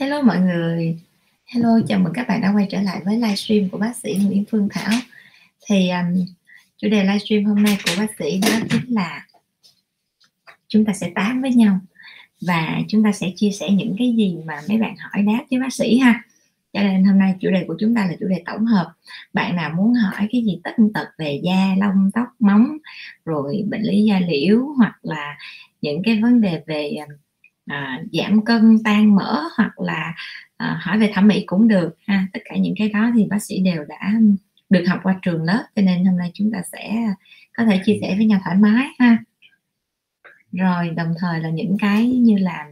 [0.00, 0.98] Hello mọi người.
[1.46, 4.44] Hello, chào mừng các bạn đã quay trở lại với livestream của bác sĩ Nguyễn
[4.50, 5.00] Phương Thảo.
[5.66, 6.26] Thì um,
[6.76, 9.26] chủ đề livestream hôm nay của bác sĩ đó chính là
[10.68, 11.80] chúng ta sẽ tám với nhau
[12.40, 15.60] và chúng ta sẽ chia sẻ những cái gì mà mấy bạn hỏi đáp với
[15.60, 16.24] bác sĩ ha.
[16.72, 18.92] Cho nên hôm nay chủ đề của chúng ta là chủ đề tổng hợp.
[19.32, 22.76] Bạn nào muốn hỏi cái gì tất tật về da, lông, tóc, móng,
[23.24, 25.38] rồi bệnh lý da liễu hoặc là
[25.82, 27.16] những cái vấn đề về um,
[27.68, 30.14] à, giảm cân tan mỡ hoặc là
[30.56, 32.26] à, hỏi về thẩm mỹ cũng được ha.
[32.32, 34.12] Tất cả những cái đó thì bác sĩ đều đã
[34.70, 37.14] được học qua trường lớp cho nên hôm nay chúng ta sẽ
[37.56, 39.18] có thể chia sẻ với nhau thoải mái ha.
[40.52, 42.66] Rồi đồng thời là những cái như là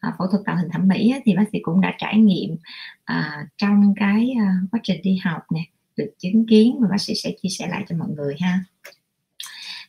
[0.00, 2.56] à, phẫu thuật tạo hình thẩm mỹ á, thì bác sĩ cũng đã trải nghiệm
[3.04, 5.60] à, trong cái à, quá trình đi học nè
[5.96, 8.64] được chứng kiến và bác sĩ sẽ chia sẻ lại cho mọi người ha.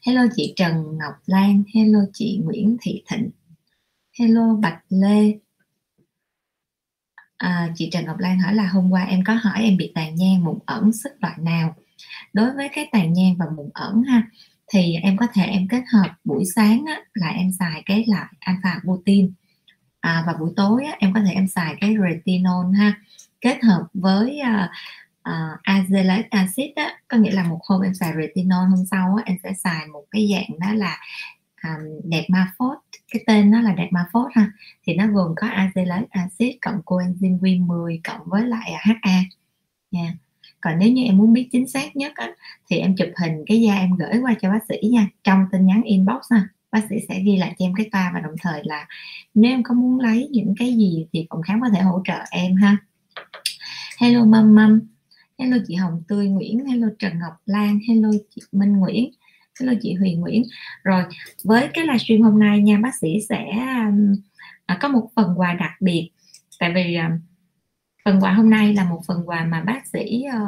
[0.05, 3.30] Hello chị Trần Ngọc Lan hello chị Nguyễn Thị Thịnh
[4.20, 5.39] hello Bạch Lê.
[7.38, 10.16] À, chị Trần Ngọc Lan hỏi là hôm qua em có hỏi em bị tàn
[10.16, 11.76] nhang mụn ẩn sức loại nào?
[12.34, 14.23] Đối với cái tàn nhang và mụn ẩn ha
[14.73, 18.28] thì em có thể em kết hợp buổi sáng á, là em xài cái loại
[18.39, 19.33] alpha butin
[19.99, 22.93] à, và buổi tối á, em có thể em xài cái retinol ha
[23.42, 24.72] kết hợp với à,
[25.23, 28.86] à, uh, uh, azelaic acid á, có nghĩa là một hôm em xài retinol hôm
[28.92, 30.99] sau á, em sẽ xài một cái dạng đó là
[31.64, 32.77] um, đẹp ma phốt
[33.11, 34.52] cái tên nó là đẹp ma phốt ha.
[34.83, 39.23] Thì nó gồm có azelaic acid cộng coenzyme Q10 cộng với lại HA
[39.92, 40.14] nha.
[40.61, 42.31] Còn nếu như em muốn biết chính xác nhất á,
[42.69, 45.08] thì em chụp hình cái da em gửi qua cho bác sĩ nha.
[45.23, 48.19] Trong tin nhắn inbox ha bác sĩ sẽ ghi lại cho em cái toa và
[48.19, 48.87] đồng thời là
[49.33, 52.19] nếu em có muốn lấy những cái gì thì phòng khám có thể hỗ trợ
[52.31, 52.77] em ha.
[53.99, 54.80] Hello mâm mâm
[55.39, 59.11] hello chị hồng tươi nguyễn hello trần ngọc lan hello chị minh nguyễn
[59.59, 60.43] hello chị huyền nguyễn.
[60.83, 61.03] Rồi
[61.43, 63.45] với cái livestream hôm nay nha bác sĩ sẽ
[63.87, 64.14] um,
[64.65, 66.09] à, có một phần quà đặc biệt.
[66.59, 67.11] Tại vì à,
[68.05, 70.39] phần quà hôm nay là một phần quà mà bác sĩ ờ,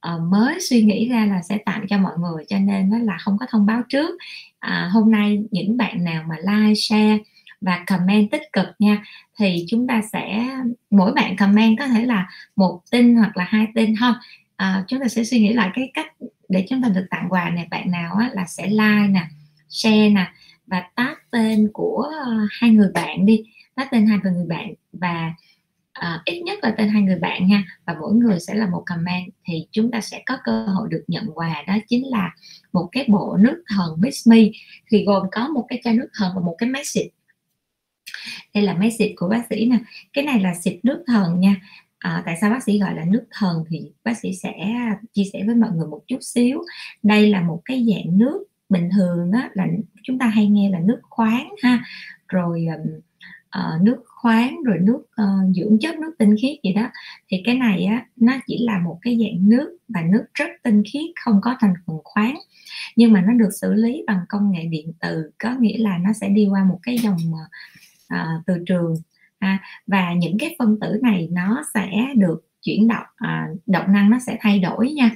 [0.00, 3.18] ờ, mới suy nghĩ ra là sẽ tặng cho mọi người cho nên nó là
[3.20, 4.18] không có thông báo trước.
[4.58, 7.18] À, hôm nay những bạn nào mà like share
[7.60, 9.04] và comment tích cực nha
[9.38, 10.48] thì chúng ta sẽ
[10.90, 14.14] mỗi bạn comment có thể là một tin hoặc là hai tin không
[14.56, 16.12] à, chúng ta sẽ suy nghĩ lại cái cách
[16.50, 19.28] để chúng ta được tặng quà này bạn nào á, là sẽ like nè
[19.68, 20.32] share nè
[20.66, 23.44] và tag tên của ờ, hai người bạn đi.
[23.74, 25.34] Tag tên hai người bạn và
[25.98, 28.82] uh, ít nhất là tên hai người bạn nha và mỗi người sẽ là một
[28.86, 31.64] comment thì chúng ta sẽ có cơ hội được nhận quà.
[31.66, 32.34] Đó chính là
[32.72, 34.38] một cái bộ nước thần Miss Me
[34.90, 37.06] thì gồm có một cái chai nước thần và một cái máy xịt.
[38.54, 39.78] Đây là máy xịt của bác sĩ nè.
[40.12, 41.56] Cái này là xịt nước thần nha
[42.00, 44.54] à, tại sao bác sĩ gọi là nước thần thì bác sĩ sẽ
[45.12, 46.62] chia sẻ với mọi người một chút xíu.
[47.02, 49.66] Đây là một cái dạng nước bình thường đó là
[50.02, 51.84] chúng ta hay nghe là nước khoáng ha.
[52.28, 52.66] Rồi
[53.58, 56.90] uh, nước khoáng rồi nước uh, dưỡng chất nước tinh khiết gì đó.
[57.28, 60.82] Thì cái này á nó chỉ là một cái dạng nước và nước rất tinh
[60.92, 62.38] khiết không có thành phần khoáng.
[62.96, 66.12] Nhưng mà nó được xử lý bằng công nghệ điện từ có nghĩa là nó
[66.12, 67.18] sẽ đi qua một cái dòng
[68.14, 68.94] uh, từ trường
[69.40, 74.10] à, và những cái phân tử này nó sẽ được chuyển động à, động năng
[74.10, 75.10] nó sẽ thay đổi nha.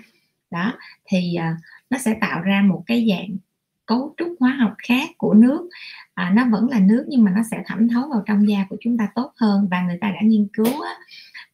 [0.50, 0.72] Đó
[1.04, 1.56] thì à,
[1.90, 3.36] nó sẽ tạo ra một cái dạng
[3.86, 5.68] cấu trúc hóa học khác của nước.
[6.14, 8.76] À, nó vẫn là nước nhưng mà nó sẽ thẩm thấu vào trong da của
[8.80, 10.92] chúng ta tốt hơn và người ta đã nghiên cứu á,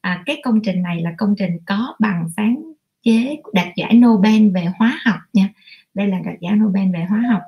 [0.00, 2.62] à, cái công trình này là công trình có bằng sáng
[3.02, 5.49] chế đạt giải Nobel về hóa học nha.
[5.94, 7.43] Đây là đạt giải Nobel về hóa học.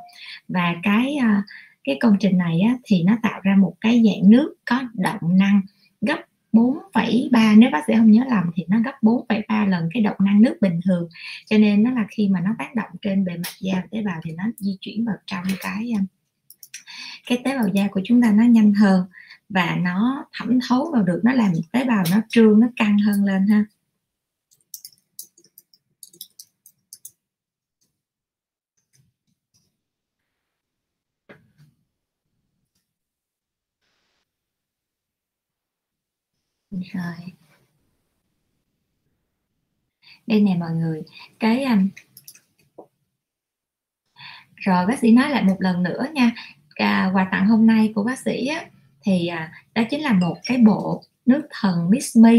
[0.49, 1.43] Và cái à,
[1.85, 5.39] cái công trình này á, thì nó tạo ra một cái dạng nước có động
[5.39, 5.61] năng
[6.01, 6.19] gấp
[6.53, 10.43] 4,3 nếu bác sĩ không nhớ lầm thì nó gấp 4,3 lần cái động năng
[10.43, 11.09] nước bình thường.
[11.47, 14.03] Cho nên nó là khi mà nó tác động trên bề mặt da và tế
[14.03, 16.07] bào thì nó di chuyển vào trong cái um,
[17.27, 19.05] cái tế bào da của chúng ta nó nhanh hơn
[19.49, 23.25] và nó thẩm thấu vào được nó làm tế bào nó trương nó căng hơn
[23.25, 23.65] lên ha.
[36.93, 37.33] Rồi.
[40.27, 41.03] Đây nè mọi người
[41.39, 41.89] cái um,
[44.57, 46.31] rồi bác sĩ nói lại một lần nữa nha.
[46.75, 48.65] À, quà tặng hôm nay của bác sĩ á,
[49.03, 52.35] thì à, đó chính là một cái bộ nước thần Miss Me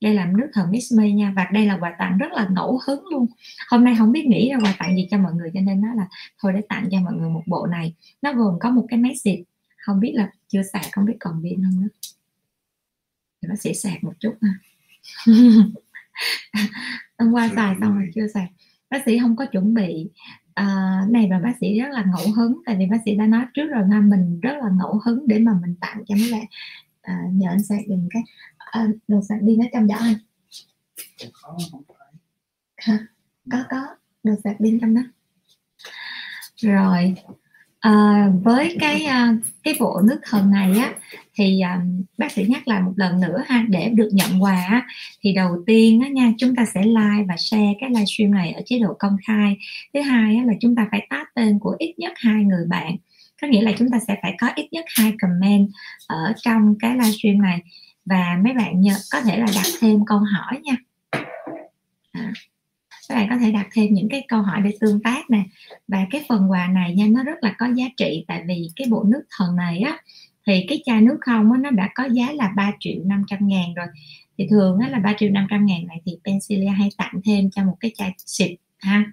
[0.00, 2.80] đây là nước thần Miss Me nha và đây là quà tặng rất là ngẫu
[2.86, 3.26] hứng luôn.
[3.68, 5.94] Hôm nay không biết nghĩ ra quà tặng gì cho mọi người cho nên nó
[5.94, 6.08] là
[6.42, 7.94] thôi để tặng cho mọi người một bộ này.
[8.22, 9.40] Nó gồm có một cái máy xịt
[9.76, 11.88] không biết là chưa xài, không biết còn pin không nữa
[13.42, 14.48] thì bác sĩ sạc một chút ha.
[17.18, 18.48] Hôm qua xài xong rồi chưa sạc?
[18.90, 20.10] Bác sĩ không có chuẩn bị.
[20.54, 23.44] À, này và bác sĩ rất là ngẫu hứng tại vì bác sĩ đã nói
[23.54, 26.44] trước rồi ha mình rất là ngẫu hứng để mà mình tặng cho mấy bạn.
[27.02, 28.22] À, nhờ anh sạc dùm cái.
[28.58, 30.14] À, đồ sạc pin ở trong đó anh
[33.50, 33.86] có có
[34.22, 35.02] đồ sạc pin trong đó.
[36.56, 37.14] Rồi
[37.80, 40.94] à, với cái à, cái bộ nước thần này á
[41.34, 41.80] thì à,
[42.18, 44.86] bác sĩ nhắc lại một lần nữa ha để được nhận quà á,
[45.20, 48.62] thì đầu tiên á nha chúng ta sẽ like và share cái livestream này ở
[48.66, 49.56] chế độ công khai.
[49.94, 52.96] Thứ hai á, là chúng ta phải tag tên của ít nhất hai người bạn.
[53.42, 55.68] Có nghĩa là chúng ta sẽ phải có ít nhất hai comment
[56.06, 57.62] ở trong cái livestream này.
[58.04, 60.76] Và mấy bạn nhớ có thể là đặt thêm câu hỏi nha.
[62.12, 62.32] À,
[63.08, 65.42] các bạn có thể đặt thêm những cái câu hỏi để tương tác nè.
[65.88, 68.86] Và cái phần quà này nha nó rất là có giá trị tại vì cái
[68.90, 69.98] bộ nước thần này á
[70.46, 73.74] thì cái chai nước không á, nó đã có giá là 3 triệu 500 ngàn
[73.74, 73.86] rồi.
[74.38, 77.64] Thì thường á, là 3 triệu 500 ngàn này thì Pensilia hay tặng thêm cho
[77.64, 79.04] một cái chai xịt ha.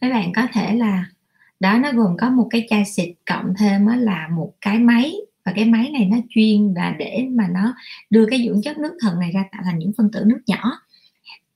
[0.00, 1.04] Các bạn có thể là
[1.60, 5.14] đó nó gồm có một cái chai xịt cộng thêm á, là một cái máy.
[5.44, 7.74] Và cái máy này nó chuyên là để mà nó
[8.10, 10.80] đưa cái dưỡng chất nước thần này ra tạo thành những phân tử nước nhỏ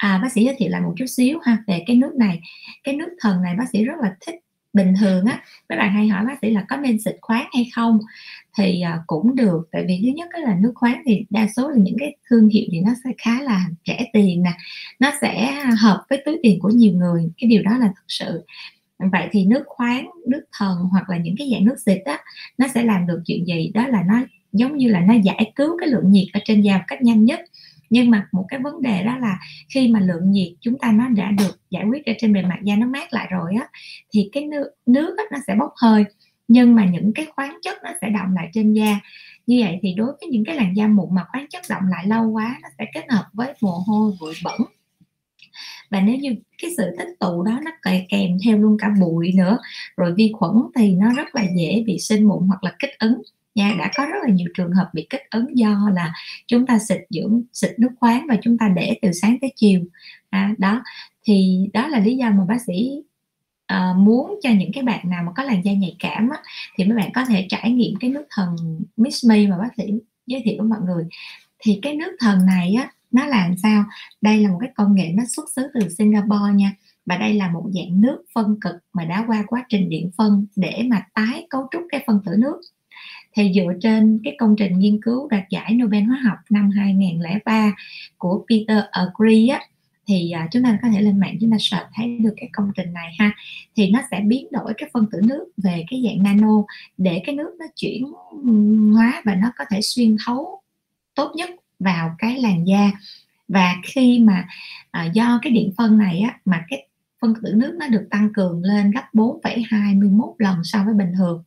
[0.01, 2.41] à bác sĩ giới thiệu lại một chút xíu ha về cái nước này.
[2.85, 4.35] Cái nước thần này bác sĩ rất là thích
[4.73, 5.43] bình thường á.
[5.69, 7.99] Các bạn hay hỏi bác sĩ là có nên xịt khoáng hay không?
[8.59, 11.77] Thì uh, cũng được tại vì thứ nhất là nước khoáng thì đa số là
[11.77, 14.53] những cái thương hiệu thì nó sẽ khá là rẻ tiền nè.
[14.99, 18.45] Nó sẽ hợp với túi tiền của nhiều người cái điều đó là thật sự.
[19.13, 22.19] Vậy thì nước khoáng nước thần hoặc là những cái dạng nước xịt á
[22.59, 23.71] nó sẽ làm được chuyện gì?
[23.75, 24.23] Đó là nó
[24.53, 27.25] giống như là nó giải cứu cái lượng nhiệt ở trên da một cách nhanh
[27.25, 27.41] nhất
[27.91, 29.39] nhưng mà một cái vấn đề đó là
[29.75, 32.59] khi mà lượng nhiệt chúng ta nó đã được giải quyết ở trên bề mặt
[32.65, 33.69] da nó mát lại rồi á
[34.13, 36.05] thì cái nước nước á, nó sẽ bốc hơi.
[36.49, 39.01] Nhưng mà những cái khoáng chất nó sẽ động lại trên da.
[39.47, 42.07] Như vậy thì đối với những cái làn da mụn mà khoáng chất động lại
[42.07, 44.61] lâu quá nó sẽ kết hợp với mồ hôi bụi bẩn.
[45.91, 47.71] Và nếu như cái sự tích tụ đó nó
[48.09, 49.59] kèm theo luôn cả bụi nữa
[49.97, 53.23] rồi vi khuẩn thì nó rất là dễ bị sinh mụn hoặc là kích ứng
[53.55, 56.13] nha đã có rất là nhiều trường hợp bị kích ứng do là
[56.47, 59.81] chúng ta xịt dưỡng xịt nước khoáng và chúng ta để từ sáng tới chiều.
[60.31, 60.83] À, đó
[61.23, 63.03] thì đó là lý do mà bác sĩ
[63.67, 66.39] à, muốn cho những cái bạn nào mà có làn da nhạy cảm á,
[66.77, 68.57] thì mấy bạn có thể trải nghiệm cái nước thần
[68.97, 69.93] Miss Me mà bác sĩ
[70.27, 71.05] giới thiệu với mọi người.
[71.59, 73.85] Thì cái nước thần này á nó làm sao?
[74.21, 76.73] Đây là một cái công nghệ nó xuất xứ từ Singapore nha
[77.07, 80.47] và đây là một dạng nước phân cực mà đã qua quá trình điện phân
[80.57, 82.61] để mà tái cấu trúc cái phân tử nước
[83.33, 87.73] thì dựa trên cái công trình nghiên cứu đạt giải Nobel hóa học năm 2003
[88.19, 89.61] của Peter Agree á
[90.11, 92.71] thì à, chúng ta có thể lên mạng chúng ta search thấy được cái công
[92.77, 93.33] trình này ha.
[93.77, 96.63] Thì nó sẽ biến đổi cái phân tử nước về cái dạng nano
[96.99, 98.05] để cái nước nó chuyển
[98.95, 100.61] hóa và nó có thể xuyên thấu
[101.15, 102.91] tốt nhất vào cái làn da.
[103.49, 104.49] Và khi mà
[104.91, 106.87] à, do cái điện phân này á mà cái
[107.21, 111.43] phân tử nước nó được tăng cường lên gấp 4,21 lần so với bình thường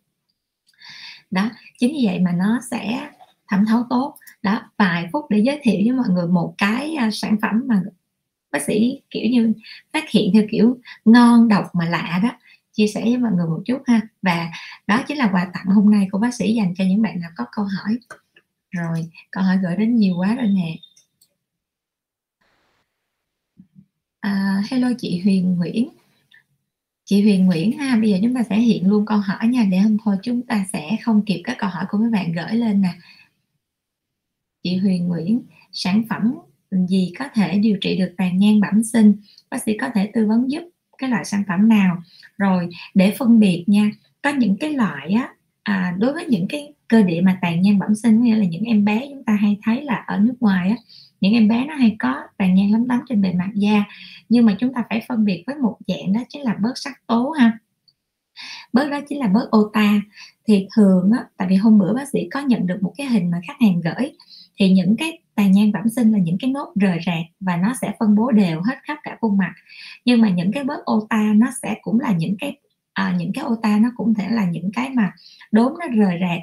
[1.34, 1.50] đó
[1.80, 3.10] chính vì vậy mà nó sẽ
[3.48, 4.16] thẩm thấu tốt.
[4.42, 7.82] Đó vài phút để giới thiệu với mọi người một cái à, sản phẩm mà
[8.52, 9.54] bác sĩ kiểu như
[9.94, 12.30] phát hiện theo kiểu ngon độc mà lạ đó
[12.72, 14.02] chia sẻ với mọi người một chút ha.
[14.22, 14.52] Và
[14.88, 17.30] đó chính là quà tặng hôm nay của bác sĩ dành cho những bạn nào
[17.36, 17.98] có câu hỏi.
[18.72, 20.78] Rồi câu hỏi gửi đến nhiều quá rồi nè.
[24.20, 25.90] À, hello chị Huyền Nguyễn
[27.06, 29.68] chị Huyền Nguyễn ha bây giờ chúng ta sẽ hiện luôn câu hỏi nha.
[29.72, 32.56] Để hôm thôi chúng ta sẽ không kịp các câu hỏi của mấy bạn gửi
[32.56, 32.94] lên nè.
[34.64, 35.42] Chị Huyền Nguyễn
[35.72, 36.36] sản phẩm
[36.88, 39.14] gì có thể điều trị được tàn nhang bẩm sinh?
[39.50, 40.64] Bác sĩ có thể tư vấn giúp
[40.98, 42.04] cái loại sản phẩm nào?
[42.38, 43.92] Rồi để phân biệt nha
[44.22, 45.34] có những cái loại á
[45.64, 48.64] à, đối với những cái cơ địa mà tàn nhang bẩm sinh nghĩa là những
[48.64, 50.76] em bé chúng ta hay thấy là ở nước ngoài á
[51.24, 53.84] những em bé nó hay có tàn nhang lấm tấm trên bề mặt da
[54.30, 57.08] nhưng mà chúng ta phải phân biệt với một dạng đó chính là bớt sắc
[57.08, 57.58] tố ha.
[58.74, 60.02] Bớt đó chính là bớt ota
[60.48, 63.32] thì thường á tại vì hôm bữa bác sĩ có nhận được một cái hình
[63.32, 64.12] mà khách hàng gửi
[64.60, 67.74] thì những cái tàn nhang bẩm sinh là những cái nốt rời rạc và nó
[67.82, 69.54] sẽ phân bố đều hết khắp cả khuôn mặt.
[70.06, 72.58] Nhưng mà những cái bớt ota nó sẽ cũng là những cái
[72.94, 75.12] à, những cái ota nó cũng thể là những cái mà
[75.52, 76.40] đốm nó rời rạc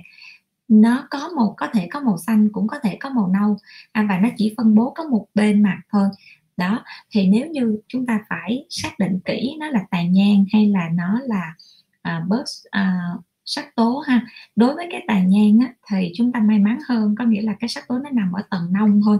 [0.70, 3.56] nó có một có thể có màu xanh cũng có thể có màu nâu
[3.92, 6.08] à, và nó chỉ phân bố có một bên mặt thôi.
[6.56, 10.66] Đó thì nếu như chúng ta phải xác định kỹ nó là tàn nhang hay
[10.66, 11.54] là nó là
[12.02, 13.00] à, bớt à,
[13.44, 17.14] sắc tố ha đối với cái tàn nhang á, thì chúng ta may mắn hơn
[17.18, 19.18] có nghĩa là cái sắc tố nó nằm ở tầng nông thôi.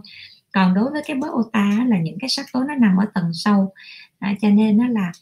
[0.53, 3.31] Còn đối với cái bớt ota là những cái sắc tố nó nằm ở tầng
[3.35, 3.73] sâu
[4.19, 5.13] à, cho nên nó là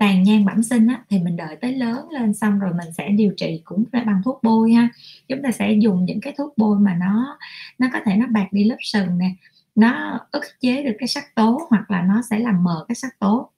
[0.00, 3.08] tàn nhang bẩm sinh á, thì mình đợi tới lớn lên xong rồi mình sẽ
[3.08, 4.88] điều trị cũng phải bằng thuốc bôi ha.
[5.28, 7.38] Chúng ta sẽ dùng những cái thuốc bôi mà nó
[7.78, 9.30] nó có thể nó bạc đi lớp sừng nè
[9.74, 13.18] nó ức chế được cái sắc tố hoặc là nó sẽ làm mờ cái sắc
[13.20, 13.50] tố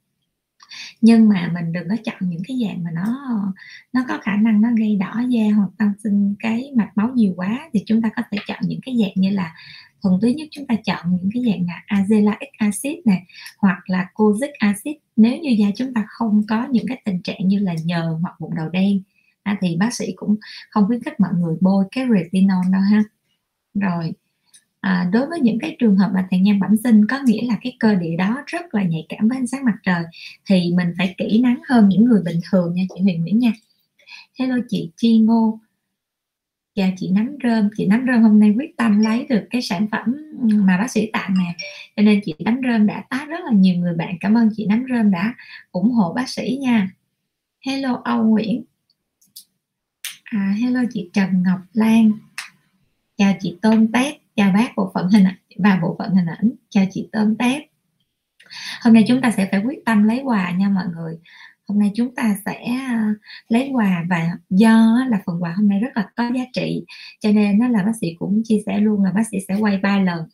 [1.01, 3.07] nhưng mà mình đừng có chọn những cái dạng mà nó
[3.93, 7.33] nó có khả năng nó gây đỏ da hoặc tăng sinh cái mạch máu nhiều
[7.37, 9.55] quá thì chúng ta có thể chọn những cái dạng như là
[10.03, 13.23] thuần túy nhất chúng ta chọn những cái dạng là azelaic acid này
[13.59, 14.95] hoặc là kojic acid.
[15.17, 18.41] Nếu như da chúng ta không có những cái tình trạng như là nhờn hoặc
[18.41, 19.03] bụng đầu đen
[19.43, 20.37] à, thì bác sĩ cũng
[20.71, 23.05] không khuyến khích mọi người bôi cái retinol đâu ha.
[23.75, 24.13] Rồi
[24.83, 27.59] à, đối với những cái trường hợp mà tàn nhang bẩm sinh có nghĩa là
[27.63, 30.05] cái cơ địa đó rất là nhạy cảm với ánh sáng mặt trời
[30.47, 33.53] thì mình phải kỹ nắng hơn những người bình thường nha chị Huyền Nguyễn nha.
[34.39, 35.59] Hello chị Chi Ngô.
[36.75, 37.69] Chào chị nắm rơm.
[37.77, 41.11] Chị nắm rơm hôm nay quyết tâm lấy được cái sản phẩm mà bác sĩ
[41.13, 41.55] tặng nè.
[41.97, 44.17] Cho nên chị nắm rơm đã tá rất là nhiều người bạn.
[44.21, 45.35] Cảm ơn chị nắm rơm đã
[45.73, 46.91] ủng hộ bác sĩ nha.
[47.67, 48.65] Hello Âu Nguyễn.
[50.25, 52.13] À, hello chị Trần Ngọc Lan.
[53.17, 56.53] Chào chị Tôn Tét chào bác bộ phận hình ảnh, và bộ phận hình ảnh
[56.69, 57.63] chào chị Tôm Tép.
[58.83, 61.19] Hôm nay chúng ta sẽ phải quyết tâm lấy quà nha mọi người.
[61.69, 63.15] Hôm nay chúng ta sẽ à,
[63.49, 66.85] lấy quà, và do là phần quà hôm nay rất là có giá trị,
[67.21, 69.79] cho nên nó là bác sĩ cũng chia sẻ luôn là bác sĩ sẽ quay
[69.79, 70.29] ba lần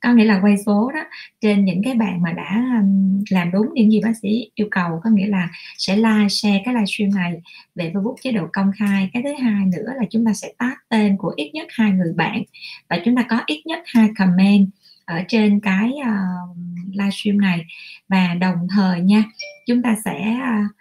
[0.00, 1.04] có nghĩa là quay số đó.
[1.40, 2.82] Trên những cái bạn mà đã
[3.30, 6.74] làm đúng những gì bác sĩ yêu cầu có nghĩa là sẽ like share cái
[6.74, 7.40] livestream này
[7.74, 9.10] về Facebook chế độ công khai.
[9.12, 12.12] Cái thứ hai nữa là chúng ta sẽ tag tên của ít nhất hai người
[12.16, 12.42] bạn
[12.88, 14.68] và chúng ta có ít nhất hai comment
[15.04, 16.56] ở trên cái uh,
[16.92, 17.64] livestream này.
[18.08, 19.24] Và đồng thời nha
[19.66, 20.76] chúng ta sẽ uh,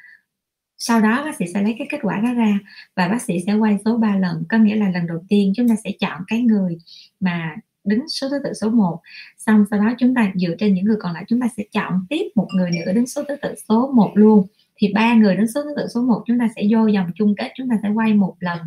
[0.78, 2.60] sau đó bác sĩ sẽ lấy cái kết quả đó ra
[2.96, 4.44] và bác sĩ sẽ quay số 3 lần.
[4.50, 6.78] Có nghĩa là lần đầu tiên chúng ta sẽ chọn cái người
[7.20, 7.56] mà
[7.88, 9.02] đứng số thứ tự số 1
[9.38, 12.06] xong sau đó chúng ta dựa trên những người còn lại chúng ta sẽ chọn
[12.10, 14.48] tiếp một người nữa đứng số thứ tự số 1 luôn.
[14.76, 17.36] Thì ba người đứng số thứ tự số 1 chúng ta sẽ vô dòng chung
[17.38, 18.60] kết chúng ta sẽ quay một lần.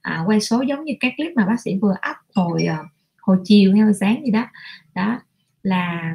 [0.00, 2.84] À, quay số giống như các clip mà bác sĩ vừa up hồi ờ,
[3.20, 4.46] hồi chiều hay hồi sáng gì đó.
[4.94, 5.20] Đó
[5.62, 6.14] là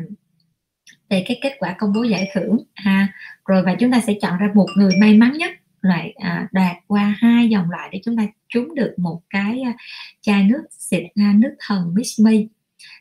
[1.09, 3.07] về cái kết quả công bố giải thưởng ha.
[3.45, 5.51] Rồi và chúng ta sẽ chọn ra một người may mắn nhất.
[5.81, 9.63] Loại à, đạt qua hai dòng loại để chúng ta trúng được một cái
[10.21, 12.31] chai nước xịt nước thần Miss Me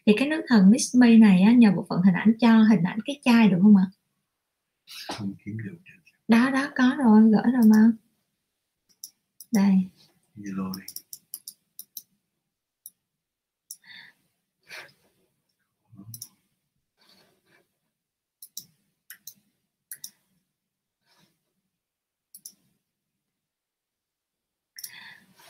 [0.06, 2.82] thì cái nước thần Miss Me này á, nhờ bộ phận hình ảnh cho hình
[2.82, 3.86] ảnh cái chai được không ạ?
[5.08, 5.78] Không kiếm được.
[6.28, 7.92] Đó đó có rồi gửi rồi mà.
[9.52, 9.74] Đây.
[10.36, 10.99] Zalo đi.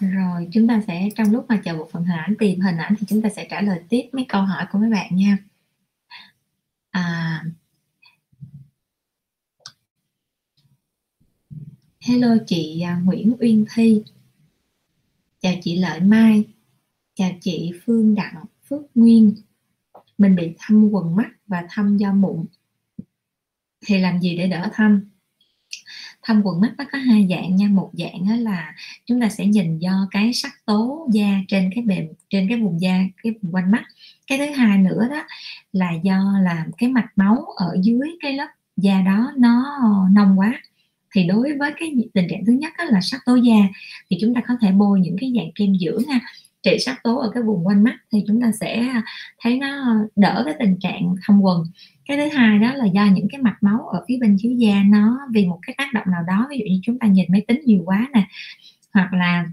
[0.01, 2.95] Rồi, chúng ta sẽ trong lúc mà chờ một phần hình ảnh tìm hình ảnh
[2.99, 5.39] thì chúng ta sẽ trả lời tiếp mấy câu hỏi của mấy bạn nha.
[6.91, 7.45] À,
[12.01, 14.03] hello chị à, Nguyễn Uyên Thi.
[15.41, 16.45] Chào chị Lợi Mai.
[17.15, 19.35] Chào chị Phương Đặng Phước Nguyên.
[20.19, 22.47] Mình bị thâm quần mắt và thâm do mụn.
[23.87, 25.11] Thì làm gì để đỡ thâm?
[26.23, 27.67] Thâm quần mắt nó có hai dạng nha.
[27.69, 28.75] Một dạng là
[29.07, 32.81] chúng ta sẽ nhìn do cái sắc tố da trên cái bề, trên cái vùng
[32.81, 33.83] da, cái vùng quanh mắt.
[34.27, 35.23] Cái thứ hai nữa đó
[35.73, 39.79] là do là cái mạch máu ở dưới cái lớp da đó nó
[40.13, 40.61] nông quá.
[41.15, 43.57] Thì đối với cái tình trạng thứ nhất là sắc tố da,
[44.11, 46.21] thì chúng ta có thể bôi những cái dạng kem dưỡng ha
[46.63, 48.89] trị sắc tố ở cái vùng quanh mắt thì chúng ta sẽ
[49.43, 51.65] thấy nó đỡ cái tình trạng thâm quần
[52.11, 54.83] cái thứ hai đó là do những cái mạch máu ở phía bên dưới da
[54.87, 57.45] nó vì một cái tác động nào đó ví dụ như chúng ta nhìn máy
[57.49, 58.27] tính nhiều quá nè
[58.93, 59.47] hoặc là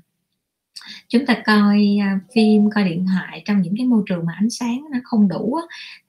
[1.07, 4.49] chúng ta coi à, phim coi điện thoại trong những cái môi trường mà ánh
[4.49, 5.57] sáng nó không đủ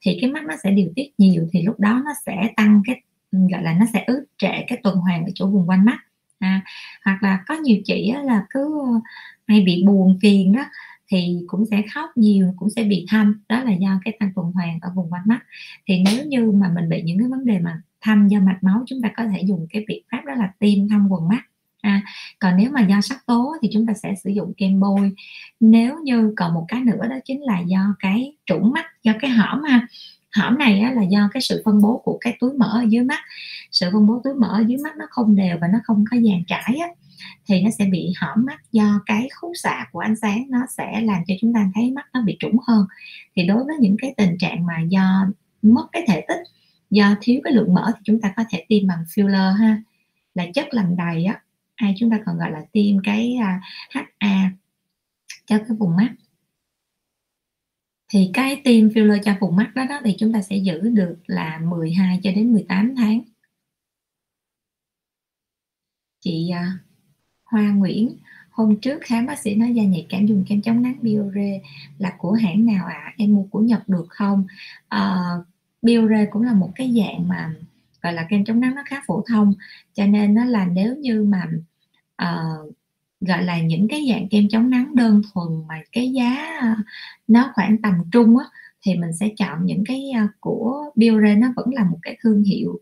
[0.01, 3.01] thì cái mắt nó sẽ điều tiết nhiều thì lúc đó nó sẽ tăng cái
[3.31, 5.97] gọi là nó sẽ ức trệ cái tuần hoàn ở chỗ vùng quanh mắt.
[6.39, 6.61] À,
[7.05, 8.99] hoặc là có nhiều chị là cứ à,
[9.47, 10.65] hay bị buồn phiền đó
[11.11, 13.41] thì cũng sẽ khóc nhiều cũng sẽ bị thâm.
[13.49, 15.39] Đó là do cái tăng tuần hoàn ở vùng quanh mắt.
[15.87, 18.83] Thì nếu như mà mình bị những cái vấn đề mà thâm do mạch máu
[18.85, 21.41] chúng ta có thể dùng cái biện pháp đó là tiêm thâm quần mắt
[21.81, 22.01] À,
[22.39, 25.11] còn nếu mà do sắc tố thì chúng ta sẽ sử dụng kem bôi.
[25.59, 29.31] Nếu như còn một cái nữa đó chính là do cái trũng mắt do cái
[29.31, 29.87] hõm ha.
[30.35, 33.03] Hõm này á, là do cái sự phân bố của cái túi mỡ ở dưới
[33.03, 33.19] mắt.
[33.71, 36.17] Sự phân bố túi mỡ ở dưới mắt nó không đều và nó không có
[36.17, 36.87] dàn trải á,
[37.47, 41.01] thì nó sẽ bị hõm mắt do cái khúc xạ của ánh sáng nó sẽ
[41.01, 42.85] làm cho chúng ta thấy mắt nó bị trũng hơn.
[43.35, 45.27] Thì đối với những cái tình trạng mà do
[45.61, 46.43] mất cái thể tích
[46.89, 49.81] do thiếu cái lượng mỡ thì chúng ta có thể tiêm bằng filler ha.
[50.35, 51.41] Là chất làm đầy á
[51.75, 54.51] hay chúng ta còn gọi là tiêm cái à, HA
[55.45, 56.09] cho cái vùng mắt.
[58.09, 61.17] Thì cái tiêm filler cho vùng mắt đó, đó thì chúng ta sẽ giữ được
[61.27, 63.21] là 12 cho đến 18 tháng.
[66.19, 66.77] Chị à,
[67.49, 68.15] Hoa Nguyễn.
[68.51, 71.61] Hôm trước khám bác sĩ nói da nhạy cảm dùng kem chống nắng Biore
[71.97, 73.01] là của hãng nào ạ?
[73.05, 73.13] À?
[73.17, 74.43] em mua của Nhật được không?
[74.87, 75.19] À,
[75.81, 77.53] Biore cũng là một cái dạng mà
[78.01, 79.53] gọi là kem chống nắng nó khá phổ thông.
[79.93, 81.43] Cho nên nó là nếu như mà
[82.23, 82.75] uh,
[83.21, 86.61] gọi là những cái dạng kem chống nắng đơn thuần mà cái giá
[87.27, 88.45] nó khoảng tầm trung á
[88.81, 91.35] thì mình sẽ chọn những cái ờ, của Biore.
[91.35, 92.79] Nó vẫn là một cái thương hiệu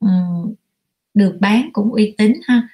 [0.00, 0.54] um,
[1.14, 2.68] được bán cũng uy tín ha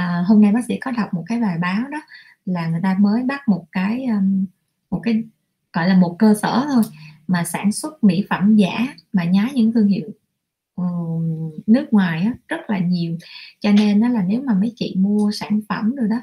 [0.00, 1.98] à, hôm nay bác sĩ có đọc một cái bài báo đó
[2.46, 4.46] là người ta mới bắt một cái um,
[4.90, 5.22] một cái
[5.72, 6.82] gọi là một cơ sở thôi
[7.26, 10.08] mà sản xuất mỹ phẩm giả mà nhái những thương hiệu
[10.74, 13.16] um, nước ngoài á, rất là nhiều.
[13.60, 16.16] Cho nên đó là nếu mà mấy chị mua sản phẩm rồi đó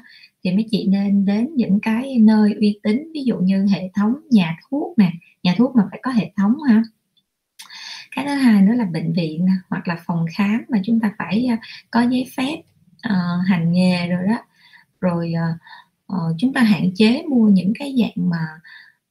[0.44, 4.14] thì mấy chị nên đến những cái nơi uy tín ví dụ như hệ thống
[4.30, 6.82] nhà thuốc nè nhà thuốc mà phải có hệ thống ha.
[8.16, 11.46] Cái thứ hai nữa là bệnh viện hoặc là phòng khám mà chúng ta phải
[11.46, 11.58] à,
[11.90, 12.62] có giấy phép
[13.06, 14.38] uh, hành nghề rồi đó.
[15.00, 15.60] Rồi uh,
[16.12, 18.46] uh, chúng ta hạn chế mua những cái dạng mà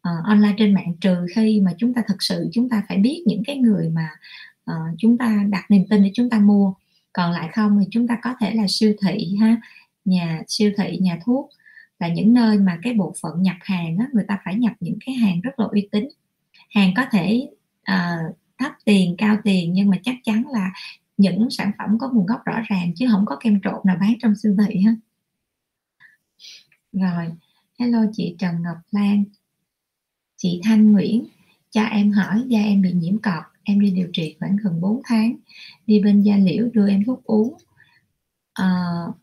[0.10, 3.24] uh, online trên mạng trừ khi mà chúng ta thực sự chúng ta phải biết
[3.26, 4.10] những cái người mà
[4.72, 6.74] uh, chúng ta đặt niềm tin để chúng ta mua.
[7.14, 9.56] Còn lại không thì chúng ta có thể là siêu thị ha
[10.06, 11.50] nhà siêu thị nhà thuốc.
[12.00, 14.98] Là những nơi mà cái bộ phận nhập hàng á, người ta phải nhập những
[15.06, 16.08] cái hàng rất là uy tín.
[16.70, 17.50] Hàng có thể
[17.92, 20.72] uh, thấp tiền cao tiền nhưng mà chắc chắn là
[21.18, 24.14] những sản phẩm có nguồn gốc rõ ràng chứ không có kem trộn nào bán
[24.22, 24.96] trong siêu thị ha
[26.92, 27.32] rồi
[27.80, 29.24] hello chị Trần Ngọc Lan.
[30.38, 31.26] Chị Thanh Nguyễn
[31.72, 35.02] cha em hỏi da em bị nhiễm cọt, em đi điều trị khoảng gần 4
[35.04, 35.36] tháng
[35.88, 37.54] đi bên da liễu đưa em thuốc uống.
[38.54, 38.68] À,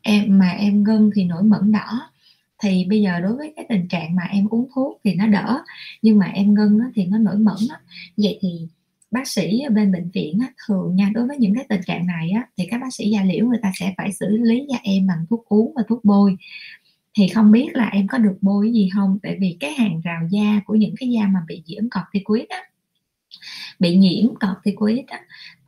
[0.02, 2.10] em mà em gân thì nổi mẩn đỏ.
[2.62, 5.62] Thì bây giờ đối với cái tình trạng mà em uống thuốc thì nó đỡ
[6.02, 7.76] nhưng mà em ngưng thì nó nổi mẩn đó.
[8.16, 8.68] vậy thì
[9.14, 12.06] bác sĩ ở bên bệnh viện á, thường nha đối với những cái tình trạng
[12.06, 14.78] này á, thì các bác sĩ da liễu người ta sẽ phải xử lý da
[14.82, 16.36] em bằng thuốc uống và thuốc bôi.
[17.18, 19.18] Thì không biết là em có được bôi gì không?
[19.22, 22.58] Tại vì cái hàng rào da của những cái da mà bị nhiễm corticoid á
[23.78, 25.20] bị nhiễm corticoid á,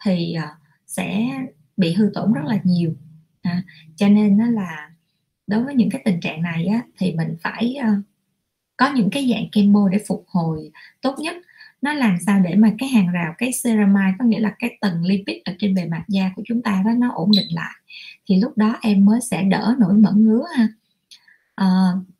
[0.04, 0.48] thì ờ,
[0.86, 1.28] sẽ
[1.76, 2.94] bị hư tổn rất là nhiều.
[3.42, 3.62] À,
[3.96, 4.90] cho nên nó là
[5.46, 8.04] đối với những cái tình trạng này á, thì mình phải uh,
[8.76, 10.70] có những cái dạng chemo để phục hồi
[11.02, 11.36] tốt nhất
[11.82, 15.04] nó làm sao để mà cái hàng rào cái ceramide có nghĩa là cái tầng
[15.04, 17.74] lipid ở trên bề mặt da của chúng ta đó nó ổn định lại
[18.28, 20.68] thì lúc đó em mới sẽ đỡ nổi mẩn ngứa ha.
[21.54, 21.66] À,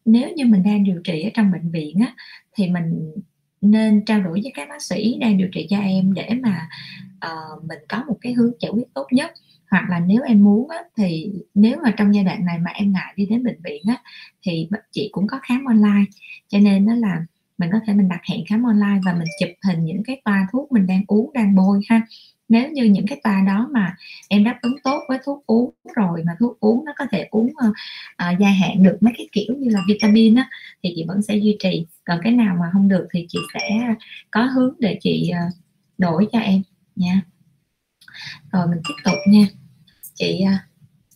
[0.05, 2.15] nếu như mình đang điều trị ở trong bệnh viện á
[2.55, 3.13] thì mình
[3.61, 6.69] nên trao đổi với các bác sĩ đang điều trị cho em để mà
[7.27, 9.31] uh, mình có một cái hướng giải quyết tốt nhất.
[9.71, 12.93] Hoặc là nếu em muốn á, thì nếu mà trong giai đoạn này mà em
[12.93, 14.03] ngại đi đến bệnh viện á,
[14.43, 16.05] thì chị cũng có khám online.
[16.49, 17.27] Cho nên nó là
[17.59, 20.47] mình có thể mình đặt hẹn khám online và mình chụp hình những cái toa
[20.53, 22.03] thuốc mình đang uống đang bôi ha.
[22.49, 23.97] Nếu như những cái toa đó mà
[24.29, 27.47] em đáp ứng tốt với thuốc uống rồi mà thuốc uống nó có thể uống
[27.47, 30.51] uh, uh, dài hạn được mấy cái kiểu như là vitamin á
[30.83, 31.87] thì chị vẫn sẽ duy trì.
[32.05, 33.95] Còn cái nào mà không được thì chị sẽ
[34.31, 35.55] có hướng để chị uh,
[35.99, 36.63] đổi cho em
[36.97, 37.21] nha.
[38.53, 39.47] Rồi mình tiếp tục nha.
[40.15, 40.61] Chị uh,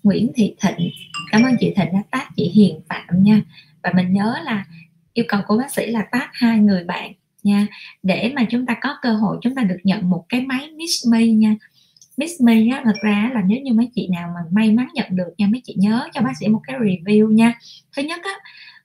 [0.02, 0.90] Nguyễn Thị Thịnh.
[1.30, 3.40] Cảm ơn chị Thịnh đã tác chị Hiền Phạm nha.
[3.82, 4.66] Và mình nhớ là
[5.12, 7.66] yêu cầu của bác sĩ là tác hai người bạn nha
[8.02, 11.08] để mà chúng ta có cơ hội chúng ta được nhận một cái máy Miss
[11.08, 11.56] Me nha.
[12.16, 15.06] Miss Me á, thật ra là nếu như mấy chị nào mà may mắn nhận
[15.10, 17.54] được nha mấy chị nhớ cho bác sĩ một cái review nha.
[17.96, 18.32] Thứ nhất á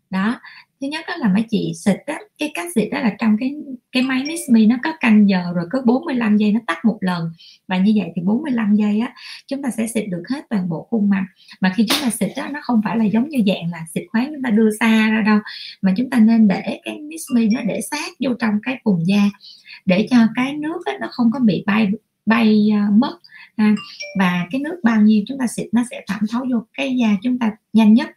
[0.09, 0.39] đó
[0.81, 3.55] thứ nhất đó là mấy chị xịt á, cái cách xịt đó là trong cái
[3.91, 6.97] cái máy Miss Me nó có canh giờ rồi cứ 45 giây nó tắt một
[7.01, 7.31] lần.
[7.67, 9.13] Và như vậy thì 45 giây á
[9.47, 11.25] chúng ta sẽ xịt được hết toàn bộ khuôn mặt.
[11.61, 14.03] Mà khi chúng ta xịt á nó không phải là giống như dạng là xịt
[14.11, 15.39] khoáng chúng ta đưa xa ra đâu
[15.81, 19.07] mà chúng ta nên để cái Miss Me nó để sát vô trong cái vùng
[19.07, 19.29] da
[19.85, 21.87] để cho cái nước á, nó không có bị bay
[22.25, 23.17] bay uh, mất
[23.57, 23.75] ha.
[24.19, 27.07] và cái nước bao nhiêu chúng ta xịt nó sẽ thẩm thấu vô cái da
[27.23, 28.09] chúng ta nhanh nhất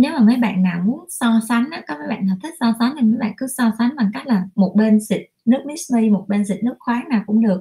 [0.00, 2.74] nếu mà mấy bạn nào muốn so sánh á, có mấy bạn nào thích so
[2.78, 5.92] sánh thì mấy bạn cứ so sánh bằng cách là một bên xịt nước mist
[5.94, 7.60] me một bên xịt nước khoáng nào cũng được.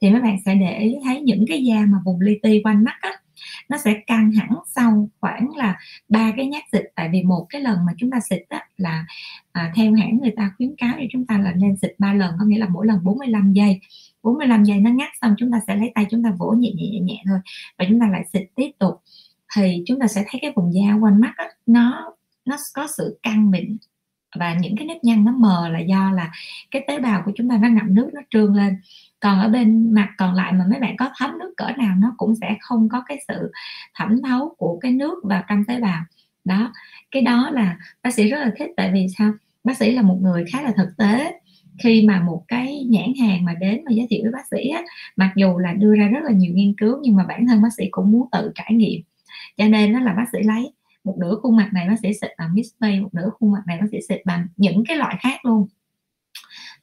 [0.00, 2.84] Thì mấy bạn sẽ để ý thấy những cái da mà vùng li ti quanh
[2.84, 3.10] mắt á
[3.68, 6.82] nó sẽ căng hẳn sau khoảng là ba cái nhát xịt.
[6.94, 9.06] Tại vì một cái lần mà chúng ta xịt á, là
[9.52, 12.34] à, theo hãng người ta khuyến cáo thì chúng ta là nên xịt ba lần
[12.38, 13.80] có nghĩa là mỗi lần 45 giây.
[14.22, 16.88] 45 giây nó ngắt xong chúng ta sẽ lấy tay chúng ta vỗ nhẹ nhẹ
[16.90, 17.38] nhẹ, nhẹ thôi
[17.78, 18.94] và chúng ta lại xịt tiếp tục
[19.56, 22.12] thì chúng ta sẽ thấy cái vùng da quanh mắt đó, nó
[22.44, 23.76] nó có sự căng mịn
[24.38, 26.30] và những cái nếp nhăn nó mờ là do là
[26.70, 28.76] cái tế bào của chúng ta nó ngậm nước nó trương lên.
[29.20, 32.14] Còn ở bên mặt còn lại mà mấy bạn có thấm nước cỡ nào nó
[32.16, 33.52] cũng sẽ không có cái sự
[33.94, 36.02] thẩm thấu của cái nước vào trong tế bào.
[36.44, 36.72] Đó
[37.10, 39.32] cái đó là bác sĩ rất là thích tại vì sao?
[39.64, 41.32] Bác sĩ là một người khá là thực tế.
[41.82, 44.82] Khi mà một cái nhãn hàng mà đến và giới thiệu với bác sĩ á,
[45.16, 47.72] mặc dù là đưa ra rất là nhiều nghiên cứu nhưng mà bản thân bác
[47.76, 49.00] sĩ cũng muốn tự trải nghiệm
[49.56, 50.72] cho nên nó là bác sĩ lấy.
[51.04, 53.78] Một nửa khuôn mặt này bác sĩ xịt bằng mist một nửa khuôn mặt này
[53.80, 55.66] bác sĩ xịt bằng những cái loại khác luôn.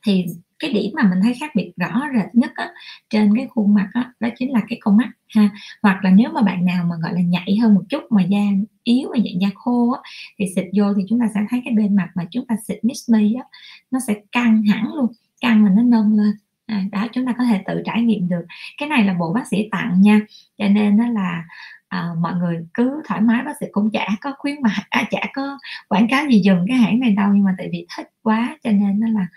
[0.05, 0.25] Thì
[0.59, 2.69] cái điểm mà mình thấy khác biệt rõ rệt nhất á,
[3.09, 5.49] trên cái khuôn mặt á, đó chính là cái con mắt ha.
[5.81, 8.39] Hoặc là nếu mà bạn nào mà gọi là nhạy hơn một chút mà da
[8.83, 10.01] yếu và dạng da khô á,
[10.39, 12.79] thì xịt vô thì chúng ta sẽ thấy cái bên mặt mà chúng ta xịt
[12.83, 13.43] Miss Me á,
[13.91, 16.31] nó sẽ căng hẳn luôn căng mà nó nâng lên.
[16.65, 18.45] À, đó chúng ta có thể tự trải nghiệm được.
[18.77, 20.21] Cái này là bộ bác sĩ tặng nha.
[20.57, 21.43] Cho nên nó là
[21.87, 25.21] à, mọi người cứ thoải mái bác sĩ cũng chả có khuyến mại à, chả
[25.33, 28.57] có quảng cáo gì dừng cái hãng này đâu nhưng mà tại vì thích quá
[28.63, 29.27] cho nên nó là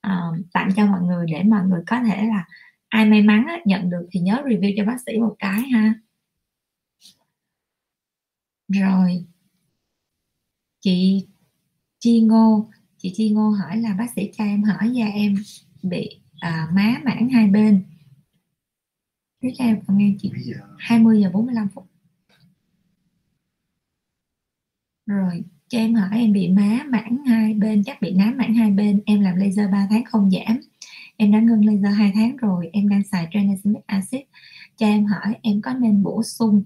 [0.00, 0.20] à,
[0.52, 2.44] tặng cho mọi người để mọi người có thể là
[2.88, 5.94] ai may mắn á, nhận được thì nhớ review cho bác sĩ một cái ha.
[8.68, 9.24] Rồi
[10.80, 11.26] chị
[11.98, 15.34] Chi Ngô chị Chi Ngô hỏi là bác sĩ cho em hỏi da em
[15.82, 17.82] bị à, má mảng hai bên
[19.40, 20.32] tiếp theo còn nghe chị
[20.78, 21.30] 20 giờ?
[21.32, 21.86] 45 phút.
[25.06, 28.70] Rồi cho em hỏi em bị má mảng hai bên chắc bị nám mảng hai
[28.70, 30.60] bên em làm laser 3 tháng không giảm.
[31.16, 34.20] Em đã ngưng laser 2 tháng rồi em đang xài tranexamic acid.
[34.76, 36.64] Cho em hỏi em có nên bổ sung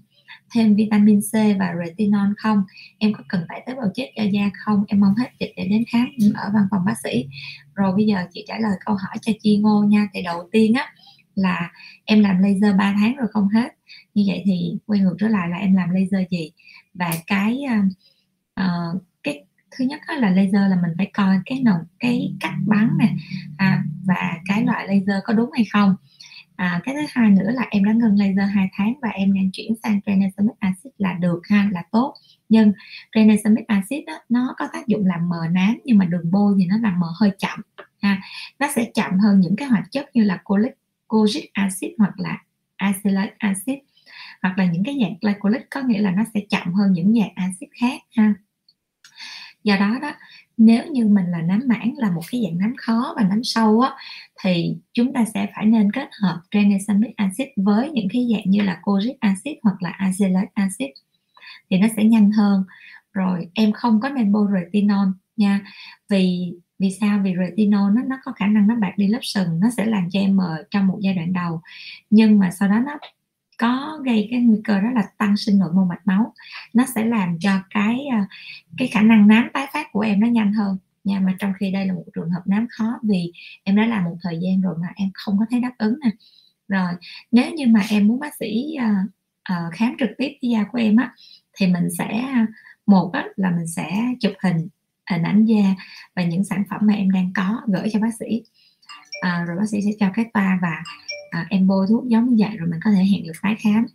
[0.53, 2.63] thêm vitamin C và retinol không?
[2.97, 4.83] Em có cần tải tế bào chết cho da không?
[4.87, 7.25] Em mong hết dịch để đến khám ở văn phòng bác sĩ.
[7.73, 10.07] Rồi bây giờ chị trả lời câu hỏi cho chi ngô nha.
[10.13, 10.93] Thì đầu tiên á
[11.35, 11.71] là
[12.05, 13.69] em làm laser 3 tháng rồi không hết.
[14.13, 16.51] Như vậy thì quay ngược trở lại là em làm laser gì?
[16.93, 17.61] Và cái
[18.59, 19.45] uh, cái
[19.77, 23.13] thứ nhất là laser là mình phải coi cái nồng cái cách bắn nè
[23.57, 25.95] à, và cái loại laser có đúng hay không.
[26.55, 29.49] À, cái thứ hai nữa là em đã ngưng laser 2 tháng và em đang
[29.53, 32.13] chuyển sang tranexamic acid là được ha là tốt.
[32.49, 32.73] Nhưng
[33.15, 36.65] tranexamic acid đó, nó có tác dụng làm mờ nám nhưng mà đường bôi thì
[36.65, 37.59] nó làm mờ hơi chậm
[38.01, 38.21] ha.
[38.59, 40.73] Nó sẽ chậm hơn những cái hoạt chất như là colic
[41.13, 42.37] kojic acid hoặc là
[42.75, 43.77] acylic acid,
[44.41, 47.31] hoặc là những cái dạng glycolic có nghĩa là nó sẽ chậm hơn những dạng
[47.35, 48.33] acid khác ha.
[49.63, 50.11] Do đó đó,
[50.57, 53.79] nếu như mình là nám mảng, là một cái dạng nám khó và nám sâu
[53.79, 53.91] á,
[54.43, 58.61] thì chúng ta sẽ phải nên kết hợp tranexamic acid với những cái dạng như
[58.61, 60.89] là kojic acid hoặc là azelaic acid.
[61.69, 62.63] Thì nó sẽ nhanh hơn.
[63.13, 65.59] Rồi, em không có nên bôi retinol nha,
[66.09, 67.19] vì vì sao?
[67.23, 70.09] Vì retinol nó nó có khả năng nó bạc đi lớp sừng nó sẽ làm
[70.09, 71.61] cho em mờ trong một giai đoạn đầu.
[72.09, 72.97] Nhưng mà sau đó nó
[73.57, 76.33] có gây cái nguy cơ đó là tăng sinh nội mô mạch máu.
[76.73, 78.17] Nó sẽ làm cho cái ờ,
[78.77, 80.77] cái khả năng nám tái phát của em nó nhanh hơn.
[81.03, 83.31] Nha mà trong khi đây là một trường hợp nám khó vì
[83.63, 86.09] em đã làm một thời gian rồi mà em không có thấy đáp ứng nè.
[86.67, 86.93] Rồi
[87.31, 89.09] nếu như mà em muốn bác sĩ uh,
[89.53, 91.13] uh, khám trực tiếp cái da của em á
[91.57, 92.23] thì mình sẽ
[92.85, 94.67] một á, là mình sẽ chụp hình
[95.09, 95.75] hình ảnh da
[96.15, 98.43] và những sản phẩm mà em đang có gửi cho bác sĩ.
[99.21, 100.83] À, rồi bác sĩ sẽ cho cái toa và
[101.29, 103.85] à, em bôi thuốc giống như vậy rồi mình có thể hẹn lịch tái khám.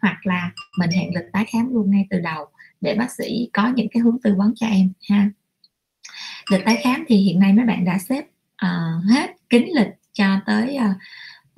[0.00, 2.46] Hoặc là mình hẹn lịch tái khám luôn ngay từ đầu
[2.80, 5.30] để bác sĩ có những cái hướng tư vấn cho em ha.
[6.50, 8.24] Lịch tái khám thì hiện nay mấy bạn đã xếp
[8.66, 10.96] uh, hết kín lịch cho tới uh,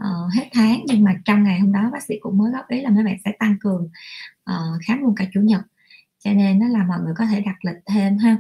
[0.03, 0.83] uh, hết tháng.
[0.87, 3.17] Nhưng mà trong ngày hôm đó bác sĩ cũng mới góp ý là mấy bạn
[3.25, 3.91] sẽ tăng cường
[4.51, 5.61] uh, khám luôn cả chủ nhật.
[6.25, 8.37] Cho nên nó là mọi người có thể đặt lịch thêm ha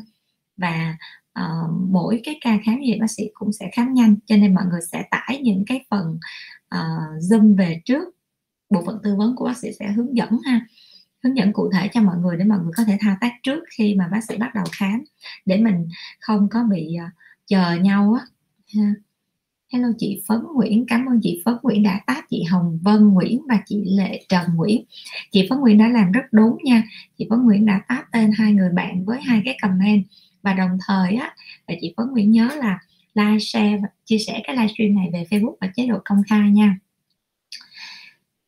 [0.56, 0.96] và
[1.40, 4.64] uh, mỗi cái ca khám gì bác sĩ cũng sẽ khám nhanh cho nên mọi
[4.70, 6.18] người sẽ tải những cái phần
[6.74, 8.04] uh, zoom về trước.
[8.70, 10.66] Bộ phận tư vấn của bác sĩ sẽ hướng dẫn ha
[11.24, 13.64] hướng dẫn cụ thể cho mọi người để mọi người có thể thao tác trước
[13.76, 15.04] khi mà bác sĩ bắt đầu khám.
[15.46, 15.88] Để mình
[16.20, 17.12] không có bị uh,
[17.46, 18.26] chờ nhau á.
[19.72, 23.40] Hello chị Phấn Nguyễn, cảm ơn chị Phấn Nguyễn đã tác chị Hồng Vân Nguyễn
[23.48, 24.84] và chị Lệ Trần Nguyễn.
[25.30, 26.82] Chị Phấn Nguyễn đã làm rất đúng nha.
[27.18, 30.04] Chị Phấn Nguyễn đã tác tên hai người bạn với hai cái comment
[30.42, 31.34] và đồng thời á
[31.68, 32.78] và chị Phấn Nguyễn nhớ là
[33.14, 36.50] like share và chia sẻ cái livestream này về Facebook và chế độ công khai
[36.50, 36.78] nha.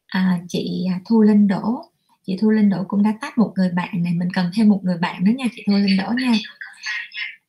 [0.06, 1.84] À, chị à, Thu Linh Đỗ
[2.26, 4.80] chị Thu Linh Đỗ cũng đã tách một người bạn này mình cần thêm một
[4.84, 6.32] người bạn nữa nha chị Thu Linh Đỗ nha.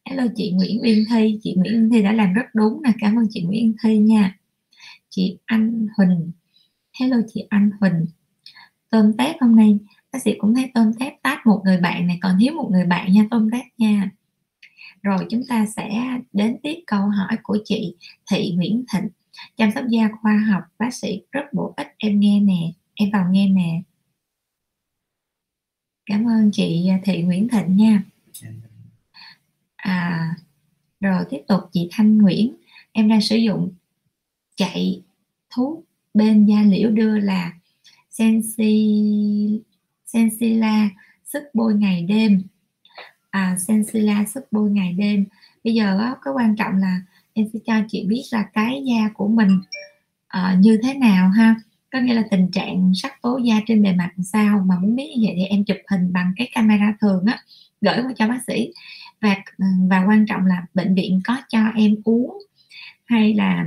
[0.05, 3.19] Hello chị Nguyễn Uyên Thi chị Nguyễn Uyên Thi đã làm rất đúng nè cảm
[3.19, 4.37] ơn chị Nguyễn Uyên Thi nha.
[5.09, 6.31] Chị Anh Huỳnh
[6.99, 8.05] hello chị Anh Huỳnh.
[8.89, 9.79] Tôm tép hôm nay
[10.13, 12.85] bác sĩ cũng thấy tôm tép tách một người bạn này còn thiếu một người
[12.85, 14.09] bạn nha tôm tép nha
[15.05, 17.95] rồi chúng ta sẽ đến tiếp câu hỏi của chị
[18.31, 19.09] Thị Nguyễn Thịnh.
[19.57, 23.31] Chăm sóc da khoa học bác sĩ rất bổ ích em nghe nè em vào
[23.31, 23.81] nghe nè.
[26.05, 28.03] Cảm ơn chị à, Thị Nguyễn Thịnh nha.
[29.75, 30.35] À,
[30.99, 32.55] rồi tiếp tục chị Thanh Nguyễn.
[32.91, 33.73] Em đang sử dụng
[34.55, 35.01] chạy
[35.49, 37.53] thuốc bên da liễu đưa là
[38.09, 39.61] Sensi
[40.05, 40.89] Sensila
[41.25, 42.43] sức bôi ngày đêm
[43.35, 45.25] à, Sensila sức bôi ngày đêm.
[45.63, 47.01] Bây giờ á, cái quan trọng là
[47.33, 49.61] em sẽ cho chị biết là cái da của mình
[50.27, 51.55] à, như thế nào ha.
[51.91, 55.13] Có nghĩa là tình trạng sắc tố da trên bề mặt sao mà muốn biết
[55.15, 57.39] như vậy thì em chụp hình bằng cái camera thường á
[57.81, 58.71] gửi qua cho bác sĩ.
[59.21, 62.37] Và ừ, và quan trọng là bệnh viện có cho em uống
[63.05, 63.65] hay là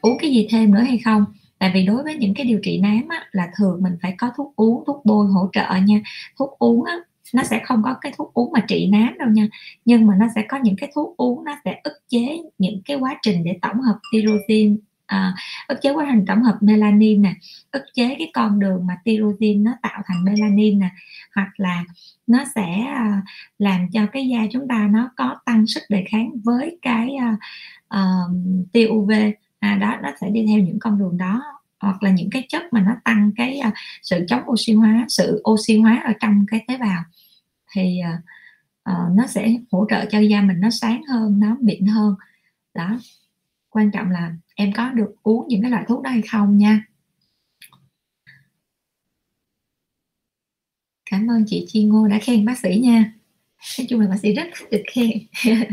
[0.00, 1.24] uống cái gì thêm nữa hay không.
[1.58, 4.30] Tại vì đối với những cái điều trị nám á, là thường mình phải có
[4.36, 6.00] thuốc uống thuốc bôi hỗ trợ nha.
[6.38, 6.94] Thuốc uống á,
[7.34, 9.48] nó sẽ không có cái thuốc uống mà trị nám đâu nha.
[9.84, 12.96] Nhưng mà nó sẽ có những cái thuốc uống nó sẽ ức chế những cái
[12.96, 14.76] quá trình để tổng hợp tyrosine
[15.08, 15.34] à,
[15.68, 17.34] ức chế quá trình tổng hợp melanin nè
[17.70, 20.90] ức chế cái con đường mà tyrosine nó tạo thành melanin nè.
[21.34, 21.84] Hoặc là
[22.26, 23.22] nó sẽ à,
[23.58, 27.36] làm cho cái da chúng ta nó có tăng sức đề kháng với cái à,
[27.88, 29.10] à, uh, uh, tia UV
[29.58, 31.42] à, đó nó sẽ đi theo những con đường đó.
[31.80, 35.42] Hoặc là những cái chất mà nó tăng cái uh, sự chống oxy hóa sự
[35.50, 37.02] oxy hóa ở trong cái tế bào
[37.72, 38.00] thì
[38.90, 42.14] uh, nó sẽ hỗ trợ cho da mình nó sáng hơn nó mịn hơn.
[42.74, 42.98] Đó
[43.68, 46.84] quan trọng là em có được uống những cái loại thuốc đó hay không nha.
[51.10, 53.12] Cảm ơn chị Chi Ngô đã khen bác sĩ nha.
[53.78, 55.10] Nói chung là bác sĩ rất thích được khen.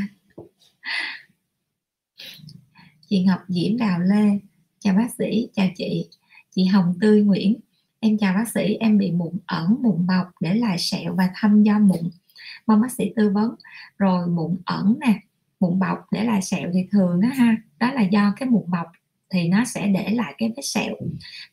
[3.08, 4.39] Chị Ngọc Diễm Đào Lê
[4.79, 6.10] chào bác sĩ chào chị.
[6.55, 7.60] Chị Hồng Tươi Nguyễn
[7.99, 11.63] em chào bác sĩ, em bị mụn ẩn, mụn bọc để lại sẹo và thâm
[11.63, 12.10] do mụn.
[12.67, 13.55] Mong bác sĩ tư vấn.
[13.97, 15.19] Rồi mụn ẩn nè,
[15.60, 18.88] mụn bọc để lại sẹo thì thường đó ha, đó là do cái mụn bọc
[19.29, 20.95] thì nó sẽ để lại cái vết sẹo.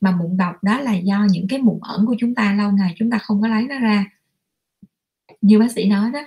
[0.01, 2.95] Mà mụn bọc đó là do những cái mụn ẩn của chúng ta, lâu ngày
[2.97, 4.05] chúng ta không có lấy nó ra.
[5.41, 6.21] Như bác sĩ nói đó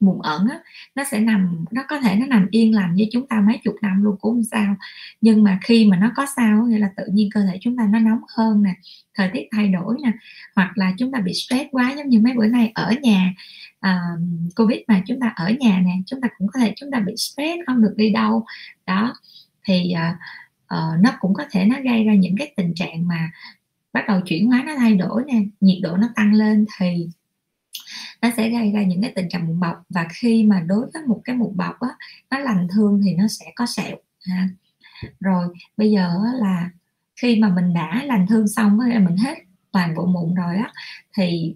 [0.00, 0.58] mụn ẩn á,
[0.94, 3.74] nó sẽ nằm nó có thể nó nằm yên lành với chúng ta mấy chục
[3.82, 4.74] năm luôn cũng không sao.
[5.20, 7.88] Nhưng mà khi mà nó có sao nghĩa là tự nhiên cơ thể chúng ta
[7.92, 8.74] nó nóng hơn nè
[9.14, 10.12] thời tiết thay đổi nè
[10.56, 13.34] hoặc là chúng ta bị stress quá giống như mấy bữa nay ở nhà
[13.86, 14.20] uh,
[14.56, 17.12] covid mà chúng ta ở nhà nè chúng ta cũng có thể chúng ta bị
[17.16, 18.44] stress không được đi đâu.
[18.86, 19.14] Đó
[19.64, 20.16] thì uh,
[20.74, 23.30] uh, nó cũng có thể nó gây ra những cái tình trạng mà
[23.92, 27.08] bắt đầu chuyển hóa nó thay đổi nè nhiệt độ nó tăng lên thì
[28.22, 31.02] nó sẽ gây ra những cái tình trạng mụn bọc và khi mà đối với
[31.06, 31.88] một cái mụn bọc á
[32.30, 34.48] nó lành thương thì nó sẽ có sẹo ha.
[35.20, 36.70] Rồi bây giờ là
[37.22, 39.38] khi mà mình đã lành thương xong á mình hết
[39.72, 40.72] toàn bộ mụn rồi á
[41.16, 41.54] thì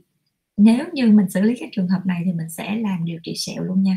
[0.57, 3.35] nếu như mình xử lý các trường hợp này thì mình sẽ làm điều trị
[3.37, 3.97] sẹo luôn nha.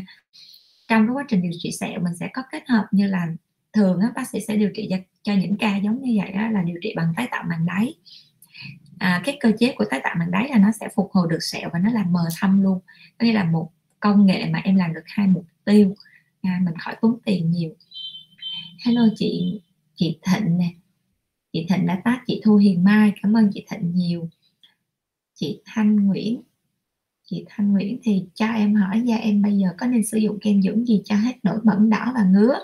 [0.88, 3.26] Trong cái quá trình điều trị sẹo mình sẽ có kết hợp như là
[3.72, 6.48] thường á, bác sĩ sẽ điều trị cho, cho những ca giống như vậy đó
[6.48, 7.94] là điều trị bằng tái tạo màng đáy
[8.98, 11.38] à, cái cơ chế của tái tạo màng đáy là nó sẽ phục hồi được
[11.40, 12.80] sẹo và nó làm mờ thâm luôn.
[13.18, 15.94] Đây là một công nghệ mà em làm được hai mục tiêu
[16.42, 17.70] à, mình khỏi tốn tiền nhiều.
[18.86, 19.60] Hello chị
[19.94, 20.70] chị thịnh nè.
[21.52, 23.12] Chị thịnh đã tắt chị thu hiền mai.
[23.22, 24.28] Cảm ơn chị thịnh nhiều.
[25.34, 26.42] Chị thanh nguyễn
[27.30, 30.38] chị thanh nguyễn thì cho em hỏi da em bây giờ có nên sử dụng
[30.40, 32.58] kem dưỡng gì cho hết nổi mẩn đỏ và ngứa?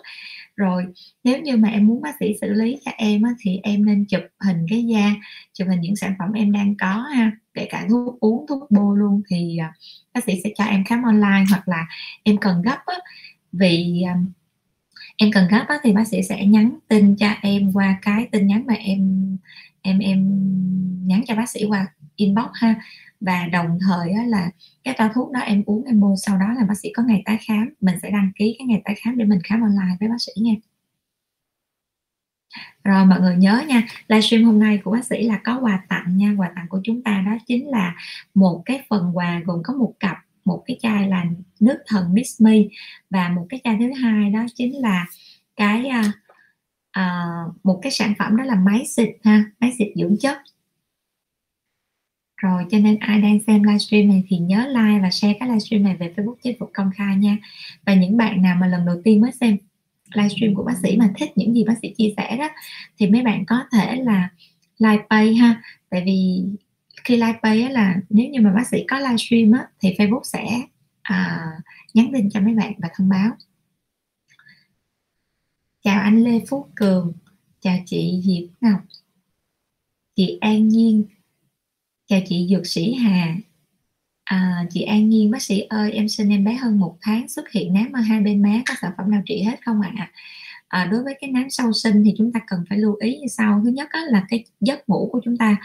[0.57, 0.85] Rồi
[1.25, 4.05] nếu như mà em muốn bác sĩ xử lý cho em á, thì em nên
[4.05, 5.15] chụp hình cái da
[5.53, 8.99] chụp hình những sản phẩm em đang có ha kể cả thuốc uống thuốc bôi
[8.99, 9.73] luôn thì à,
[10.15, 11.87] bác sĩ sẽ cho em khám online hoặc là
[12.23, 12.97] em cần gấp á,
[13.53, 14.17] vì à,
[15.17, 18.47] em cần gấp á, thì bác sĩ sẽ nhắn tin cho em qua cái tin
[18.47, 19.37] nhắn mà em
[19.83, 20.19] em em
[21.07, 22.75] nhắn cho bác sĩ qua inbox ha
[23.23, 24.51] và đồng thời á, là
[24.85, 27.23] cái toa thuốc đó em uống em mua sau đó là bác sĩ có ngày
[27.25, 27.71] tái khám.
[27.81, 30.33] Mình sẽ đăng ký cái ngày tái khám để mình khám online với bác sĩ
[30.43, 30.53] nha.
[32.85, 36.17] Rồi mọi người nhớ nha livestream hôm nay của bác sĩ là có quà tặng
[36.17, 36.35] nha.
[36.39, 37.95] Quà tặng của chúng ta đó chính là
[38.35, 41.25] một cái phần quà gồm có một cặp một cái chai là
[41.61, 42.57] nước thần Miss Me.
[43.11, 45.07] Và một cái chai thứ hai đó chính là
[45.57, 46.07] cái uh,
[46.99, 50.39] uh, một cái sản phẩm đó là máy xịt ha máy xịt dưỡng chất
[52.43, 55.83] rồi cho nên ai đang xem livestream này thì nhớ like và share cái livestream
[55.83, 57.37] này về Facebook chính phủ công khai nha.
[57.87, 59.57] Và những bạn nào mà lần đầu tiên mới xem
[60.15, 62.49] livestream của bác sĩ mà thích những gì bác sĩ chia sẻ đó
[62.99, 64.31] thì mấy bạn có thể là
[64.79, 65.63] like pay ha.
[65.91, 66.45] Tại vì
[67.05, 70.23] khi like pay á là nếu như mà bác sĩ có livestream á thì Facebook
[70.25, 70.63] sẽ
[71.03, 71.41] à,
[71.95, 73.31] nhắn tin cho mấy bạn và thông báo.
[75.85, 77.13] Chào anh Lê Phú Cường
[77.61, 78.81] chào chị Diệp Ngọc
[80.17, 81.05] chị An Nhiên
[82.13, 83.37] chào chị dược sĩ Hà.
[84.25, 87.51] À, chị An Nhiên bác sĩ ơi em sinh em bé hơn một tháng xuất
[87.53, 89.93] hiện nám ở hai bên má có sản phẩm nào trị hết không ạ?
[89.97, 90.11] À?
[90.69, 93.27] à, đối với cái nám sau sinh thì chúng ta cần phải lưu ý như
[93.27, 93.61] sau.
[93.65, 95.57] Thứ nhất là cái giấc ngủ của chúng ta.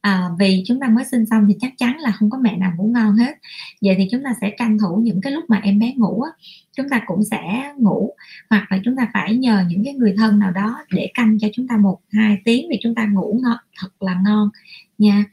[0.00, 2.72] À, vì chúng ta mới sinh xong thì chắc chắn là không có mẹ nào
[2.76, 3.34] ngủ ngon hết.
[3.82, 6.30] Vậy thì chúng ta sẽ tranh thủ những cái lúc mà em bé ngủ á,
[6.76, 8.14] chúng ta cũng sẽ ngủ.
[8.50, 11.48] Hoặc là chúng ta phải nhờ những cái người thân nào đó để canh cho
[11.52, 14.50] chúng ta một hai tiếng thì chúng ta ngủ ngon thật là ngon
[14.98, 15.24] nha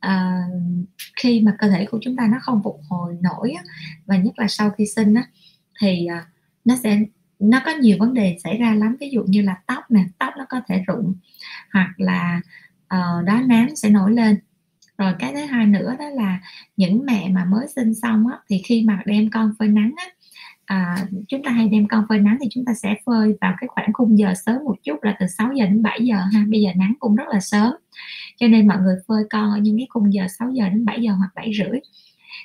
[0.00, 0.42] à,
[1.16, 3.62] khi mà cơ thể của chúng ta nó không phục hồi nổi á,
[4.06, 5.24] và nhất là sau khi sinh á,
[5.80, 6.26] thì à,
[6.64, 7.00] nó sẽ
[7.38, 8.96] nó có nhiều vấn đề xảy ra lắm.
[9.00, 11.14] Ví dụ như là tóc nè tóc nó có thể rụng
[11.72, 12.40] hoặc là
[12.94, 14.38] uh, đó nám sẽ nổi lên.
[14.98, 16.40] Rồi cái thứ hai nữa đó là
[16.76, 20.04] những mẹ mà mới sinh xong á, thì khi mà đem con phơi nắng á,
[20.70, 23.68] à, chúng ta hay đem con phơi nắng thì chúng ta sẽ phơi vào cái
[23.68, 26.44] khoảng khung giờ sớm một chút là từ 6 giờ đến 7 giờ ha.
[26.48, 27.72] Bây giờ nắng cũng rất là sớm
[28.36, 31.02] cho nên mọi người phơi con ở những cái khung giờ 6 giờ đến 7
[31.02, 31.80] giờ hoặc 7 rưỡi.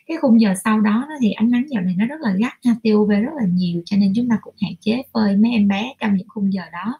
[0.07, 2.75] Cái khung giờ sau đó thì ánh nắng giờ này nó rất là gắt ha
[2.83, 5.67] tiêu UV rất là nhiều cho nên chúng ta cũng hạn chế phơi mấy em
[5.67, 6.99] bé trong những khung giờ đó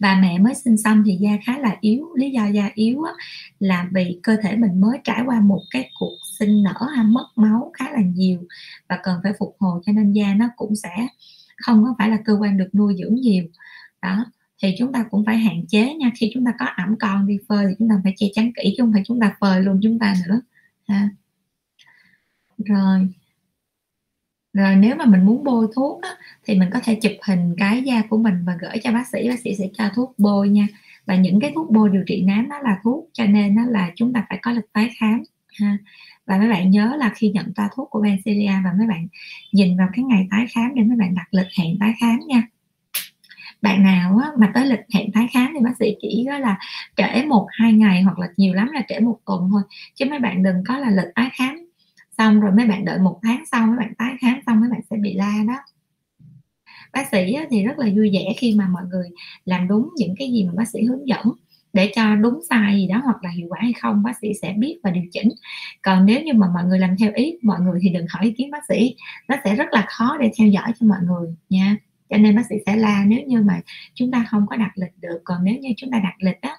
[0.00, 2.14] bà mẹ mới sinh xong thì da khá là yếu.
[2.16, 3.12] Lý do da yếu á,
[3.58, 7.26] là vì cơ thể mình mới trải qua một cái cuộc sinh nở hay mất
[7.36, 8.38] máu khá là nhiều
[8.88, 11.06] và cần phải phục hồi cho nên da nó cũng sẽ
[11.56, 13.44] không có phải là cơ quan được nuôi dưỡng nhiều.
[14.02, 14.24] Đó
[14.62, 16.10] thì chúng ta cũng phải hạn chế nha.
[16.16, 18.74] Khi chúng ta có ẩm con đi phơi thì chúng ta phải che chắn kỹ
[18.76, 20.40] chứ không phải chúng ta phơi luôn chúng ta nữa.
[20.88, 21.08] Ha.
[22.58, 23.08] Rồi
[24.52, 26.08] rồi nếu mà mình muốn bôi thuốc đó,
[26.46, 29.28] thì mình có thể chụp hình cái da của mình và gửi cho bác sĩ
[29.28, 30.66] bác sĩ sẽ cho thuốc bôi nha.
[31.06, 33.90] Và những cái thuốc bôi điều trị nám nó là thuốc cho nên nó là
[33.96, 35.22] chúng ta phải có lịch tái khám
[35.60, 35.78] ha.
[36.26, 39.06] Và mấy bạn nhớ là khi nhận toa thuốc của Benzilia và mấy bạn
[39.52, 42.42] nhìn vào cái ngày tái khám để mấy bạn đặt lịch hẹn tái khám nha.
[43.62, 46.58] Bạn nào á, mà tới lịch hẹn tái khám thì bác sĩ chỉ đó là
[46.96, 49.62] trễ một hai ngày hoặc là nhiều lắm là trễ một tuần thôi.
[49.94, 51.69] Chứ mấy bạn đừng có là lịch tái khám
[52.20, 54.80] xong rồi mấy bạn đợi một tháng sau mấy bạn tái khám xong mấy bạn
[54.90, 55.54] sẽ bị la đó.
[56.92, 59.08] Bác sĩ thì rất là vui vẻ khi mà mọi người
[59.44, 61.26] làm đúng những cái gì mà bác sĩ hướng dẫn
[61.72, 64.54] để cho đúng sai gì đó hoặc là hiệu quả hay không, bác sĩ sẽ
[64.58, 65.28] biết và điều chỉnh.
[65.82, 68.32] Còn nếu như mà mọi người làm theo ý, mọi người thì đừng hỏi ý
[68.32, 68.96] kiến bác sĩ.
[69.28, 71.76] Nó sẽ rất là khó để theo dõi cho mọi người nha.
[72.10, 73.60] Cho nên bác sĩ sẽ la, nếu như mà
[73.94, 76.56] chúng ta không có đặt lịch được, còn nếu như chúng ta đặt lịch đó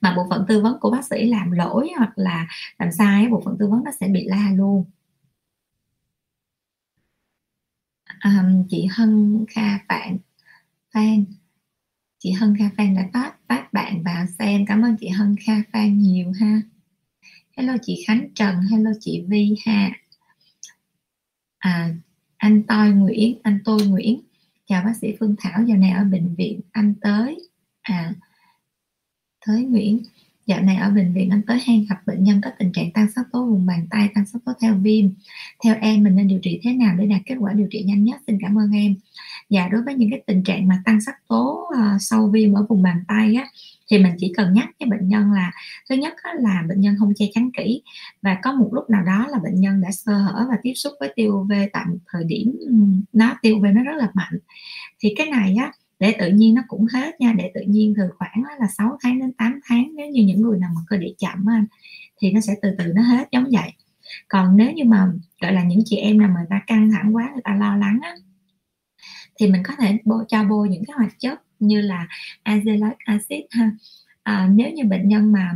[0.00, 2.46] mà bộ phận tư vấn của bác sĩ làm lỗi hoặc là
[2.78, 4.84] làm sai bộ phận tư vấn nó sẽ bị la luôn.
[8.04, 10.16] À, chị Hân Kha Phạm
[10.94, 11.24] Phan.
[12.18, 14.66] Chị Hân Kha Phan đã phát phát bạn vào xem.
[14.66, 16.60] Cảm ơn chị Hân Kha Phan nhiều ha.
[17.56, 19.90] Hello chị Khánh Trần hello chị Vi ha
[21.58, 21.94] à,
[22.36, 24.20] anh Toi Nguyễn anh Tôi Nguyễn.
[24.66, 27.48] Chào bác sĩ Phương Thảo giờ này ở bệnh viện anh tới.
[27.82, 28.14] À
[29.44, 30.02] Thới Nguyễn
[30.46, 33.10] Dạo này ở bệnh viện anh tới hay gặp bệnh nhân có tình trạng tăng
[33.10, 35.08] sắc tố vùng bàn tay, tăng sắc tố theo viêm.
[35.64, 38.04] Theo em mình nên điều trị thế nào để đạt kết quả điều trị nhanh
[38.04, 38.20] nhất?
[38.26, 38.94] Xin cảm ơn em.
[39.50, 42.66] Và đối với những cái tình trạng mà tăng sắc tố uh, sau viêm ở
[42.68, 43.48] vùng bàn tay á,
[43.90, 45.52] thì mình chỉ cần nhắc với bệnh nhân là
[45.88, 47.82] thứ nhất là bệnh nhân không che chắn kỹ
[48.22, 50.92] và có một lúc nào đó là bệnh nhân đã sơ hở và tiếp xúc
[51.00, 52.56] với tiêu UV tại một thời điểm
[53.12, 54.38] nó tiêu UV nó rất là mạnh
[55.00, 58.02] thì cái này á để tự nhiên nó cũng hết nha để tự nhiên từ
[58.18, 61.14] khoảng là 6 tháng đến 8 tháng nếu như những người nào mà cơ địa
[61.18, 61.66] chậm anh
[62.18, 63.72] thì nó sẽ từ từ nó hết giống vậy.
[64.28, 67.16] Còn nếu như mà gọi là những chị em nào mà người ta căng thẳng
[67.16, 68.14] quá người ta lo lắng á
[69.40, 72.06] thì mình có thể bôi, cho bôi những cái hoạt chất như là
[72.44, 73.70] azelaic acid ha.
[74.22, 75.52] À, nếu như bệnh nhân mà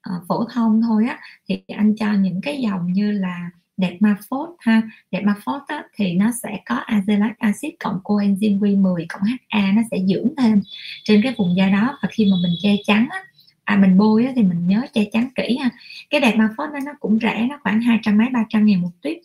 [0.00, 4.16] à, phổ thông thôi á thì anh cho những cái dòng như là đẹp ma
[4.28, 4.82] phốt ha.
[5.10, 9.72] Đẹp ma phốt á, thì nó sẽ có azelaic acid cộng coenzyme Q10 cộng HA
[9.72, 10.62] nó sẽ dưỡng thêm
[11.04, 11.98] trên cái vùng da đó.
[12.02, 13.18] Và khi mà mình che chắn á,
[13.64, 15.70] à mình bôi á, thì mình nhớ che chắn kỹ ha.
[16.10, 18.66] Cái đẹp ma phốt đó nó cũng rẻ nó khoảng hai trăm mấy ba trăm
[18.66, 19.18] ngàn một tuyết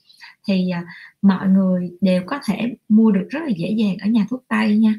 [0.48, 0.84] thì à,
[1.22, 4.78] mọi người đều có thể mua được rất là dễ dàng ở nhà thuốc tây
[4.78, 4.94] nha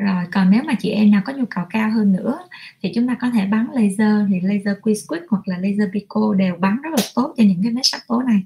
[0.00, 2.38] rồi, còn nếu mà chị em nào có nhu cầu cao hơn nữa
[2.82, 6.56] thì chúng ta có thể bắn laser thì laser Quick hoặc là laser Pico đều
[6.56, 8.42] bắn rất là tốt cho những cái vết sắc tố này.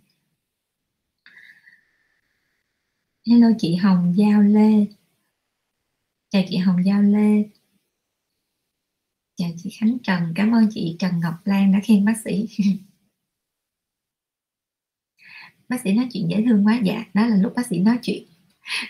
[3.27, 4.87] Hello, chị Hồng Giao Lê.
[6.31, 7.45] Chào chị Hồng Giao Lê.
[9.37, 10.33] Chào chị Khánh Trần.
[10.35, 12.49] Cảm ơn chị Trần Ngọc Lan đã khen bác sĩ.
[15.69, 16.81] Bác sĩ nói chuyện dễ thương quá.
[16.85, 18.25] Dạ đó là lúc bác sĩ nói chuyện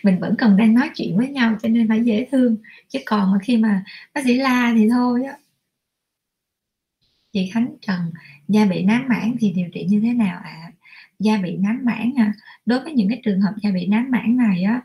[0.02, 2.56] mình vẫn còn đang nói chuyện với nhau cho nên phải dễ thương
[2.88, 5.36] chứ còn mà khi mà bác sĩ la thì thôi á
[7.32, 8.00] chị Khánh Trần
[8.48, 10.72] da bị nám mảng thì điều trị như thế nào ạ à?
[11.18, 12.32] da bị nám mảng à?
[12.66, 14.80] đối với những cái trường hợp da bị nám mảng này á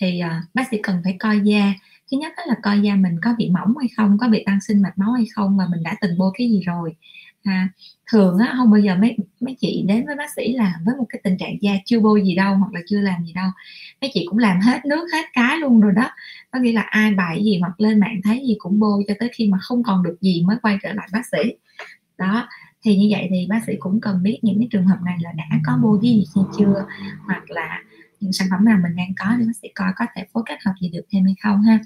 [0.00, 1.74] thì à, bác sĩ cần phải coi da
[2.10, 4.82] thứ nhất là coi da mình có bị mỏng hay không có bị tăng sinh
[4.82, 6.94] mạch máu hay không và mình đã từng bôi cái gì rồi
[7.44, 7.68] à,
[8.10, 11.06] thường á không bao giờ mấy mấy chị đến với bác sĩ là với một
[11.08, 13.50] cái tình trạng da chưa bôi gì đâu hoặc là chưa làm gì đâu.
[14.00, 16.10] Mấy chị cũng làm hết nước hết cái luôn rồi đó.
[16.50, 19.30] Có nghĩa là ai bài gì hoặc lên mạng thấy gì cũng bôi cho tới
[19.34, 21.52] khi mà không còn được gì mới quay trở lại bác sĩ.
[22.18, 22.48] Đó
[22.84, 25.32] thì như vậy thì bác sĩ cũng cần biết những cái trường hợp này là
[25.32, 26.24] đã có bôi cái gì
[26.58, 26.86] chưa
[27.26, 27.82] hoặc là
[28.20, 30.58] những sản phẩm nào mình đang có thì bác sĩ coi có thể phối kết
[30.64, 31.78] hợp gì được thêm hay không ha.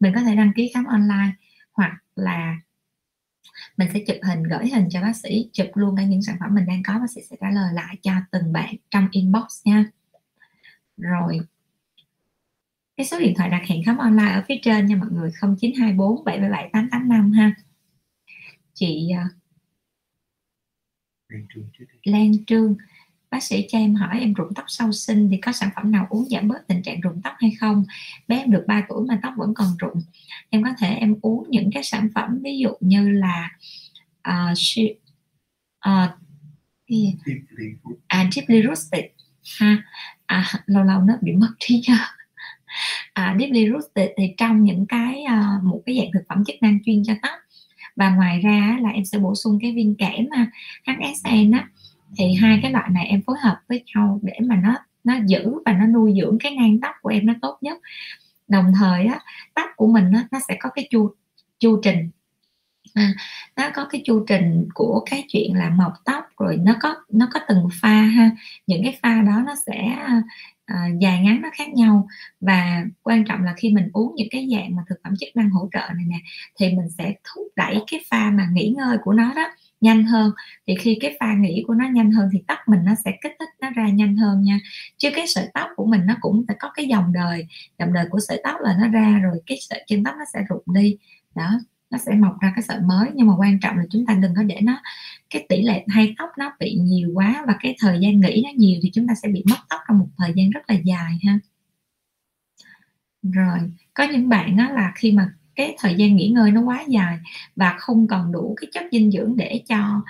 [0.00, 1.32] Mình có thể đăng ký khám online
[1.72, 2.56] hoặc là
[3.76, 6.54] mình sẽ chụp hình gửi hình cho bác sĩ chụp luôn cả những sản phẩm
[6.54, 9.84] mình đang có bác sĩ sẽ trả lời lại cho từng bạn trong inbox nha.
[10.96, 11.40] Rồi
[12.96, 16.24] cái số điện thoại đặt hẹn khám online ở phía trên nha mọi người 0924
[16.24, 17.54] 777 885 ha.
[18.74, 19.32] Chị uh,
[22.04, 22.76] Lan Trương
[23.34, 26.06] bác sĩ cho em hỏi em rụng tóc sau sinh thì có sản phẩm nào
[26.10, 27.84] uống giảm bớt tình trạng rụng tóc hay không?
[28.28, 30.02] Bé em được 3 tuổi mà tóc vẫn còn rụng.
[30.50, 33.50] Em có thể em uống những cái sản phẩm ví dụ như là
[34.28, 34.58] uh,
[35.88, 36.10] uh,
[38.06, 39.04] à deeply roasted
[39.60, 39.82] ha.
[40.26, 41.96] À, lâu lâu nó bị mất trí nhớ
[43.12, 46.78] à, deeply roasted thì trong những cái uh, một cái dạng thực phẩm chức năng
[46.84, 47.38] chuyên cho tóc.
[47.96, 50.26] Và ngoài ra là em sẽ bổ sung cái viên kẽm
[50.86, 51.68] HSN á
[52.18, 55.52] thì hai cái loại này em phối hợp với nhau để mà nó nó giữ
[55.66, 57.78] và nó nuôi dưỡng cái nang tóc của em nó tốt nhất.
[58.48, 59.20] Đồng thời á
[59.54, 61.14] tóc của mình á, nó sẽ có cái chu
[61.60, 62.10] chu trình.
[62.94, 63.14] À,
[63.56, 67.28] nó có cái chu trình của cái chuyện là mọc tóc rồi nó có nó
[67.34, 68.30] có từng pha ha.
[68.66, 69.96] Những cái pha đó nó sẽ
[70.66, 72.06] à, dài ngắn nó khác nhau.
[72.40, 75.50] Và quan trọng là khi mình uống những cái dạng mà thực phẩm chức năng
[75.50, 76.18] hỗ trợ này nè
[76.60, 79.48] thì mình sẽ thúc đẩy cái pha mà nghỉ ngơi của nó đó
[79.80, 80.32] nhanh hơn.
[80.66, 83.32] Thì khi cái pha nghỉ của nó nhanh hơn thì tóc mình nó sẽ kích
[83.38, 84.60] thích nó ra nhanh hơn nha.
[84.96, 87.46] Chứ cái sợi tóc của mình nó cũng phải có cái dòng đời
[87.78, 90.40] dòng đời của sợi tóc là nó ra rồi cái sợi trên tóc nó sẽ
[90.48, 90.96] rụng đi.
[91.34, 91.60] Đó,
[91.90, 93.10] nó sẽ mọc ra cái sợi mới.
[93.14, 94.82] Nhưng mà quan trọng là chúng ta đừng có để nó,
[95.30, 98.50] cái tỷ lệ thay tóc nó bị nhiều quá và cái thời gian nghỉ nó
[98.56, 101.18] nhiều thì chúng ta sẽ bị mất tóc trong một thời gian rất là dài
[101.24, 101.38] ha.
[103.22, 103.58] Rồi,
[103.94, 107.18] có những bạn đó là khi mà cái thời gian nghỉ ngơi nó quá dài
[107.56, 110.02] và không còn đủ cái chất dinh dưỡng để cho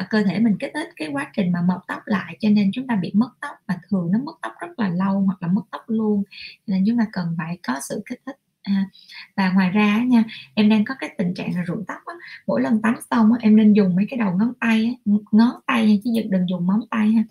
[0.00, 2.36] uh, cơ thể mình kích thích cái quá trình mà mọc tóc lại.
[2.40, 5.20] Cho nên chúng ta bị mất tóc và thường nó mất tóc rất là lâu
[5.20, 6.22] hoặc là mất tóc luôn.
[6.66, 8.36] Nên chúng ta cần phải có sự kích thích
[8.68, 8.88] À,
[9.36, 10.24] và ngoài ra nha
[10.54, 12.14] em đang có cái tình trạng là rụng tóc á,
[12.46, 15.50] mỗi lần tắm xong á, em nên dùng mấy cái đầu ngón tay á, ngón
[15.66, 17.22] tay nha, chứ đừng dùng móng tay ha.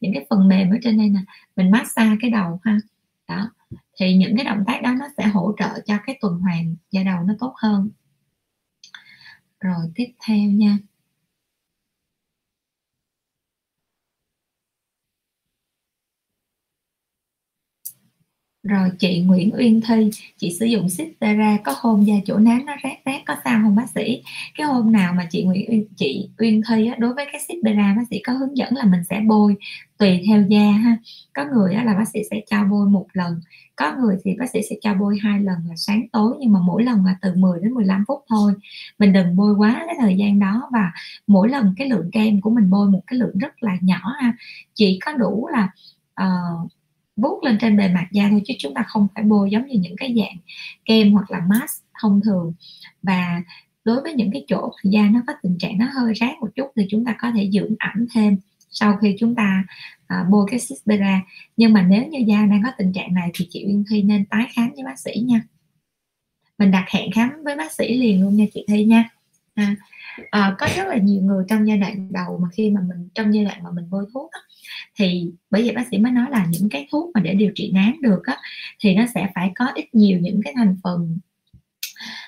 [0.00, 1.20] Những cái phần mềm ở trên đây nè
[1.56, 2.78] mình massage cái đầu ha.
[3.28, 3.50] Đó
[4.00, 7.02] thì những cái động tác đó nó sẽ hỗ trợ cho cái tuần hoàn da
[7.02, 7.90] đầu nó tốt hơn.
[9.60, 10.78] Rồi tiếp theo nha.
[18.62, 22.72] Rồi chị Nguyễn Uyên Thi chị sử dụng Citera có hôm da chỗ nám nó
[22.84, 24.22] rát rát có sao không bác sĩ?
[24.54, 27.94] Cái hôm nào mà chị Nguyễn Uyên, chị Uyên Thi á, đối với cái Citera
[27.96, 29.56] bác sĩ có hướng dẫn là mình sẽ bôi
[29.98, 30.96] tùy theo da ha.
[31.32, 33.40] Có người á, là bác sĩ sẽ cho bôi một lần
[33.76, 36.60] có người thì bác sĩ sẽ cho bôi hai lần là sáng tối nhưng mà
[36.60, 38.52] mỗi lần là từ 10 đến 15 phút thôi.
[38.98, 40.92] Mình đừng bôi quá cái thời gian đó và
[41.26, 44.32] mỗi lần cái lượng kem của mình bôi một cái lượng rất là nhỏ ha.
[44.74, 45.70] Chỉ có đủ là
[46.22, 46.70] uh,
[47.18, 49.78] vuốt lên trên bề mặt da thôi chứ chúng ta không phải bôi giống như
[49.80, 50.36] những cái dạng
[50.84, 52.52] kem hoặc là mask thông thường.
[53.02, 53.42] Và
[53.84, 56.66] đối với những cái chỗ da nó có tình trạng nó hơi rát một chút
[56.76, 58.36] thì chúng ta có thể dưỡng ẩm thêm
[58.70, 59.64] sau khi chúng ta
[60.06, 61.22] à, bôi cái Cispera
[61.56, 64.24] nhưng mà nếu như da đang có tình trạng này thì chị Uyên Thi nên
[64.24, 65.40] tái khám với bác sĩ nha.
[66.58, 69.08] Mình đặt hẹn khám với bác sĩ liền luôn nha chị Thi nha.
[69.54, 69.76] À,
[70.30, 73.34] à, có rất là nhiều người trong giai đoạn đầu mà khi mà mình trong
[73.34, 74.38] giai đoạn mà mình bôi thuốc đó,
[74.96, 77.70] thì bởi vậy bác sĩ mới nói là những cái thuốc mà để điều trị
[77.74, 78.36] nám được á,
[78.80, 81.18] thì nó sẽ phải có ít nhiều những cái thành phần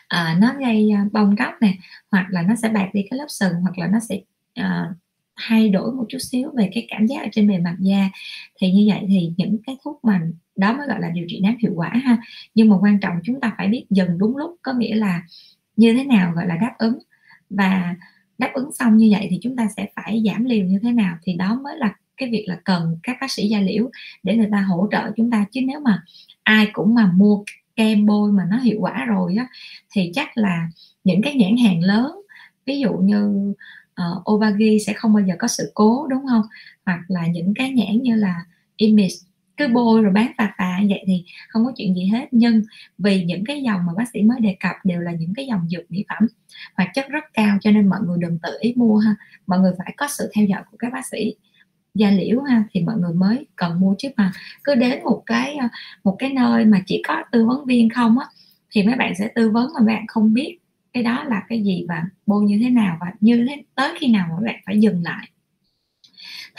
[0.08, 1.74] à, nó gây à, bong tróc nè
[2.10, 4.20] hoặc là nó sẽ bạc đi cái lớp sừng hoặc là nó sẽ
[4.54, 4.94] à,
[5.36, 8.10] thay đổi một chút xíu về cái cảm giác ở trên bề mặt da.
[8.58, 10.20] Thì như vậy thì những cái thuốc mà
[10.56, 12.18] đó mới gọi là điều trị nám hiệu quả ha.
[12.54, 15.22] Nhưng mà quan trọng chúng ta phải biết dừng đúng lúc có nghĩa là
[15.76, 16.98] như thế nào gọi là đáp ứng
[17.50, 17.94] và
[18.38, 21.16] đáp ứng xong như vậy thì chúng ta sẽ phải giảm liều như thế nào
[21.22, 23.90] thì đó mới là cái việc là cần các bác sĩ da liễu
[24.22, 25.44] để người ta hỗ trợ chúng ta.
[25.52, 26.02] Chứ nếu mà
[26.42, 27.44] ai cũng mà mua
[27.76, 29.46] kem bôi mà nó hiệu quả rồi á
[29.92, 30.68] thì chắc là
[31.04, 32.20] những cái nhãn hàng lớn
[32.66, 33.54] ví dụ như
[33.94, 36.42] ờ, uh, Obagi sẽ không bao giờ có sự cố đúng không?
[36.86, 38.44] Hoặc là những cái nhãn như là
[38.76, 39.14] Image
[39.60, 42.28] cứ bôi rồi bán phà phà vậy thì không có chuyện gì hết.
[42.30, 42.62] Nhưng
[42.98, 45.68] vì những cái dòng mà bác sĩ mới đề cập đều là những cái dòng
[45.68, 46.28] dược mỹ phẩm
[46.76, 49.14] hoạt chất rất cao cho nên mọi người đừng tự ý mua ha.
[49.46, 51.34] Mọi người phải có sự theo dõi của các bác sĩ.
[51.94, 54.32] Da liễu ha, thì mọi người mới cần mua chứ mà
[54.64, 55.68] cứ đến một cái ờ,
[56.04, 58.26] một cái nơi mà chỉ có tư vấn viên không á,
[58.70, 60.58] thì mấy bạn sẽ tư vấn mà bạn không biết
[60.92, 64.08] cái đó là cái gì và bôi như thế nào và như thế, tới khi
[64.08, 65.28] nào mà bạn phải dừng lại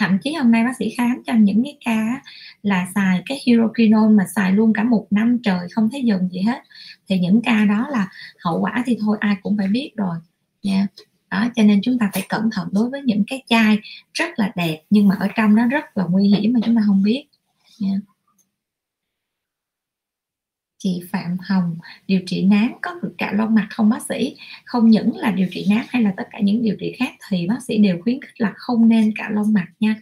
[0.01, 2.21] thậm chí hôm nay bác sĩ khám cho những cái ca
[2.63, 6.41] là xài cái hydroquinone mà xài luôn cả một năm trời, không thấy dừng gì
[6.41, 6.61] hết.
[7.09, 8.07] Thì những ca đó là
[8.43, 10.17] hậu quả thì thôi, ai cũng phải biết rồi.
[10.63, 10.87] Nha.
[11.31, 13.79] Đó, cho nên chúng ta phải cẩn thận đối với những cái chai
[14.13, 16.81] rất là đẹp, nhưng mà ở trong nó rất là nguy hiểm mà chúng ta
[16.85, 17.25] không biết.
[17.79, 17.99] Nha
[20.84, 21.77] chị Phạm Hồng,
[22.07, 24.36] điều trị nám có được cạo lông mặt không bác sĩ?
[24.65, 27.47] Không những là điều trị nám hay là tất cả những điều trị khác thì
[27.47, 29.95] bác sĩ đều khuyến khích là không nên cạo lông mặt nha.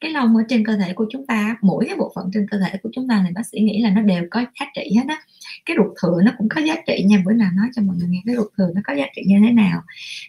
[0.00, 2.58] Cái lông ở trên cơ thể của chúng ta, mỗi cái bộ phận trên cơ
[2.58, 5.04] thể của chúng ta thì bác sĩ nghĩ là nó đều có giá trị hết
[5.08, 5.20] á.
[5.66, 8.08] Cái ruột thừa nó cũng có giá trị nha, bữa nào nói cho mọi người
[8.08, 9.82] nghe cái ruột thừa nó có giá trị như thế nào.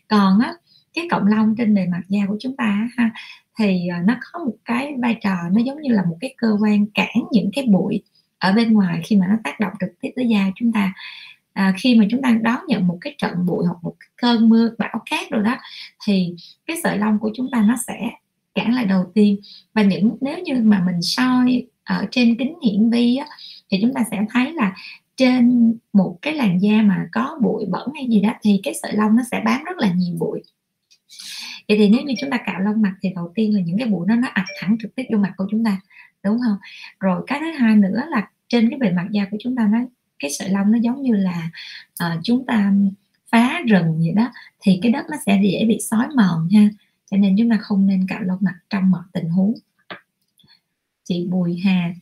[0.08, 0.54] Còn á,
[0.94, 3.12] cái cộng lông trên bề mặt da của chúng ta ha,
[3.60, 6.58] thì à, nó có một cái vai trò, nó giống như là một cái cơ
[6.62, 8.02] quan cản những cái bụi
[8.40, 10.94] ở bên ngoài khi mà nó tác động trực tiếp tới da chúng ta.
[11.54, 14.70] À, khi mà chúng ta đón nhận một cái trận bụi hoặc một cơn mưa
[14.78, 15.58] bão cát rồi đó
[16.06, 18.10] thì cái sợi lông của chúng ta nó sẽ
[18.56, 19.40] cản lại đầu tiên.
[19.74, 23.26] Và những nếu như mà mình soi ở trên kính hiển vi á,
[23.72, 24.76] thì chúng ta sẽ thấy là
[25.18, 28.94] trên một cái làn da mà có bụi bẩn hay gì đó thì cái sợi
[28.94, 30.42] lông nó sẽ bám rất là nhiều bụi.
[31.68, 33.88] Vậy thì nếu như chúng ta cạo lông mặt thì đầu tiên là những cái
[33.88, 35.82] bụi nó nó ập thẳng trực tiếp vô mặt của chúng ta
[36.26, 36.58] đúng không?
[37.00, 39.80] Rồi cái thứ hai nữa là trên cái bề mặt da của chúng ta nó
[40.20, 41.50] cái sợi lông nó giống như là
[42.04, 42.74] uh, chúng ta
[43.32, 46.70] phá rừng vậy đó thì cái đất nó sẽ dễ bị xói mòn ha.
[47.12, 49.54] Cho nên chúng ta không nên cạo lông mặt trong mọi tình huống.
[51.04, 51.94] Chị Bùi Hà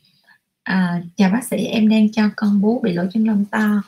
[0.64, 3.82] à, chào bác sĩ em đang cho con bú bị lỗ chân lông to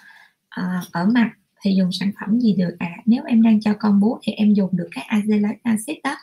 [0.50, 1.32] à, ở mặt
[1.62, 2.88] thì dùng sản phẩm gì được ạ?
[2.98, 3.02] À?
[3.06, 6.16] nếu em đang cho con bú thì em dùng được cái azelaic acid đó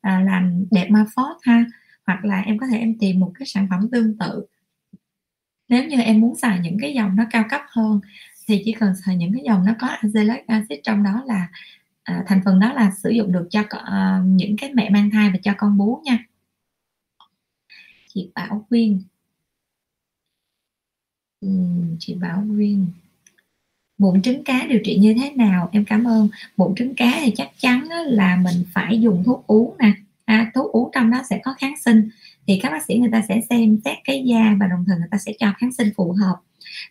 [0.00, 1.64] à, làm đẹp ma phốt ha
[2.06, 4.46] hoặc là em có thể em tìm một cái sản phẩm tương tự.
[5.68, 8.00] Nếu như em muốn xài những cái dòng nó cao cấp hơn
[8.46, 11.48] thì chỉ cần xài những cái dòng nó có azelaic acid trong đó là
[12.02, 15.30] à, thành phần đó là sử dụng được cho à, những cái mẹ mang thai
[15.30, 16.26] và cho con bú nha.
[18.14, 19.02] Chị Bảo Quyên.
[21.40, 21.48] Ừ,
[21.98, 22.86] chị Bảo Quyên.
[23.98, 25.68] Bụng trứng cá điều trị như thế nào?
[25.72, 26.28] Em cảm ơn.
[26.56, 29.92] Bụng trứng cá thì chắc chắn là mình phải dùng thuốc uống nè
[30.24, 32.08] à, thuốc uống trong đó sẽ có kháng sinh.
[32.46, 35.08] Thì các bác sĩ người ta sẽ xem xét cái da và đồng thời người
[35.10, 36.36] ta sẽ cho kháng sinh phù hợp.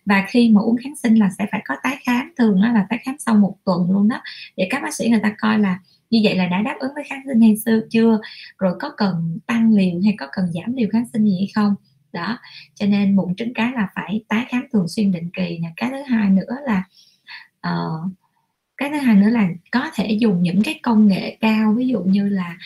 [0.06, 2.86] Và khi mà uống kháng sinh là sẽ phải có tái khám thường đó là
[2.90, 4.22] tái khám sau một tuần luôn đó.
[4.58, 5.80] Để các bác sĩ người ta coi là
[6.10, 8.20] như vậy là đã đáp ứng với kháng sinh hay xưa chưa?
[8.58, 11.76] Rồi có cần tăng liều hay có cần giảm liều kháng sinh gì hay không?
[12.14, 12.40] Đó
[12.76, 15.70] cho nên mụn trứng cá là phải tái khám thường xuyên định kỳ nè.
[15.78, 16.84] Cái thứ hai nữa là
[17.68, 18.12] uh,
[18.78, 22.04] cái thứ hai nữa là có thể dùng những cái công nghệ cao ví dụ
[22.04, 22.58] như là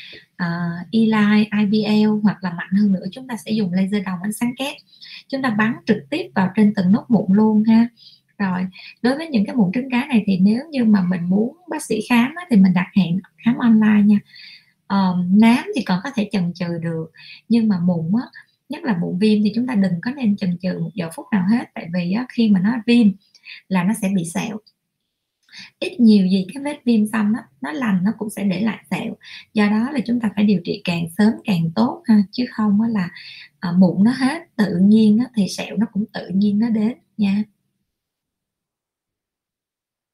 [0.43, 4.33] uh, Eli, IBL hoặc là mạnh hơn nữa chúng ta sẽ dùng laser đồng ánh
[4.33, 4.75] sáng kép
[5.27, 7.87] chúng ta bắn trực tiếp vào trên từng nốt mụn luôn ha.
[8.37, 8.67] Rồi
[9.01, 11.83] đối với những cái mụn trứng cá này thì nếu như mà mình muốn bác
[11.83, 14.19] sĩ khám á, thì mình đặt hẹn khám online nha.
[14.87, 17.11] Um, nám thì còn có thể chần chừ được
[17.49, 18.27] nhưng mà mụn á,
[18.69, 21.25] nhất là mụn viêm thì chúng ta đừng có nên chần chừ một giờ phút
[21.31, 21.65] nào hết.
[21.73, 23.07] Tại vì á, khi mà nó viêm
[23.69, 24.57] là nó sẽ bị sẹo
[25.79, 28.85] ít nhiều gì cái vết viêm xăm đó, nó lành nó cũng sẽ để lại
[28.91, 29.17] sẹo.
[29.53, 32.81] Do đó là chúng ta phải điều trị càng sớm càng tốt ha chứ không
[32.81, 33.09] là
[33.59, 36.93] à, mụn nó hết tự nhiên đó, thì sẹo nó cũng tự nhiên nó đến
[37.17, 37.43] nha.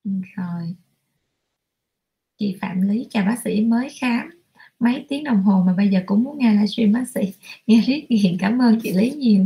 [0.06, 0.76] Rồi.
[2.38, 4.30] Chị Phạm Lý chào bác sĩ mới khám.
[4.80, 7.34] Mấy tiếng đồng hồ mà bây giờ cũng muốn nghe livestream bác sĩ.
[7.68, 9.46] Nghe riết hiện cảm ơn chị Lý nhiều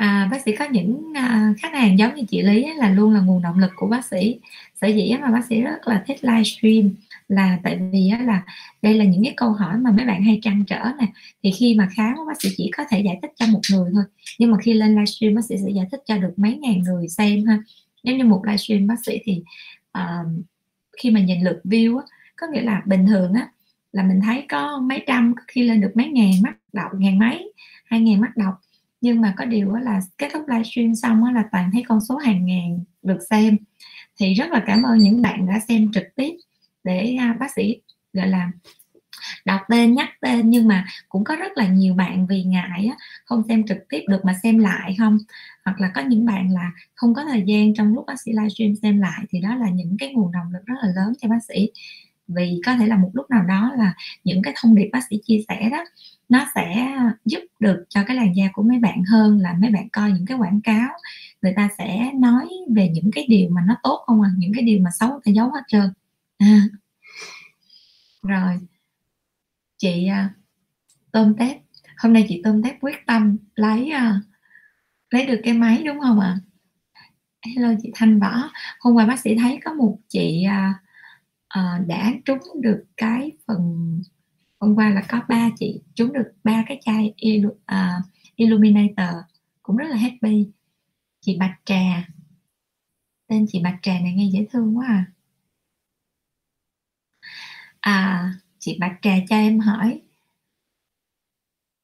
[0.00, 3.20] à, bác sĩ có những à, khách hàng giống như chị Lý là luôn là
[3.20, 4.40] nguồn động lực của bác sĩ.
[4.80, 6.90] Sở dĩ mà bác sĩ rất là thích livestream
[7.28, 8.42] là tại vì là
[8.82, 11.06] đây là những cái câu hỏi mà mấy bạn hay trăn trở nè.
[11.42, 14.04] Thì khi mà khám bác sĩ chỉ có thể giải thích cho một người thôi.
[14.38, 17.08] Nhưng mà khi lên livestream bác sĩ sẽ giải thích cho được mấy ngàn người
[17.08, 17.58] xem ha.
[18.04, 19.42] Nếu như một livestream bác sĩ thì
[19.98, 20.26] uh,
[21.02, 22.04] khi mà nhìn lượt view á,
[22.36, 23.48] có nghĩa là bình thường á
[23.92, 27.52] là mình thấy có mấy trăm khi lên được mấy ngàn mắt đọc ngàn mấy
[27.84, 28.54] hai ngàn mắt đọc
[29.00, 32.46] nhưng mà có điều là kết thúc livestream xong là toàn thấy con số hàng
[32.46, 33.56] ngàn được xem.
[34.20, 36.32] Thì rất là cảm ơn những bạn đã xem trực tiếp
[36.84, 37.80] để à, bác sĩ
[38.12, 38.50] gọi là
[39.44, 40.50] đọc tên nhắc tên.
[40.50, 44.00] Nhưng mà cũng có rất là nhiều bạn vì ngại á, không xem trực tiếp
[44.08, 45.18] được mà xem lại không?
[45.64, 48.74] Hoặc là có những bạn là không có thời gian trong lúc bác sĩ livestream
[48.82, 51.44] xem lại thì đó là những cái nguồn động lực rất là lớn cho bác
[51.48, 51.70] sĩ
[52.36, 55.20] vì có thể là một lúc nào đó là những cái thông điệp bác sĩ
[55.24, 55.84] chia sẻ đó
[56.28, 59.88] nó sẽ giúp được cho cái làn da của mấy bạn hơn là mấy bạn
[59.88, 60.88] coi những cái quảng cáo
[61.42, 64.64] người ta sẽ nói về những cái điều mà nó tốt không à những cái
[64.64, 65.92] điều mà xấu thì giấu hết trơn
[66.38, 66.68] à.
[68.22, 68.58] rồi
[69.78, 70.30] chị à,
[71.12, 71.56] tôm tép
[71.96, 74.20] hôm nay chị tôm tép quyết tâm lấy à,
[75.10, 76.38] lấy được cái máy đúng không ạ à?
[77.42, 78.50] hello chị thanh võ
[78.80, 80.89] hôm qua bác sĩ thấy có một chị uh,
[81.58, 84.02] uh, đã trúng được cái phần
[84.60, 88.02] hôm qua là có ba chị trúng được ba cái chai il, uh, à,
[88.36, 89.16] illuminator
[89.62, 90.46] cũng rất là happy.
[91.20, 92.08] Chị bạch trà
[93.28, 95.12] tên chị bạch trà này nghe dễ thương quá à.
[97.80, 100.00] À chị bạch trà cho em hỏi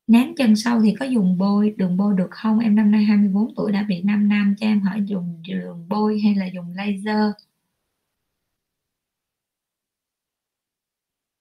[0.07, 2.59] nám chân sâu thì có dùng bôi đường bôi được không?
[2.59, 6.21] Em năm nay 24 tuổi đã bị 5 năm cho em hỏi dùng đường bôi
[6.21, 7.33] hay là dùng laser?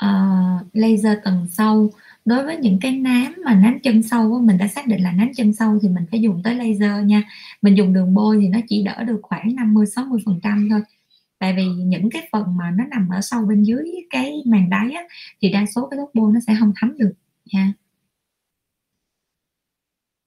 [0.06, 1.92] Uh, laser tầng sâu
[2.26, 5.32] đối với những cái nám mà nám chân sâu mình đã xác định là nám
[5.36, 7.24] chân sâu thì mình phải dùng tới laser nha.
[7.62, 10.82] Mình dùng đường bôi thì nó chỉ đỡ được khoảng 50 60 phần trăm thôi.
[11.40, 14.92] Tại vì những cái phần mà nó nằm ở sâu bên dưới cái màng đáy
[14.92, 15.04] á,
[15.42, 17.14] thì đa số cái thuốc bôi nó sẽ không thấm được
[17.54, 17.74] nha.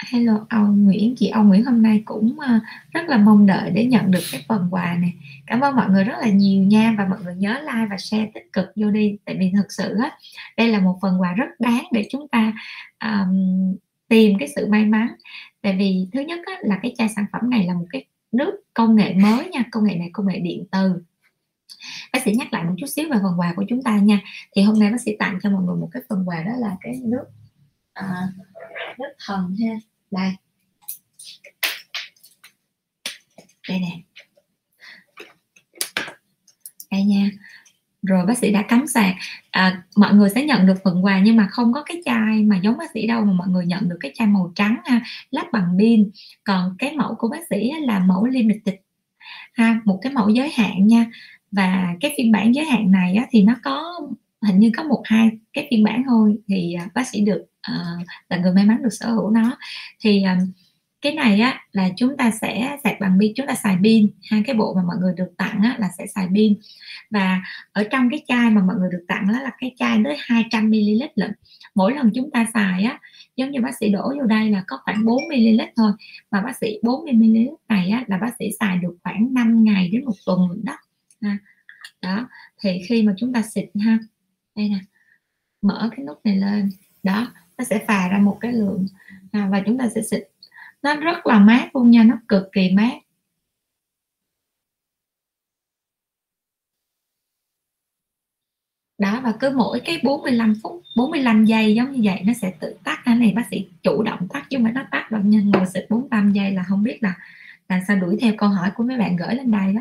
[0.07, 2.61] Hello ông Nguyễn, chị ông Nguyễn hôm nay cũng ờ,
[2.93, 5.15] rất là mong đợi để nhận được cái phần quà này.
[5.47, 8.31] Cảm ơn mọi người rất là nhiều nha và mọi người nhớ like và share
[8.35, 10.11] tích cực vô đi tại vì thật sự á
[10.57, 12.53] đây là một phần quà rất đáng để chúng ta
[13.05, 13.77] um,
[14.09, 15.09] tìm cái sự may mắn.
[15.63, 18.61] Tại vì thứ nhất á, là cái chai sản phẩm này là một cái nước
[18.75, 21.03] công nghệ mới nha, công nghệ này công nghệ điện từ
[22.13, 24.21] bác sĩ nhắc lại một chút xíu về phần quà của chúng ta nha
[24.57, 26.77] thì hôm nay bác sĩ tặng cho mọi người một cái phần quà đó là
[26.81, 27.25] cái nước
[27.99, 28.29] à,
[28.99, 29.75] đất thần ha.
[30.11, 30.31] Đây.
[33.69, 34.01] Đây nè.
[36.91, 37.31] Đây nha.
[38.03, 39.15] Rồi bác sĩ đã cắm sạc.
[39.51, 42.59] À, mọi người sẽ nhận được phần quà nhưng mà không có cái chai mà
[42.63, 45.01] giống bác sĩ đâu mà mọi người nhận được cái chai màu trắng ha.
[45.31, 46.11] Lắp bằng pin.
[46.45, 48.75] Còn cái mẫu của bác sĩ là mẫu limited.
[49.55, 51.07] Ha một cái mẫu giới hạn nha.
[51.53, 54.01] Và cái phiên bản giới hạn này á, thì nó có
[54.43, 58.07] hình như có một hai cái phiên bản thôi thì à, bác sĩ được uh,
[58.29, 59.59] là người may mắn được sở hữu nó.
[60.01, 60.53] Thì um,
[61.01, 64.11] cái này á là chúng ta sẽ sạc bằng pin chúng ta xài pin.
[64.31, 66.55] Hai cái bộ mà mọi người được tặng á, là sẽ xài pin.
[67.11, 70.17] Và ở trong cái chai mà mọi người được tặng đó là cái chai tới
[70.21, 71.33] 200 ml lận.
[71.75, 73.01] Mỗi lần chúng ta xài á
[73.37, 75.93] giống như bác sĩ đổ vô đây là có khoảng 4 ml thôi.
[76.31, 77.37] Mà bác sĩ 40 ml
[77.69, 80.77] này á, là bác sĩ xài được khoảng 5 ngày đến một tuần đó.
[82.03, 82.29] Đó
[82.63, 83.99] thì khi mà chúng ta xịt ha
[84.59, 84.79] đây nè.
[85.63, 86.71] Mở cái nút này lên.
[87.03, 88.87] Đó nó sẽ phà ra một cái lượng.
[89.33, 90.29] À, và chúng ta sẽ xịt.
[90.83, 92.95] Nó rất là mát luôn nha nó cực kỳ mát.
[98.99, 102.77] Đó và cứ mỗi cái 45 phút 45 giây giống như vậy nó sẽ tự
[102.85, 105.67] tắt cái này bác sĩ chủ động tắt chứ mà nó tắt đâu nhân ngồi
[105.67, 107.15] xịt 45 giây là không biết là
[107.69, 109.81] làm sao đuổi theo câu hỏi của mấy bạn gửi lên đây đó.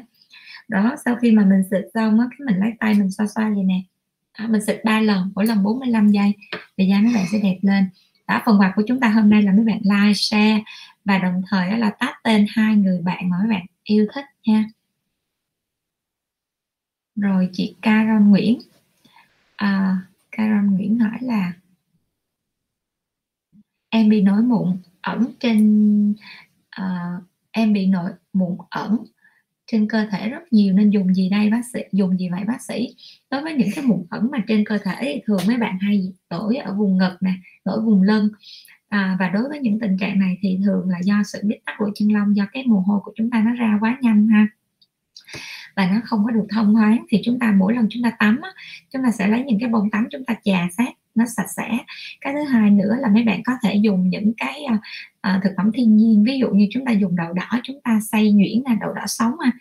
[0.67, 3.49] Đó sau khi mà mình xịt xong á cái mình lấy tay mình xoa xoa
[3.55, 3.81] vậy nè.
[4.37, 6.35] À, mình xịt ba lần mỗi lần 45 giây.
[6.77, 7.89] Thì da mấy bạn sẽ đẹp lên.
[8.27, 10.63] Đó phần quà của chúng ta hôm nay là mấy bạn like share
[11.05, 14.65] và đồng thời là tag tên hai người bạn mà mấy bạn yêu thích nha.
[17.15, 18.59] Rồi chị Carol Nguyễn.
[19.55, 19.97] À,
[20.31, 21.53] Carol Nguyễn hỏi là
[23.89, 26.15] em bị nổi mụn ẩn trên
[26.81, 29.05] uh, em bị nổi mụn ẩn
[29.71, 31.79] trên cơ thể rất nhiều nên dùng gì đây bác sĩ?
[31.91, 32.95] Dùng gì vậy bác sĩ?
[33.31, 36.13] Đối với những cái mụn ẩn mà trên cơ thể thì thường mấy bạn hay
[36.29, 37.33] nổi ở vùng ngực nè
[37.65, 38.29] nổi vùng lưng.
[38.89, 41.75] À, và đối với những tình trạng này thì thường là do sự bít tắc
[41.77, 44.47] của chân lông do cái mồ hôi của chúng ta nó ra quá nhanh ha.
[45.75, 48.41] Và nó không có được thông thoáng thì chúng ta mỗi lần chúng ta tắm
[48.93, 51.77] chúng ta sẽ lấy những cái bông tắm chúng ta chà sát nó sạch sẽ.
[52.21, 54.77] Cái thứ hai nữa là mấy bạn có thể dùng những cái à,
[55.27, 56.23] à, thực phẩm thiên nhiên.
[56.23, 59.03] Ví dụ như chúng ta dùng đậu đỏ chúng ta xay nhuyễn là đậu đỏ
[59.07, 59.51] sống à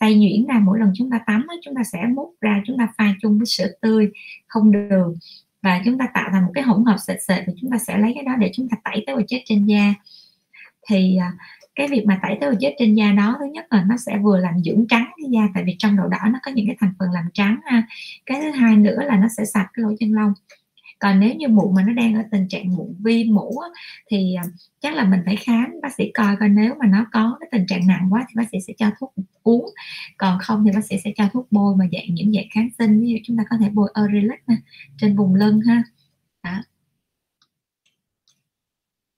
[0.00, 2.88] xay nhuyễn là mỗi lần chúng ta tắm chúng ta sẽ múc ra chúng ta
[2.98, 4.10] pha chung với sữa tươi
[4.46, 5.16] không đường.
[5.62, 7.98] Và chúng ta tạo thành một cái hỗn hợp sệt sệt thì chúng ta sẽ
[7.98, 9.94] lấy cái đó để chúng ta tẩy tế bào chết trên da.
[10.88, 11.32] Thì à,
[11.74, 14.18] cái việc mà tẩy tế bào chết trên da đó thứ nhất là nó sẽ
[14.18, 16.76] vừa làm dưỡng trắng cái da tại vì trong đậu đỏ nó có những cái
[16.80, 17.86] thành phần làm trắng ha.
[18.26, 20.32] Cái thứ hai nữa là nó sẽ sạch cái lỗ chân lông
[20.98, 23.68] còn nếu như mụn mà nó đang ở tình trạng mụn viêm mũ á,
[24.10, 24.44] thì à,
[24.80, 27.66] chắc là mình phải khám bác sĩ coi coi nếu mà nó có cái tình
[27.66, 29.66] trạng nặng quá thì bác sĩ sẽ cho thuốc uống.
[30.16, 33.00] Còn không thì bác sĩ sẽ cho thuốc bôi mà dạng những dạng kháng sinh
[33.00, 34.40] ví dụ chúng ta có thể bôi Aurilex
[34.98, 35.82] trên vùng lưng ha
[36.42, 36.62] đó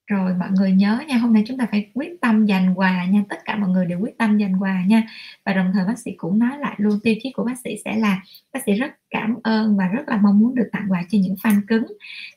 [0.09, 3.23] rồi mọi người nhớ nha hôm nay chúng ta phải quyết tâm dành quà nha
[3.29, 5.03] tất cả mọi người đều quyết tâm dành quà nha.
[5.45, 7.97] Và đồng thời bác sĩ cũng nói lại luôn tiêu chí của bác sĩ sẽ
[7.97, 11.19] là bác sĩ rất cảm ơn và rất là mong muốn được tặng quà cho
[11.23, 11.87] những fan cứng.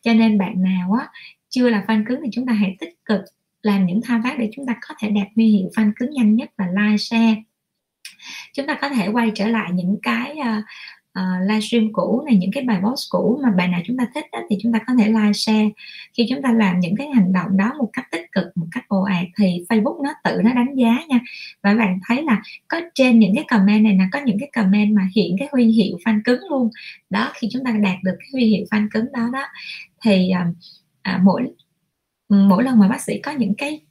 [0.04, 1.08] Cho nên bạn nào á
[1.50, 3.22] chưa là fan cứng thì chúng ta hãy tích cực
[3.62, 6.36] làm những thao tác để chúng ta có thể đạt huy hiệu fan cứng nhanh
[6.36, 7.36] nhất và like share.
[8.54, 10.64] Chúng ta có thể quay trở lại những cái uh,
[11.20, 14.26] uh, livestream cũ này những cái bài post cũ mà bài nào chúng ta thích
[14.32, 15.70] đó, thì chúng ta có thể like share.
[16.14, 18.86] Khi chúng ta làm những cái hành động đó một cách tích cực một cách
[18.88, 21.20] ồ ạt thì Facebook nó tự nó đánh giá nha.
[21.64, 24.96] Và bạn thấy là có trên những cái comment này là có những cái comment
[24.96, 26.70] mà hiện cái huy hiệu fan cứng luôn.
[27.10, 29.46] Đó khi chúng ta đạt được cái huy hiệu fan cứng đó đó
[30.04, 30.56] thì uh,
[31.16, 31.52] uh, mỗi
[32.30, 33.82] mỗi lần mà bác sĩ có những cái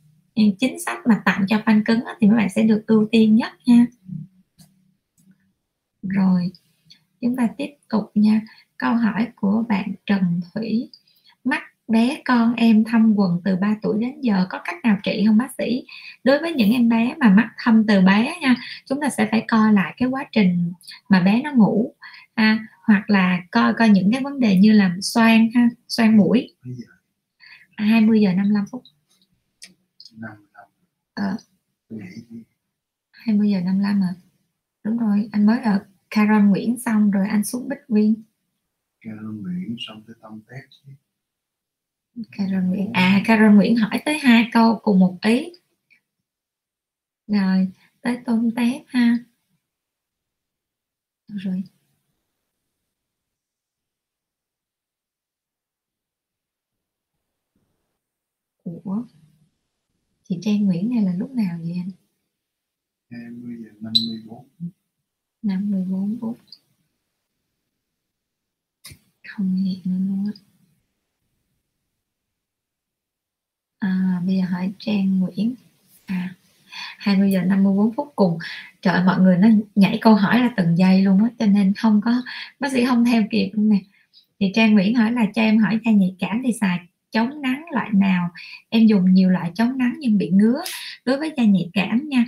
[0.59, 3.37] chính sách mà tặng cho fan cứng đó, thì các bạn sẽ được ưu tiên
[3.37, 3.87] nhất nha.
[6.03, 6.51] Rồi
[7.21, 8.41] chúng ta tiếp tục nha.
[8.77, 10.91] Câu hỏi của bạn Trần Thủy.
[11.45, 15.25] Mắt bé con em thâm quần từ 3 tuổi đến giờ có cách nào trị
[15.27, 15.85] không bác sĩ?
[16.25, 18.57] Đối với những em bé mà mắt thâm từ bé nha
[18.87, 20.73] chúng ta sẽ phải coi lại cái quá trình
[21.09, 21.95] mà bé nó ngủ
[22.37, 26.55] ha hoặc là coi coi những cái vấn đề như là xoan ha xoan mũi.
[27.77, 28.33] 20 giờ.
[28.33, 28.83] 55 phút.
[30.12, 30.64] 55
[31.14, 31.37] ờ.
[33.12, 34.14] 20 giờ 55 à
[34.85, 38.22] đúng rồi anh mới ở Caron Nguyễn xong rồi anh xuống Bích Nguyên.
[39.00, 40.92] Caron Nguyễn xong tới tâm tét chứ.
[42.30, 42.92] Caron Nguyễn.
[42.92, 45.52] À Caron Nguyễn hỏi tới hai câu cùng một ý.
[47.26, 47.68] Rồi
[48.00, 49.18] tới tôm tép ha.
[51.28, 51.62] Rồi.
[58.64, 59.04] Ủa?
[60.22, 61.90] Chị Trang Nguyễn này là lúc nào vậy anh?
[63.11, 64.48] 20 giờ 54
[65.43, 66.38] 54 phút.
[69.28, 70.32] Không hiện luôn á.
[73.78, 75.55] À, bây giờ hỏi Trang Nguyễn.
[76.07, 76.34] À
[77.01, 78.38] 20 giờ 54 phút cùng.
[78.82, 82.01] Trời mọi người nó nhảy câu hỏi là từng giây luôn á cho nên không
[82.05, 82.22] có
[82.61, 83.78] bác sĩ không theo kịp luôn nè.
[84.41, 86.78] Thì Trang Nguyễn hỏi là cho em hỏi da nhạy cảm thì xài
[87.11, 88.30] chống nắng loại nào?
[88.68, 90.61] Em dùng nhiều loại chống nắng nhưng bị ngứa.
[91.05, 92.24] Đối với da nhạy cảm nha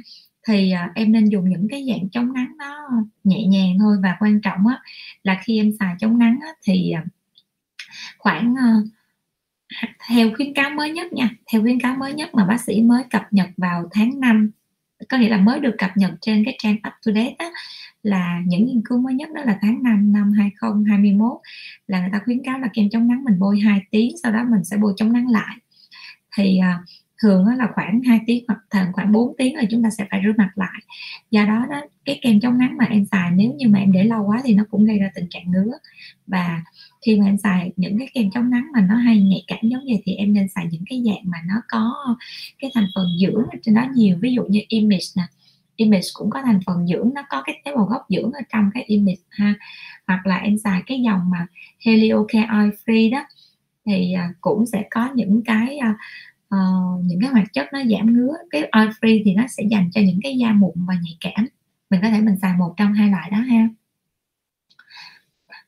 [0.49, 2.88] thì à, em nên dùng những cái dạng chống nắng nó
[3.24, 4.80] nhẹ nhàng thôi và quan trọng á
[5.22, 7.05] là khi em xài chống nắng á, thì à,
[8.18, 8.84] khoảng ờ,
[10.09, 13.05] theo khuyến cáo mới nhất nha theo khuyến cáo mới nhất mà bác sĩ mới
[13.11, 14.51] cập nhật vào tháng 5
[15.09, 17.51] có nghĩa là mới được cập nhật trên cái trang up to date á,
[18.03, 21.32] là những nghiên cứu mới nhất đó là tháng 5 năm 2021
[21.86, 24.45] là người ta khuyến cáo là kem chống nắng mình bôi 2 tiếng sau đó
[24.51, 25.57] mình sẽ bôi chống nắng lại.
[26.36, 26.88] Thì uh,
[27.22, 30.20] thường là khoảng 2 tiếng hoặc thường khoảng 4 tiếng là chúng ta sẽ phải
[30.24, 30.82] rửa mặt lại.
[31.30, 34.04] Do đó đó, cái kem chống nắng mà em xài nếu như mà em để
[34.04, 35.72] lâu quá thì nó cũng gây ra tình trạng ngứa.
[36.26, 36.62] Và
[37.06, 39.82] khi mà em xài những cái kem chống nắng mà nó hay nhạy cảm giống
[39.84, 42.16] vậy thì em nên xài những cái dạng mà nó có
[42.58, 44.16] cái thành phần dưỡng ở trên đó nhiều.
[44.20, 45.22] Ví dụ như image nè.
[45.76, 48.70] Image cũng có thành phần dưỡng, nó có cái tế bào gốc dưỡng ở trong
[48.74, 49.54] cái image ha.
[50.06, 51.46] Hoặc là em xài cái dòng mà
[51.86, 53.24] Heliocare Oil Free đó,
[53.86, 55.94] thì à, cũng sẽ có những cái à,
[56.57, 59.90] uh, những cái hoạt chất nó giảm ngứa cái oil free thì nó sẽ dành
[59.92, 61.46] cho những cái da mụn và nhạy cảm.
[61.90, 63.68] Mình có thể mình xài một trong hai loại đó ha.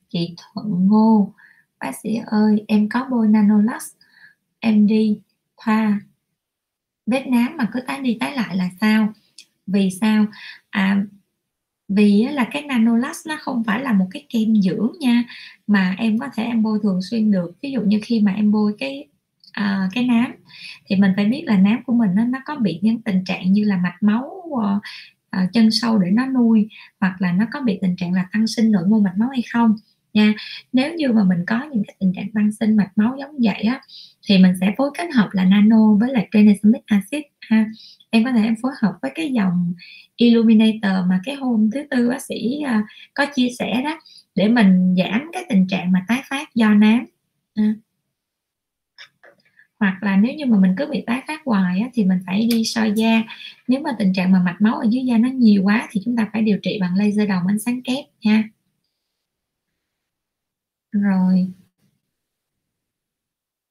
[0.09, 1.33] Chị Thuận Ngô
[1.81, 3.95] bác sĩ ơi em có bôi nanolux
[4.61, 5.21] em đi
[5.57, 6.01] thoa
[7.07, 9.13] vết nám mà cứ tái đi tái lại là sao?
[9.67, 10.27] Vì sao?
[10.71, 11.05] À,
[11.89, 15.25] vì là cái nanolux nó không phải là một cái kem dưỡng nha
[15.67, 17.53] mà em có thể em bôi thường xuyên được.
[17.63, 19.09] Ví dụ như khi mà em bôi cái
[19.61, 20.33] uh, cái nám.
[20.87, 23.53] Thì mình phải biết là nám của mình nó, nó có bị những tình trạng
[23.53, 24.83] như là mạch máu uh,
[25.37, 26.69] uh, chân sâu để nó nuôi
[27.01, 29.43] hoặc là nó có bị tình trạng là tăng sinh nội mô mạch máu hay
[29.53, 29.77] không
[30.15, 30.35] nha.
[30.73, 33.63] Nếu như mà mình có những cái tình trạng tăng sinh mạch máu giống vậy
[33.63, 33.81] á
[34.29, 37.67] thì mình sẽ phối kết hợp là nano với lại tranexamic acid ha.
[38.11, 39.75] Em có thể em phối hợp với cái dòng
[40.17, 42.85] illuminator mà cái hôm thứ tư bác sĩ uh,
[43.15, 44.01] có chia sẻ đó
[44.35, 47.05] để mình giảm cái tình trạng mà tái phát do nám.
[47.57, 47.75] Ha
[49.81, 52.49] hoặc là nếu như mà mình cứ bị tái phát hoài á, thì mình phải
[52.51, 53.23] đi soi da.
[53.69, 56.17] Nếu mà tình trạng mà mạch máu ở dưới da nó nhiều quá thì chúng
[56.17, 58.45] ta phải điều trị bằng laser đồng ánh sáng kép nha.
[60.93, 61.47] Rồi.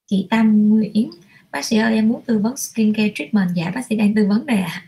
[0.08, 1.10] Chị Tâm Nguyễn
[1.52, 3.50] bác sĩ ơi em muốn tư vấn skin care treatment.
[3.56, 4.88] Dạ bác sĩ đang tư vấn đề ạ à.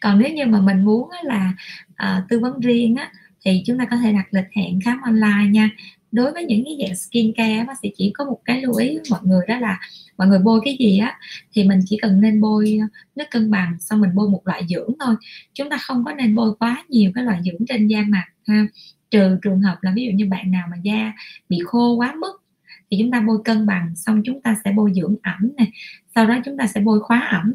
[0.00, 1.54] còn nếu như mà mình muốn là
[1.96, 3.12] à, tư vấn riêng á
[3.44, 5.70] thì chúng ta có thể đặt lịch hẹn khám online nha
[6.12, 8.88] đối với những cái dạng skin care bác sĩ chỉ có một cái lưu ý
[8.88, 9.80] với mọi người đó là
[10.18, 11.18] mọi người bôi cái gì á,
[11.52, 12.86] thì mình chỉ cần nên bôi ờ,
[13.16, 15.14] nước cân bằng, xong mình bôi một loại dưỡng thôi.
[15.54, 18.66] Chúng ta không có nên bôi quá nhiều cái loại dưỡng trên da mặt ha.
[19.10, 21.12] Trừ trường hợp là ví dụ như bạn nào mà da
[21.48, 22.42] bị khô quá mức,
[22.90, 25.72] thì chúng ta bôi cân bằng, xong chúng ta sẽ bôi dưỡng ẩm này
[26.14, 27.54] sau đó chúng ta sẽ bôi khóa ẩm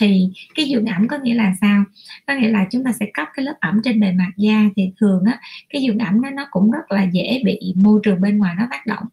[0.00, 1.84] thì cái dưỡng ẩm có nghĩa là sao?
[2.26, 4.90] Có nghĩa là chúng ta sẽ cấp cái lớp ẩm trên bề mặt da thì
[5.00, 5.40] thường á
[5.70, 8.66] cái dưỡng ẩm đó nó cũng rất là dễ bị môi trường bên ngoài nó
[8.70, 9.04] tác động.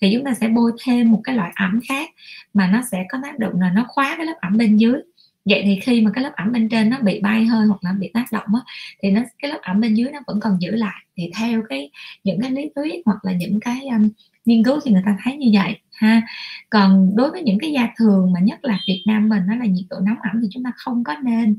[0.00, 2.10] Thì chúng ta sẽ bôi thêm một cái loại ẩm khác
[2.54, 5.00] mà nó sẽ có tác động là nó khóa cái lớp ẩm bên dưới.
[5.44, 7.92] Vậy thì khi mà cái lớp ẩm bên trên nó bị bay hơi hoặc là
[7.92, 8.60] bị tác động á,
[9.02, 11.04] thì nó cái lớp ẩm bên dưới nó vẫn còn giữ lại.
[11.16, 11.90] Thì theo cái
[12.24, 14.08] những cái lý thuyết hoặc là những cái um,
[14.44, 16.22] nghiên cứu thì người ta thấy như vậy ha.
[16.70, 19.66] Còn đối với những cái da thường mà nhất là Việt Nam mình nó là
[19.66, 21.58] nhiệt độ nóng ẩm thì chúng ta không có nên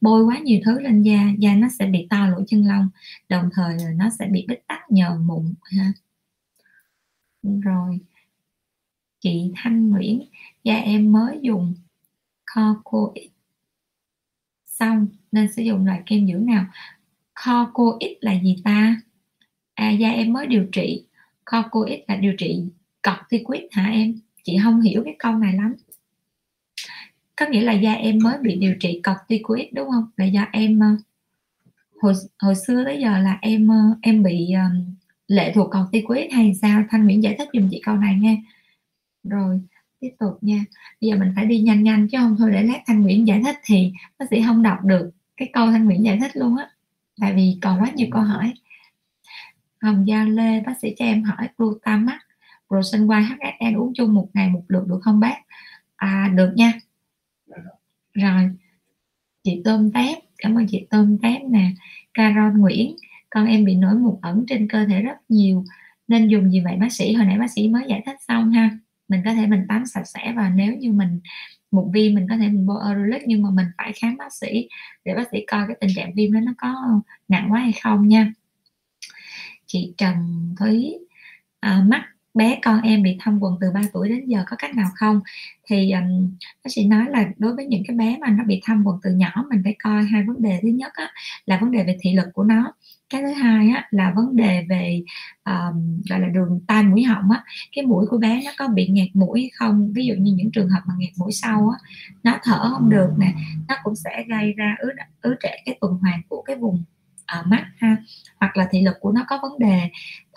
[0.00, 1.22] bôi quá nhiều thứ lên da.
[1.38, 2.88] Da nó sẽ bị to lỗ chân lông,
[3.28, 5.92] đồng thời là nó sẽ bị bít tắc nhờ mụn, ha.
[7.42, 8.00] Rồi.
[9.20, 10.22] Chị Thanh Nguyễn,
[10.64, 11.74] da em mới dùng
[12.54, 13.30] Corcoid
[14.66, 16.66] xong, nên sử dụng loại kem dưỡng nào?
[17.44, 18.96] Corcoid là gì ta?
[19.74, 21.06] À da em mới điều trị.
[21.50, 22.64] Corcoid là điều trị
[23.02, 24.14] corticoid hả em?
[24.44, 25.74] Chị không hiểu cái câu này lắm.
[27.36, 30.06] Có nghĩa là da em mới bị điều trị cọc ti corticoid đúng không?
[30.16, 30.96] Là do em ờ,
[32.00, 34.94] hồi hồi xưa tới giờ là em ờ, em bị um,
[35.28, 36.84] lệ thuộc cọc ti corticoid hay sao?
[36.90, 38.42] Thanh nguyễn giải thích giùm chị câu này nghe.
[39.24, 39.60] Rồi
[40.00, 40.64] tiếp tục nha.
[41.00, 43.40] Bây giờ mình phải đi nhanh nhanh chứ không thôi để lát thanh nguyễn giải
[43.44, 46.70] thích thì bác sĩ không đọc được cái câu thanh nguyễn giải thích luôn á.
[47.20, 48.52] Tại vì còn quá nhiều câu hỏi.
[49.80, 52.20] Hồng Giao Lê bác sĩ cho em hỏi glutamax
[52.72, 55.36] Prosen Y HSN uống chung một ngày một lượng được không bác?
[55.96, 56.72] À được nha.
[58.14, 58.50] Rồi
[59.44, 61.70] chị tôm tép cảm ơn chị tôm tép nè.
[62.14, 62.96] Carol Nguyễn
[63.30, 65.64] con em bị nổi mụn ẩn trên cơ thể rất nhiều
[66.08, 67.12] nên dùng gì vậy bác sĩ?
[67.14, 68.70] Hồi nãy bác sĩ mới giải thích xong ha.
[69.08, 71.20] Mình có thể mình tắm sạch sẽ và nếu như mình
[71.70, 74.68] một viêm mình có thể mình bôi Aurolic nhưng mà mình phải khám bác sĩ
[75.04, 76.74] để bác sĩ coi cái tình trạng viêm đó nó có
[77.28, 78.32] nặng quá hay không nha.
[79.66, 80.14] Chị Trần
[80.58, 80.98] Thúy
[81.60, 84.74] à, mắt bé con em bị thâm quần từ 3 tuổi đến giờ có cách
[84.76, 85.20] nào không?
[85.66, 88.84] Thì um, bác sĩ nói là đối với những cái bé mà nó bị thâm
[88.86, 90.58] quần từ nhỏ mình phải coi hai vấn đề.
[90.62, 91.10] Thứ nhất á,
[91.46, 92.72] là vấn đề về thị lực của nó.
[93.10, 95.02] Cái thứ hai á, là vấn đề về
[95.44, 97.44] um, gọi là đường tai mũi họng á.
[97.76, 99.92] Cái mũi của bé nó có bị nghẹt mũi hay không?
[99.92, 101.78] Ví dụ như những trường hợp mà nghẹt mũi sau á
[102.22, 103.34] nó thở không được nè
[103.68, 106.84] nó cũng sẽ gây ra ứ ứ trệ cái tuần hoàn của cái vùng
[107.32, 107.96] Ờ, mắt ha.
[108.40, 109.90] Hoặc là thị lực của nó có vấn đề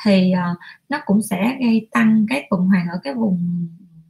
[0.06, 0.56] thì ờ,
[0.90, 3.68] nó cũng sẽ gây tăng cái tuần hoàn ở cái vùng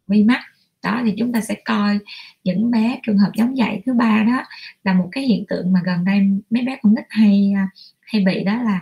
[0.08, 0.42] mi mắt.
[0.84, 2.00] Đó thì chúng ta sẽ coi
[2.44, 3.82] những bé trường hợp giống vậy.
[3.86, 4.44] Thứ ba đó
[4.84, 7.62] là một cái hiện tượng mà gần đây mấy bé con nít hay ờ,
[8.02, 8.82] hay bị đó là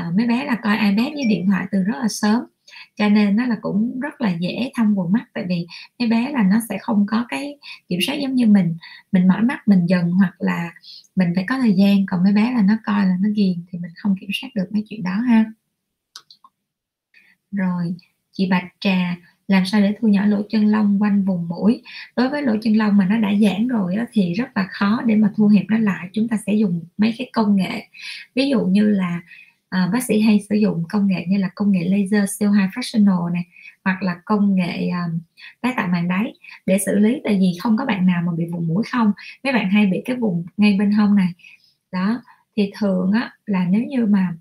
[0.00, 2.44] uh, mấy bé là coi iPad với điện thoại từ rất là sớm
[2.96, 5.66] cho nên nó là cũng rất là dễ thâm quần mắt tại vì
[5.98, 7.58] mấy bé là nó sẽ không có cái
[7.88, 8.76] kiểm soát giống như mình.
[9.12, 10.70] Mình mỏi mắt mình dần hoặc là
[11.16, 13.78] mình phải có thời gian còn mấy bé là nó coi là nó ghiền thì
[13.78, 15.44] mình không kiểm soát được mấy chuyện đó ha.
[17.52, 17.94] Rồi
[18.32, 19.16] chị bạch trà
[19.48, 21.82] làm sao để thu nhỏ lỗ chân lông quanh vùng mũi?
[22.16, 25.02] Đối với lỗ chân lông mà nó đã giãn rồi đó, thì rất là khó
[25.06, 26.08] để mà thu hẹp nó lại.
[26.12, 27.88] Chúng ta sẽ dùng mấy cái công nghệ.
[28.34, 29.20] Ví dụ như là
[29.74, 32.70] à, bác sĩ hay sử dụng công nghệ như là công nghệ laser siêu high
[32.70, 33.42] fractional này
[33.84, 35.20] hoặc là công nghệ um,
[35.60, 36.34] tái tạo màng đáy
[36.66, 37.20] để xử lý.
[37.24, 39.12] Tại vì không có bạn nào mà bị vùng mũi không
[39.44, 41.28] mấy bạn hay bị cái vùng ngay bên hông này.
[41.92, 42.22] Đó
[42.56, 44.34] thì thường á là nếu như mà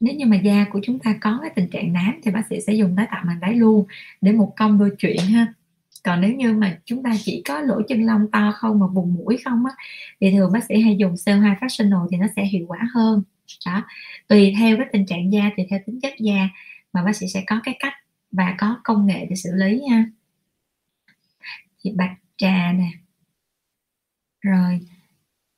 [0.00, 2.60] nếu như mà da của chúng ta có cái tình trạng nám thì bác sĩ
[2.66, 3.86] sẽ dùng tái tạo màng đáy luôn
[4.20, 5.54] để một công đôi chuyện ha.
[6.04, 9.14] Còn nếu như mà chúng ta chỉ có lỗ chân lông to không mà vùng
[9.14, 9.72] mũi không á
[10.20, 13.22] thì thường bác sĩ hay dùng CO2 fractional thì nó sẽ hiệu quả hơn
[13.66, 13.84] đó,
[14.28, 16.48] tùy theo cái tình trạng da, tùy theo tính chất da
[16.92, 17.94] mà bác sĩ sẽ có cái cách
[18.32, 20.06] và có công nghệ để xử lý nha
[21.84, 22.90] thì bạch trà nè.
[24.40, 24.80] Rồi,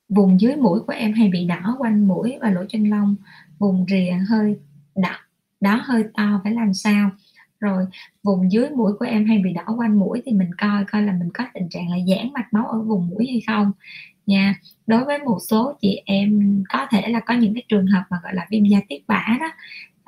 [0.09, 3.15] vùng dưới mũi của em hay bị đỏ quanh mũi và lỗ chân lông,
[3.59, 4.59] vùng rìa hơi
[4.95, 5.15] đỏ
[5.61, 7.11] đó hơi to phải làm sao?
[7.59, 7.85] Rồi,
[8.23, 11.13] vùng dưới mũi của em hay bị đỏ quanh mũi thì mình coi coi là
[11.13, 13.71] mình có tình trạng là giãn mạch máu ở vùng mũi hay không?
[14.29, 14.55] Nha.
[14.87, 18.17] Đối với một số chị em có thể là có những cái trường hợp mà
[18.23, 19.51] gọi là viêm da tiết bã đó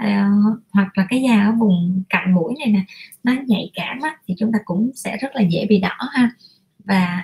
[0.03, 2.83] uh, hoặc là cái da ở vùng cạnh mũi này nè
[3.23, 6.31] nó nhạy cảm á, thì chúng ta cũng sẽ rất là dễ bị đỏ ha.
[6.79, 7.23] Và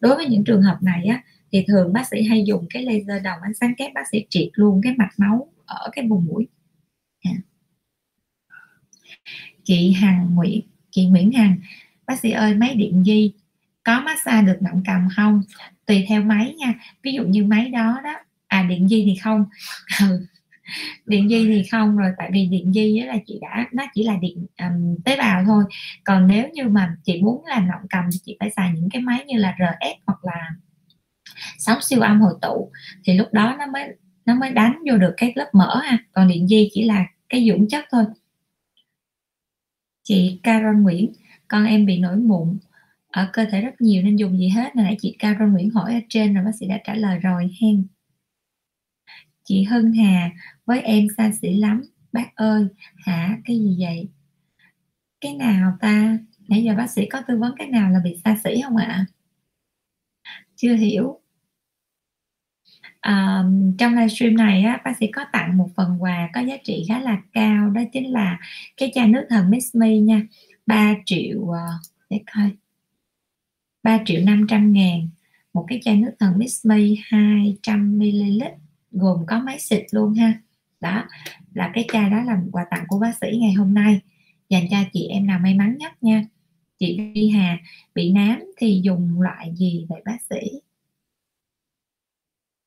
[0.00, 1.22] đối với những trường hợp này á,
[1.52, 4.48] thì thường bác sĩ hay dùng cái laser đầu ánh sáng kép bác sĩ triệt
[4.52, 6.46] luôn cái mạch máu ở cái vùng mũi.
[7.24, 7.38] Yeah.
[9.64, 11.56] chị Hằng Nguyễn chị Nguyễn Hằng
[12.06, 13.32] bác sĩ ơi máy điện di
[13.84, 15.42] có massage được nặng cầm không?
[15.86, 16.74] Tùy theo máy nha.
[17.02, 18.14] Ví dụ như máy đó đó
[18.46, 19.44] à điện di thì không.
[20.00, 20.26] Ừ.
[21.06, 24.16] điện di thì không rồi tại vì điện di là chị đã nó chỉ là
[24.16, 25.64] điện um, tế bào thôi.
[26.04, 29.02] Còn nếu như mà chị muốn làm nọng cầm thì chị phải xài những cái
[29.02, 30.50] máy như là RF hoặc là
[31.58, 32.70] sóng siêu âm hồi tụ.
[33.04, 33.88] Thì lúc đó nó mới
[34.26, 35.98] nó mới đánh vô được cái lớp mỡ ha.
[36.12, 38.04] Còn điện di chỉ là cái dưỡng chất thôi.
[40.02, 41.12] Chị Carol Nguyễn
[41.48, 42.58] con em bị nổi mụn
[43.14, 46.00] ở cơ thể rất nhiều nên dùng gì hết nãy chị Carol Nguyễn hỏi ở
[46.08, 47.86] trên rồi bác sĩ đã trả lời rồi hen.
[49.44, 50.30] Chị hưng Hà
[50.66, 53.38] với em xa xỉ lắm bác ơi hả?
[53.44, 54.08] Cái gì vậy?
[55.20, 56.18] Cái nào ta?
[56.48, 59.06] Nãy giờ bác sĩ có tư vấn cái nào là bị xa xỉ không ạ?
[60.56, 61.20] Chưa hiểu.
[63.00, 63.44] À,
[63.78, 67.00] trong livestream này á, bác sĩ có tặng một phần quà có giá trị khá
[67.00, 68.38] là cao đó chính là
[68.76, 70.22] cái chai nước thần Miss Me nha.
[70.66, 71.66] 3 triệu ờ,
[72.10, 72.50] để coi.
[73.84, 75.08] 3 triệu 500 ngàn.
[75.54, 78.42] Một cái chai nước thần Miss Me 200 ml
[78.90, 80.40] gồm có máy xịt luôn ha.
[80.80, 81.04] Đó,
[81.54, 84.00] là cái chai đó là quà tặng của bác sĩ ngày hôm nay.
[84.48, 86.24] Dành cho chị em nào may mắn nhất nha.
[86.78, 87.58] Chị Vi Hà,
[87.94, 90.60] bị nám thì dùng loại gì vậy bác sĩ?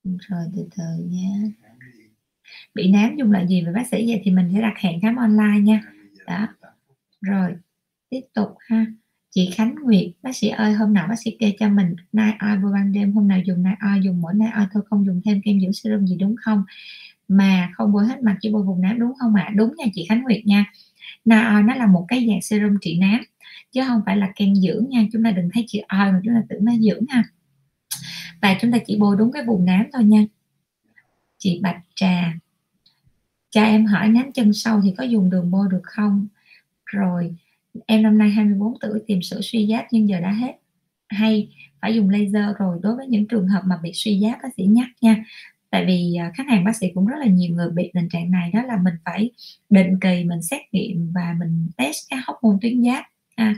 [0.03, 1.41] Rồi, từ từ nha.
[2.73, 4.05] Bị nám dùng loại gì vậy bác sĩ?
[4.07, 5.81] Vậy thì mình sẽ đặt hẹn khám online nha.
[6.27, 6.47] Đó.
[7.21, 7.55] Rồi,
[8.09, 8.85] tiếp tục ha
[9.29, 12.57] chị Khánh Nguyệt, bác sĩ ơi, hôm nào bác sĩ kê cho mình nai oi
[12.57, 15.21] vào ban đêm, hôm nào dùng nai oi dùng mỗi nai oi thôi, không dùng
[15.25, 16.63] thêm kem dưỡng serum gì, đúng không?
[17.27, 19.43] Mà không bôi hết mặt chỉ bôi vùng nám, đúng không ạ?
[19.47, 19.53] À?
[19.55, 20.65] đúng nha chị Khánh Nguyệt nha.
[21.25, 23.21] Nai oi nó là một cái dạng serum trị nám,
[23.71, 25.05] chứ không phải là kem dưỡng nha.
[25.13, 27.23] Chúng ta đừng thấy chị oi mà chúng ta tưởng nó dưỡng ha.
[28.41, 30.25] Và chúng ta chỉ bôi đúng cái vùng nám thôi nha.
[31.37, 32.33] Chị Bạch Trà
[33.51, 36.27] cha em hỏi nám chân sâu thì có dùng đường bôi được không?
[36.85, 37.35] Rồi
[37.85, 40.51] em năm nay 24 tuổi tìm sửa suy giáp nhưng giờ đã hết.
[41.09, 41.49] Hay
[41.81, 44.63] phải dùng laser rồi đối với những trường hợp mà bị suy giáp bác sĩ
[44.63, 45.25] nhắc nha.
[45.69, 48.31] Tại vì à, khách hàng bác sĩ cũng rất là nhiều người bị tình trạng
[48.31, 49.31] này đó là mình phải
[49.69, 53.05] định kỳ mình xét nghiệm và mình test cái hóc môn tuyến giáp.
[53.35, 53.55] À,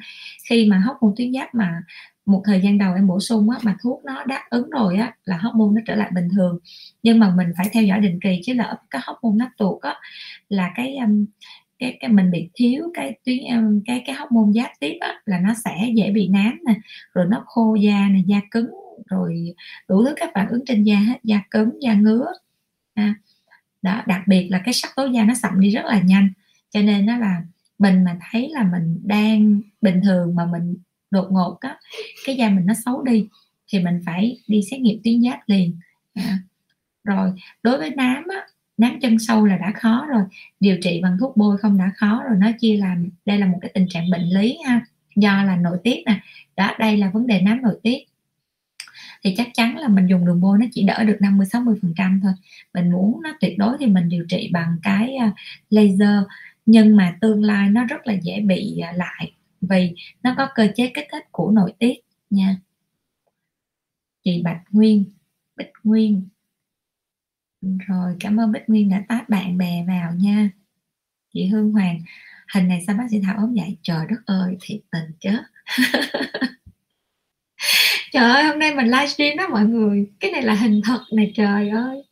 [0.49, 1.81] khi mà hóc môn tuyến giáp mà
[2.29, 5.13] một thời gian đầu em bổ sung á, mà thuốc nó đáp ứng rồi á
[5.25, 6.59] là hóc môn nó trở lại bình thường.
[7.03, 9.81] Nhưng mà mình phải theo dõi định kỳ chứ lỡ cái hóc môn nó tuột
[9.81, 9.95] á
[10.49, 11.25] là cái um,
[11.79, 15.21] cái cái mình bị thiếu cái tuyến ờ, cái cái hóc môn giáp tiếp á
[15.25, 16.73] là nó sẽ dễ bị nám nè
[17.13, 18.69] rồi nó khô da nè da cứng
[19.09, 19.55] rồi
[19.87, 22.25] đủ thứ các phản ứng trên da hết da cứng da ngứa
[22.93, 23.15] à,
[23.81, 26.29] đó đặc biệt là cái sắc tố da nó sậm đi rất là nhanh
[26.69, 27.41] cho nên nó là
[27.79, 30.77] mình mà thấy là mình đang bình thường mà mình
[31.11, 31.77] đột ngột á
[32.25, 33.27] cái da mình nó xấu đi
[33.67, 35.77] thì mình phải đi xét nghiệm tuyến giáp liền
[36.13, 36.39] à.
[37.03, 37.31] rồi
[37.63, 38.45] đối với nám á
[38.79, 40.23] nám chân sâu là đã khó rồi.
[40.59, 42.37] Điều trị bằng thuốc bôi không đã khó rồi.
[42.37, 44.81] Nó chia làm, đây là một cái tình trạng bệnh lý ha,
[45.15, 46.19] do là nội tiết nè.
[46.57, 47.97] Đó, đây là vấn đề nám nội tiết.
[49.23, 51.93] Thì chắc chắn là mình dùng đường bôi nó chỉ đỡ được 50 60 phần
[51.97, 52.33] trăm thôi.
[52.73, 55.31] Mình muốn nó tuyệt đối thì mình điều trị bằng cái à,
[55.69, 56.23] laser.
[56.65, 60.67] Nhưng mà tương lai nó rất là dễ bị à, lại vì nó có cơ
[60.75, 61.93] chế kích thích của nội tiết
[62.29, 62.57] nha.
[64.23, 65.05] Chị Bạch Nguyên,
[65.55, 66.27] Bích Nguyên
[67.61, 70.49] rồi, cảm ơn Bích Nguyên đã tát bạn bè vào nha.
[71.33, 72.01] Chị Hương Hoàng,
[72.53, 75.29] hình này sao bác sĩ Thảo ốm dậy trời đất ơi, thiệt tình chứ.
[78.11, 80.07] Trời ơi, hôm nay mình livestream đó mọi người.
[80.19, 82.03] Cái này là hình thật này, trời ơi.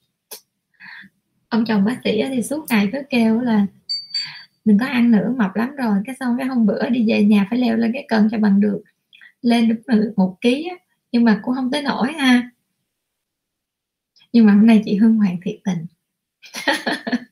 [1.49, 3.65] Ông chồng bác sĩ thì suốt ngày cứ kêu là
[4.65, 7.47] đừng có ăn nữa, mập lắm rồi, cái xong cái hôm bữa đi về nhà
[7.49, 8.83] phải leo lên cái cân cho bằng được.
[9.41, 10.69] Lên được một ký
[11.11, 12.49] nhưng mà cũng không tới nổi ha
[14.33, 15.85] nhưng mà hôm nay chị Hương Hoàng thiệt tình.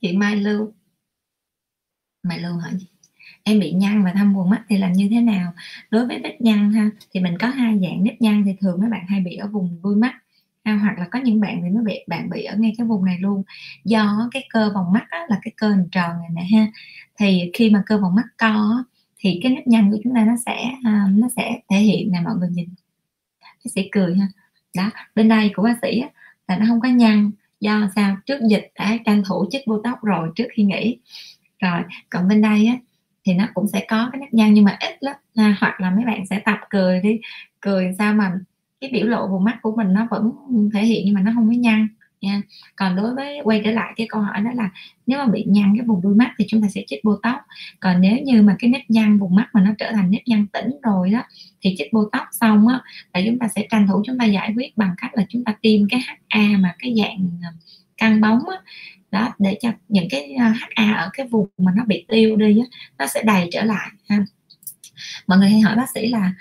[0.00, 0.72] Chị Mai Lưu.
[2.22, 2.86] Mai Lưu hỏi gì
[3.46, 5.52] em bị nhăn và thâm quầng mắt thì làm như thế nào?
[5.90, 8.90] Đối với vết nhăn ha thì mình có hai dạng nếp nhăn thì thường mấy
[8.90, 10.14] bạn hay bị ở vùng đuôi mắt
[10.64, 13.04] ha, hoặc là có những bạn thì nó bị bạn bị ở ngay cái vùng
[13.04, 13.42] này luôn.
[13.84, 16.66] Do cái cơ vòng mắt á, là cái cơ hình tròn này nè ha
[17.18, 18.84] thì khi mà cơ vòng mắt co
[19.18, 22.20] thì cái nếp nhăn của chúng ta nó sẽ à, nó sẽ thể hiện nè
[22.20, 22.68] mọi người nhìn.
[23.42, 24.28] Bác sĩ cười ha
[24.76, 26.02] đó bên đây của bác sĩ
[26.48, 28.16] là nó không có nhăn do sao?
[28.26, 30.98] Trước dịch đã tranh thủ chích botox tóc rồi trước khi nghỉ.
[31.58, 32.76] Rồi còn bên đây á
[33.24, 35.90] thì nó cũng sẽ có cái nếp nhăn nhưng mà ít lắm à, hoặc là
[35.90, 37.20] mấy bạn sẽ tập cười đi
[37.60, 38.32] cười sao mà
[38.80, 40.32] cái biểu lộ vùng mắt của mình nó vẫn
[40.74, 41.88] thể hiện nhưng mà nó không có nhăn
[42.20, 42.42] nha.
[42.76, 44.70] Còn đối với quay trở lại cái câu hỏi đó là
[45.06, 47.36] nếu mà bị nhăn cái vùng đuôi mắt thì chúng ta sẽ chích botox
[47.80, 50.46] còn nếu như mà cái nếp nhăn vùng mắt mà nó trở thành nếp nhăn
[50.46, 51.22] tĩnh rồi đó
[51.62, 52.80] thì chích botox xong á
[53.14, 55.54] là chúng ta sẽ tranh thủ chúng ta giải quyết bằng cách là chúng ta
[55.60, 57.48] tiêm cái HA mà cái dạng ờ,
[57.96, 58.56] căng bóng á.
[59.10, 60.44] Đó để cho những cái ờ,
[60.76, 62.66] HA ở cái vùng mà nó bị tiêu đi á,
[62.98, 64.24] nó sẽ đầy trở lại ha.
[65.26, 66.32] Mọi người hay hỏi bác sĩ là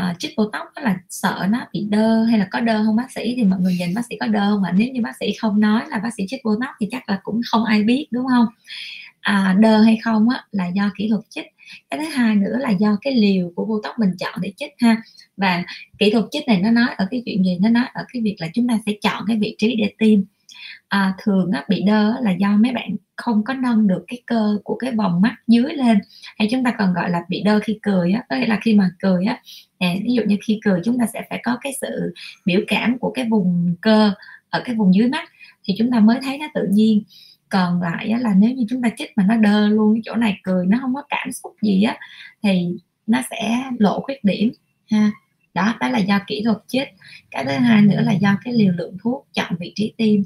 [0.00, 3.34] uh, chích botox là sợ nó bị đơ hay là có đơ không bác sĩ?
[3.36, 5.82] Thì mọi người nhìn bác sĩ có đơ mà nếu như bác sĩ không nói
[5.88, 8.46] là bác sĩ chích botox thì chắc là cũng không ai biết đúng không?
[9.20, 11.46] À, đơ hay không á, là do kỹ thuật chích.
[11.90, 15.02] Cái thứ hai nữa là do cái liều của botox mình chọn để chích ha.
[15.36, 15.64] Và
[15.98, 17.58] kỹ thuật chích này nó nói ở cái chuyện gì?
[17.60, 20.20] Nó nói ở cái việc là chúng ta sẽ chọn cái vị trí để tiêm.
[20.88, 24.58] À, thường á, bị đơ là do mấy bạn không có nâng được cái cơ
[24.64, 25.98] của cái vòng mắt dưới lên.
[26.38, 28.74] Hay chúng ta còn gọi là bị đơ khi cười á có nghĩa là khi
[28.74, 29.40] mà cười á
[29.78, 32.98] à, ví dụ như khi cười chúng ta sẽ phải có cái sự biểu cảm
[32.98, 34.12] của cái vùng cơ
[34.50, 35.28] ở cái vùng dưới mắt
[35.64, 37.02] thì chúng ta mới thấy nó tự nhiên.
[37.48, 40.14] Còn lại á, là nếu như chúng ta chích mà nó đơ luôn cái chỗ
[40.14, 41.98] này cười nó không có cảm xúc gì á
[42.42, 44.52] thì nó sẽ lộ khuyết điểm
[44.90, 45.10] ha.
[45.54, 46.88] Đó đó là do kỹ thuật chích.
[47.30, 50.22] Cái thứ hai nữa là do cái liều lượng thuốc chọn vị trí tim.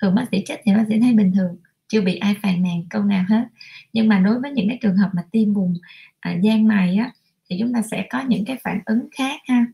[0.00, 1.56] thường bác sĩ chích thì bác sĩ thấy bình thường
[1.88, 3.44] chưa bị ai phàn nàn câu nào hết.
[3.92, 5.74] Nhưng mà đối với những cái trường hợp mà tiêm vùng
[6.20, 7.12] à, gian mày á
[7.50, 9.66] thì chúng ta sẽ có những cái phản ứng khác ha.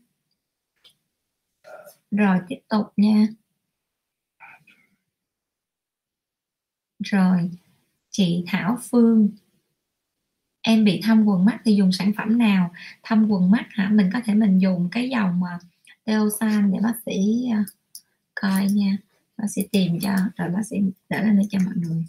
[2.11, 3.27] Rồi tiếp tục nha.
[6.99, 7.51] Rồi
[8.09, 9.29] chị Thảo Phương.
[10.61, 12.71] Em bị thâm quần mắt thì dùng sản phẩm nào?
[13.03, 13.89] Thâm quần mắt hả?
[13.89, 15.59] Mình có thể mình dùng cái dòng mà
[16.05, 17.65] Teosan để bác sĩ à,
[18.35, 18.97] coi nha
[19.37, 20.77] bác sẽ tìm cho rồi bác sẽ
[21.09, 22.05] đỡ lên đây cho mọi người.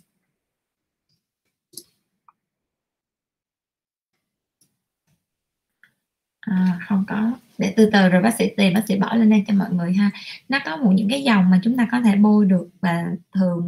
[6.40, 7.32] À, không có.
[7.58, 9.92] Để từ từ rồi bác sĩ tìm bác sĩ bỏ lên đây cho mọi người
[9.92, 10.10] ha.
[10.48, 13.04] Nó có một những cái dòng mà chúng ta có thể bôi được và
[13.34, 13.66] thường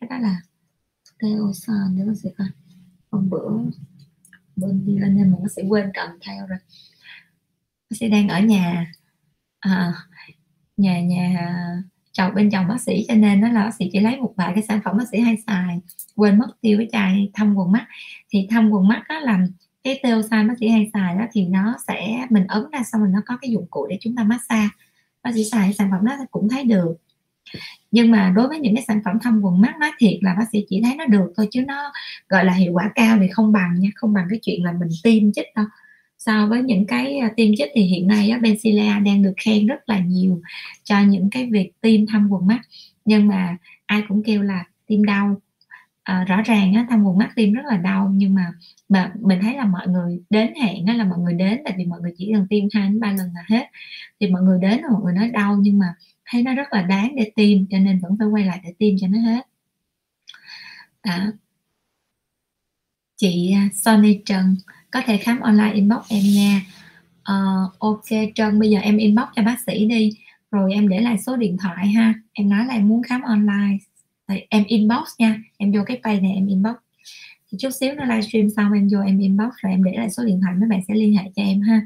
[0.00, 0.40] cái đó là
[1.18, 2.48] Teosan để bác sĩ coi.
[3.10, 3.48] Hôm bữa
[4.56, 6.58] bên đi lên nên mình bác sĩ quên cầm theo rồi.
[7.90, 8.92] Bác sĩ đang ở nhà.
[9.60, 9.94] À,
[10.76, 11.50] nhà nhà
[12.18, 14.52] chồng, bên chồng bác sĩ, cho nên nó là bác sĩ chỉ lấy một vài
[14.54, 15.80] cái sản phẩm bác sĩ hay xài.
[16.16, 17.86] Quên mất tiêu cái chai thâm quần mắt.
[18.30, 19.38] Thì thâm quần mắt đó là
[19.84, 23.00] cái tiêu san bác sĩ hay xài đó thì nó sẽ, mình ấn ra xong
[23.00, 24.68] rồi nó có cái dụng cụ để chúng ta massage.
[25.22, 26.96] Bác sĩ xài sản phẩm đó cũng thấy được.
[27.90, 30.44] Nhưng mà đối với những cái sản phẩm thâm quần mắt nói thiệt là bác
[30.52, 31.92] sĩ chỉ thấy nó được thôi, chứ nó,
[32.28, 34.88] gọi là, hiệu quả cao thì không bằng nha, không bằng cái chuyện là mình
[35.02, 35.66] tiêm chích đâu
[36.18, 39.66] so với những cái à, tiêm chích thì hiện nay á, Benzilla đang được khen
[39.66, 40.40] rất là nhiều
[40.84, 42.60] cho những cái việc tiêm thăm quần mắt.
[43.04, 43.56] Nhưng mà
[43.86, 45.40] ai cũng kêu là tiêm đau.
[46.02, 48.52] À, rõ ràng á, thăm quần mắt tiêm rất là đau nhưng mà
[48.88, 51.84] mà mình thấy là mọi người đến hẹn á, là mọi người đến tại vì
[51.84, 53.66] mọi người chỉ cần tiêm hai đến ba lần là hết.
[54.20, 55.94] Thì mọi người đến là mọi người nói đau nhưng mà
[56.26, 58.94] thấy nó rất là đáng để tiêm cho nên vẫn phải quay lại để tiêm
[59.00, 59.46] cho nó hết.
[61.02, 61.32] À
[63.18, 64.56] chị à, Sony Trần
[64.90, 66.62] có thể khám online inbox em nha.
[67.32, 68.04] Uh, ok
[68.34, 70.10] Trân bây giờ em inbox cho bác sĩ đi
[70.50, 72.14] rồi em để lại số điện thoại ha.
[72.32, 73.78] Em nói là em muốn khám online.
[74.28, 76.74] Rồi em inbox nha em vô cái page này em inbox.
[77.50, 80.24] Thì chút xíu nó livestream xong em vô em inbox rồi em để lại số
[80.24, 81.80] điện thoại mấy bạn sẽ liên hệ cho em ha.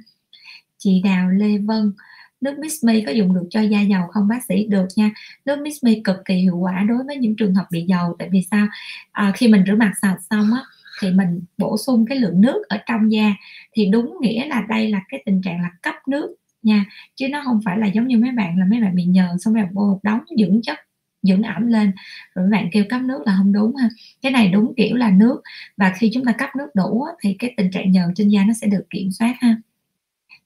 [0.79, 1.93] Chị Đào Lê Vân
[2.41, 4.67] nước Miss Me có dùng được cho da dầu không bác sĩ?
[4.67, 5.11] Được nha.
[5.45, 8.29] Nước Miss Me cực kỳ hiệu quả đối với những trường hợp bị dầu tại
[8.33, 8.67] vì sao?
[9.13, 10.63] À, khi mình rửa mặt sạch xong á
[11.03, 13.35] thì mình bổ sung cái lượng nước ở trong da.
[13.73, 16.85] Thì đúng nghĩa là đây là cái tình trạng là cấp nước nha,
[17.15, 19.55] chứ nó không phải là giống như mấy bạn là mấy bạn bị nhờn xong
[19.55, 20.79] rồi bôi một đống dưỡng chất,
[21.23, 21.93] dưỡng ẩm lên.
[22.35, 23.89] Rồi bạn kêu cấp nước là không đúng ha.
[24.23, 25.43] Cái này đúng kiểu là nước
[25.77, 28.53] và khi chúng ta cấp nước đủ thì cái tình trạng nhờn trên da nó
[28.53, 29.57] sẽ được kiểm soát ha.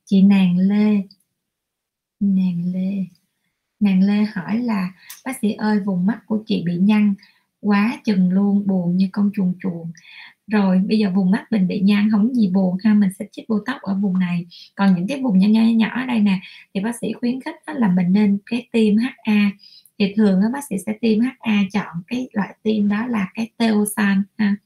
[0.05, 1.03] Chị nàng lê
[2.21, 3.05] nàng lê
[3.81, 4.93] nàng lê hỏi là,
[5.25, 7.15] bác sĩ ơi, vùng mắt của chị bị nhăn
[7.61, 9.93] quá chừng luôn, buồn như con chuồn chuồn
[10.47, 13.49] rồi bây giờ vùng mắt mình bị nhăn không gì buồn ha mình sẽ chích
[13.49, 14.47] bô tóc ở vùng này.
[14.75, 16.41] Còn những cái vùng nhỏ nhỏ nhỏ ở đây nè
[16.75, 19.51] thì bác sĩ khuyến khích là mình nên cái tiêm HA
[19.99, 24.23] thì thường bác sĩ sẽ tiêm HA chọn cái loại tiêm đó là cái teosan
[24.39, 24.57] ha.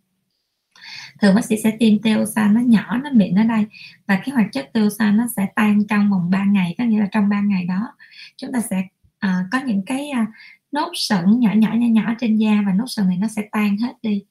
[1.21, 3.67] Thường bác sĩ sẽ tiêm teosan nó nhỏ nó mịn ở đây
[4.07, 7.09] và cái hoạt chất teosan nó sẽ tan trong vòng 3 ngày có nghĩa là
[7.13, 7.93] trong 3 ngày đó
[8.37, 8.83] chúng ta sẽ
[9.27, 10.29] uh, có những cái uh,
[10.73, 13.77] nốt sẩn nhỏ nhỏ nhỏ nhỏ trên da và nốt sẩn này nó sẽ tan
[13.77, 14.23] hết đi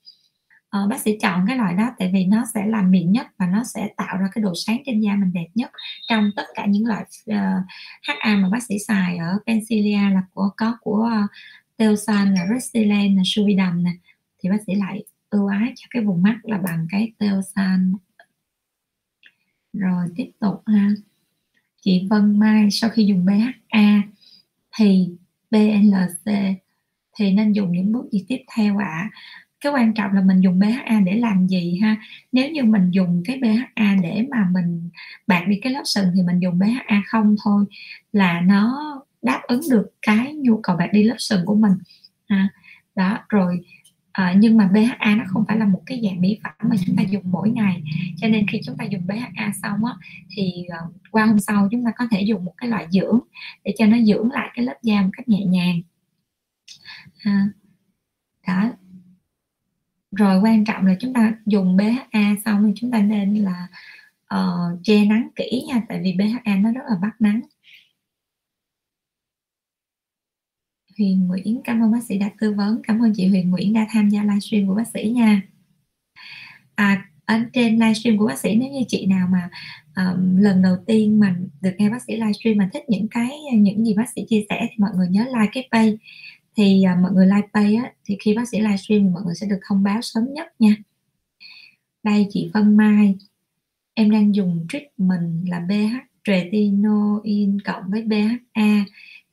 [0.78, 3.48] uh, bác sĩ chọn cái loại đó tại vì nó sẽ làm mịn nhất và
[3.48, 5.72] nó sẽ tạo ra cái độ sáng trên da mình đẹp nhất.
[6.08, 7.64] Trong tất cả những loại ờ, uh,
[8.04, 11.30] HA mà bác sĩ xài ở Pencilia là của có của ờ, uh,
[11.78, 13.92] Teosan là Restylane là Suvidam nè
[14.40, 17.94] thì bác sĩ lại ưu ái cho cái vùng mắt là bằng cái Teosan
[19.74, 20.90] rồi tiếp tục ha.
[21.82, 24.02] Chị Vân Mai sau khi dùng BHA
[24.78, 25.10] thì
[25.52, 26.34] BLC
[27.18, 28.86] thì nên dùng những bước gì tiếp theo ạ?
[28.86, 29.10] à?
[29.62, 31.96] Cái quan trọng là mình dùng BHA để làm gì ha?
[32.32, 34.90] Nếu như mình dùng cái BHA để mà mình
[35.28, 37.66] bạc đi cái lớp sừng thì mình dùng BHA không thôi
[38.12, 41.74] là nó đáp ứng được cái nhu cầu bạc đi lớp sừng của mình
[42.30, 42.50] ha?
[42.96, 43.60] Đó rồi
[44.12, 46.96] à, nhưng mà BHA nó không phải là một cái dạng mỹ phẩm mà chúng
[46.96, 47.84] ta dùng mỗi ngày.
[48.18, 49.94] Cho nên khi chúng ta dùng BHA xong á
[50.30, 53.20] thì uh, qua hôm sau chúng ta có thể dùng một cái loại dưỡng
[53.64, 55.82] để cho nó dưỡng lại cái lớp da một cách nhẹ nhàng.
[57.20, 57.48] Ha?
[60.12, 63.68] Rồi quan trọng là chúng ta dùng BHA xong thì chúng ta nên là
[64.36, 67.42] uh, che nắng kỹ nha tại vì BHA nó rất là bắt nắng.
[70.98, 72.82] Huyền Nguyễn cảm ơn bác sĩ đã tư vấn.
[72.84, 75.42] Cảm ơn chị Huyền Nguyễn đã tham gia livestream của bác sĩ nha.
[76.76, 79.50] À, ở trên livestream của bác sĩ nếu như chị nào mà
[79.96, 83.86] um, lần đầu tiên mình được nghe bác sĩ livestream mà thích những cái những
[83.86, 85.96] gì bác sĩ chia sẻ thì mọi người nhớ like cái page
[86.58, 89.48] thì à, mọi người live pay á, thì khi bác sĩ livestream mọi người sẽ
[89.48, 90.76] được thông báo sớm nhất nha.
[92.04, 93.18] Đây chị Vân Mai.
[93.94, 98.86] Em đang dùng treatment là BH tretinoin cộng với BHA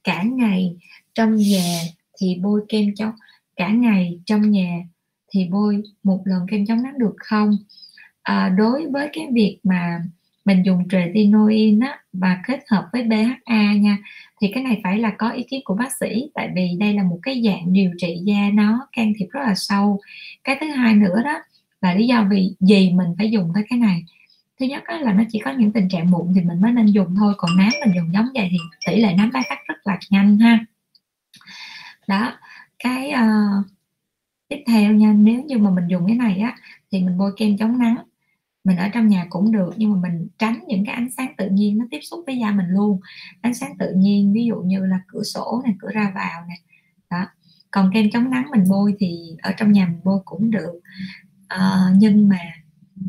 [0.04, 0.76] cả ngày
[1.14, 1.80] trong nhà
[2.18, 3.12] thì bôi kem chống
[3.56, 4.82] cả ngày trong nhà
[5.28, 7.56] thì bôi một lần kem chống nắng được không?
[8.22, 10.02] À, đối với cái việc mà
[10.46, 13.98] mình dùng tretinoin á, và kết hợp với BHA nha.
[14.40, 17.02] Thì cái này phải là có ý kiến của bác sĩ tại vì đây là
[17.02, 20.00] một cái dạng điều trị da nó can thiệp rất là sâu.
[20.44, 21.38] Cái thứ hai nữa đó
[21.80, 24.04] là lý do vì gì mình phải dùng tới cái này.
[24.60, 27.16] Thứ nhất là nó chỉ có những tình trạng mụn thì mình mới nên dùng
[27.16, 28.56] thôi còn nám mình dùng giống vậy thì
[28.86, 30.64] tỷ lệ nám tái phát rất là nhanh ha.
[32.08, 32.32] Đó
[32.78, 33.66] cái uh,
[34.48, 36.56] tiếp theo nha nếu như mà mình dùng cái này á
[36.92, 37.96] thì mình bôi kem chống nắng
[38.66, 41.48] mình ở trong nhà cũng được nhưng mà mình tránh những cái ánh sáng tự
[41.50, 43.00] nhiên nó tiếp xúc với da mình luôn.
[43.40, 46.58] Ánh sáng tự nhiên ví dụ như là cửa sổ này cửa ra vào này
[47.10, 47.26] đó.
[47.70, 50.80] Còn kem chống nắng mình bôi thì ở trong nhà mình bôi cũng được.
[51.48, 52.38] À, nhưng mà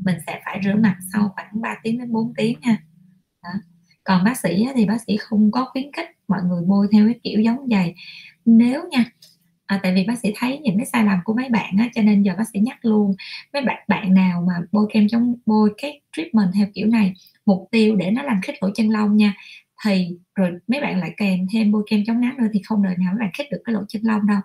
[0.04, 2.78] mình sẽ phải rửa mặt sau khoảng 3 tiếng đến 4 tiếng ha.
[3.44, 3.50] Đó.
[4.04, 7.20] còn bác sĩ thì bác sĩ không có khuyến khích mọi người bôi theo cái
[7.24, 7.96] kiểu giống vậy
[8.46, 9.06] nếu nha
[9.68, 12.02] à, tại vì bác sĩ thấy những cái sai lầm của mấy bạn á cho
[12.02, 13.16] nên giờ bác sĩ nhắc luôn.
[13.54, 17.14] Mấy bạn bạn nào mà bôi kem chống bôi cái treatment theo kiểu này
[17.46, 19.34] mục tiêu để nó làm khít lỗ chân lông nha
[19.86, 22.96] thì rồi mấy bạn lại kèm thêm bôi kem chống nắng nữa thì không đời
[22.98, 24.40] nào mấy bạn khít được cái lỗ chân lông đâu.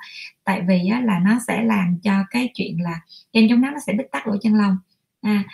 [0.45, 3.01] Tại vì á, là nó sẽ làm cho cái chuyện là
[3.33, 4.77] kem chống nắng nó sẽ bít tắc lỗ chân lông.
[5.21, 5.45] À,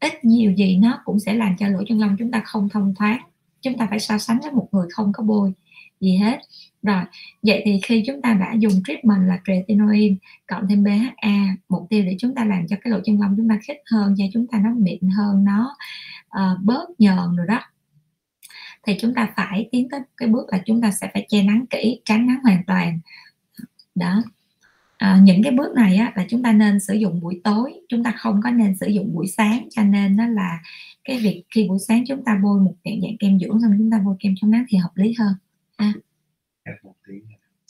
[0.00, 2.94] ít nhiều gì nó cũng sẽ làm cho lỗ chân lông chúng ta không thông
[2.94, 3.20] thoáng.
[3.62, 5.52] Chúng ta phải so sánh với một người không có bôi
[6.06, 6.38] gì hết.
[6.82, 7.02] Rồi
[7.42, 10.16] vậy thì khi chúng ta đã dùng treatment là tretinoin
[10.46, 13.48] cộng thêm BHA mục tiêu để chúng ta làm cho cái lỗ chân lông chúng
[13.48, 15.76] ta khít hơn cho chúng ta nó mịn hơn nó
[16.26, 17.60] uh, bớt nhờn rồi đó
[18.86, 21.64] thì chúng ta phải tiến tới cái bước là chúng ta sẽ phải che nắng
[21.70, 23.00] kỹ tránh nắng hoàn toàn.
[23.94, 24.22] Đó.
[24.98, 27.72] À, những cái bước này á, là chúng ta nên sử dụng buổi tối.
[27.88, 30.58] Chúng ta không có nên sử dụng buổi sáng cho nên nó là
[31.04, 33.90] cái việc khi buổi sáng chúng ta bôi một dạng, dạng kem dưỡng xong chúng
[33.90, 35.32] ta bôi kem chống nắng thì hợp lý hơn
[35.78, 35.92] ha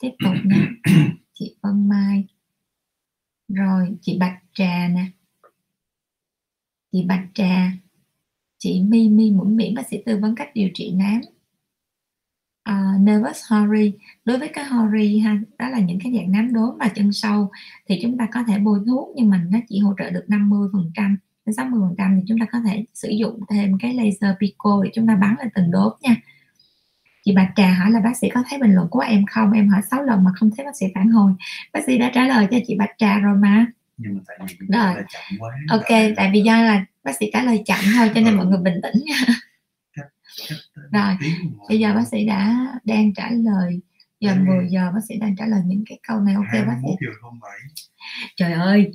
[0.01, 0.69] tiếp tục nha.
[1.35, 2.27] Chị Vân Mai.
[3.49, 5.07] Rồi chị Bạch Trà nè.
[6.93, 7.73] Chị Bạch Trà.
[8.59, 11.21] Chị Mi Mi mũi miệng bác sĩ tư vấn cách điều trị nám.
[12.71, 13.93] Uh, nervous hori.
[14.25, 17.51] Đối với cái hori ha đó là những cái dạng nám đốm và chân sâu
[17.89, 20.69] thì chúng ta có thể bôi thuốc nhưng mà nó chỉ hỗ trợ được 50
[20.73, 21.17] phần trăm.
[21.47, 24.81] Đến 60 phần trăm thì chúng ta có thể sử dụng thêm cái laser pico
[24.85, 26.17] để chúng ta bắn lên từng đốm nha
[27.27, 29.53] chị Bạch Trà hỏi là bác sĩ có thấy bình luận của em không?
[29.53, 31.33] Em hỏi 6 lần mà không thấy bác sĩ phản hồi.
[31.73, 33.67] Bác sĩ đã trả lời cho chị Bạch Trà rồi mà.
[33.97, 34.95] Nhưng mà tại vì rồi.
[34.95, 38.35] chậm quá ok tại vì do là bác sĩ trả lời chậm thôi cho nên
[38.35, 38.37] ừ.
[38.37, 39.17] mọi người bình tĩnh nha.
[40.93, 41.17] Rồi
[41.69, 43.81] bây giờ bác sĩ đã đang trả lời
[44.21, 47.07] giờ 10 giờ bác sĩ đang trả lời những cái câu này ok bác sĩ?
[48.37, 48.93] trời ơi!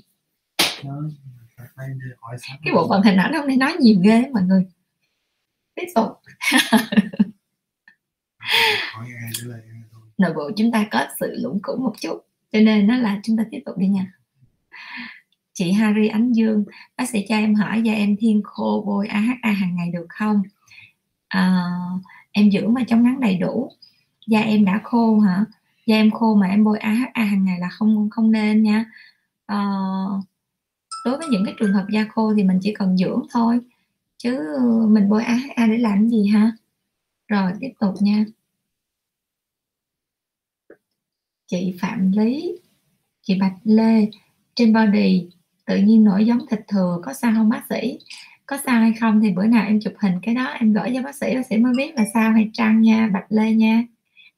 [2.64, 4.66] Cái bộ phận hình ảnh hôm nay nói nhiều ghê mọi người.
[5.76, 6.08] Tiếp tục
[10.18, 13.38] nội bộ chúng ta có sự lũng củng một chút cho nên nó là chúng
[13.38, 14.14] ta tiếp tục đi nha.
[15.54, 16.64] Chị Harry Ánh Dương
[16.98, 20.42] bác sĩ cho em hỏi da em thiên khô bôi AHA hàng ngày được không?
[21.28, 21.70] À,
[22.32, 23.72] em dưỡng mà chống nắng đầy đủ.
[24.28, 25.46] Da em đã khô hả?
[25.86, 28.86] Da em khô mà em bôi AHA hàng ngày là không không nên nha.
[29.46, 29.58] À,
[31.06, 33.60] đối với những cái trường hợp da khô thì mình chỉ cần dưỡng thôi
[34.18, 34.40] chứ
[34.90, 36.52] mình bôi AHA để làm gì hả
[37.32, 38.26] rồi, tiếp tục nha.
[41.48, 42.56] Chị Phạm Lý,
[43.22, 44.10] chị Bạch Lê,
[44.56, 45.30] trên body
[45.66, 48.00] tự nhiên nổi giống thịt thừa, có sao không bác sĩ?
[48.46, 51.02] Có sao hay không thì bữa nào em chụp hình cái đó, em gửi cho
[51.02, 53.84] bác sĩ bác sĩ mới biết là sao hay trăng nha, bạch lê nha.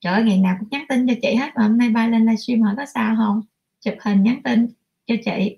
[0.01, 2.21] Trời ơi, ngày nào cũng nhắn tin cho chị hết, mà hôm nay ba lên
[2.21, 3.41] livestream hỏi có sao không?
[3.81, 4.67] Chụp hình, nhắn tin
[5.07, 5.57] cho chị.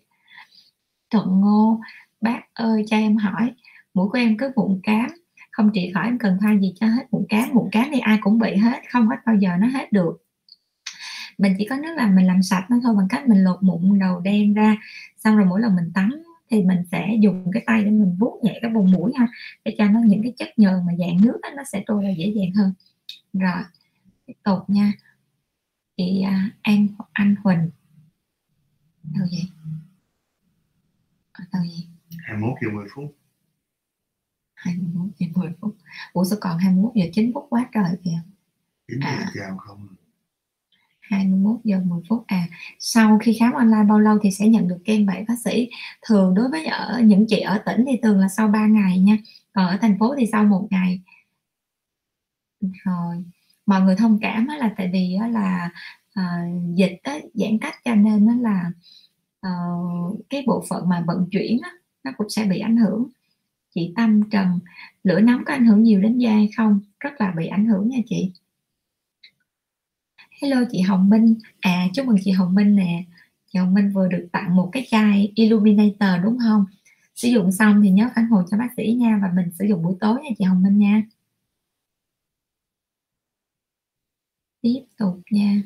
[1.09, 1.81] Thuận ngô,
[2.21, 3.53] bác ơi, cho em hỏi,
[3.93, 5.07] mũi của em cứ vụn cám
[5.55, 7.03] không trị khỏi em cần thay gì cho hết.
[7.11, 8.81] Mụn cá mụn cá thì ai cũng bị hết.
[8.91, 10.23] Không hết bao giờ nó hết được.
[11.37, 13.99] Mình chỉ có nước là mình làm sạch nó thôi bằng cách mình lột mụn
[13.99, 14.77] đầu đen ra
[15.17, 16.11] xong rồi mỗi lần mình tắm
[16.49, 19.27] thì mình sẽ dùng cái tay để mình vuốt nhẹ cái vùng mũi ha
[19.65, 22.09] để cho nó những cái chất nhờn mà dạng nước đó, nó sẽ trôi ra
[22.09, 22.73] dễ dàng hơn.
[23.33, 23.63] Rồi
[24.25, 24.93] tiếp tục nha.
[25.97, 27.69] Chị à, An Anh Huỳnh.
[29.03, 29.49] Đâu vậy?
[31.53, 31.87] Đâu vậy?
[32.25, 33.15] 21 giờ 10 phút.
[34.55, 35.75] 21 giờ 10 phút.
[36.13, 38.19] Ủa sao còn 21 giờ 9 phút quá trời kìa.
[38.87, 39.31] 9 giờ à.
[39.35, 39.87] chào không?
[40.99, 42.23] 21 giờ 10 phút.
[42.27, 42.47] À
[42.79, 45.69] sau khi khám online bao lâu thì sẽ nhận được kem vậy bác sĩ?
[46.07, 49.17] Thường đối với ở những chị ở tỉnh thì thường là sau 3 ngày nha.
[49.53, 51.01] Còn ở thành phố thì sau một ngày.
[52.61, 53.23] Rồi
[53.65, 55.69] mọi người thông cảm là tại vì là
[56.19, 58.71] uh, dịch á, giãn cách cho nên nó là
[59.47, 61.71] uh, cái bộ phận mà vận chuyển á,
[62.03, 63.07] nó cũng sẽ bị ảnh hưởng
[63.75, 64.59] chị Tâm Trần,
[65.03, 66.79] lửa nóng có ảnh hưởng nhiều đến da hay không?
[66.99, 68.31] Rất là bị ảnh hưởng nha chị.
[70.41, 71.35] Hello chị Hồng Minh.
[71.59, 73.03] À chúc mừng chị Hồng Minh nè.
[73.53, 76.65] Chị Hồng Minh vừa được tặng một cái chai Illuminator đúng không?
[77.15, 79.83] Sử dụng xong thì nhớ phản hồi cho bác sĩ nha và mình sử dụng
[79.83, 81.03] buổi tối nha chị Hồng Minh nha.
[84.61, 85.61] Tiếp tục nha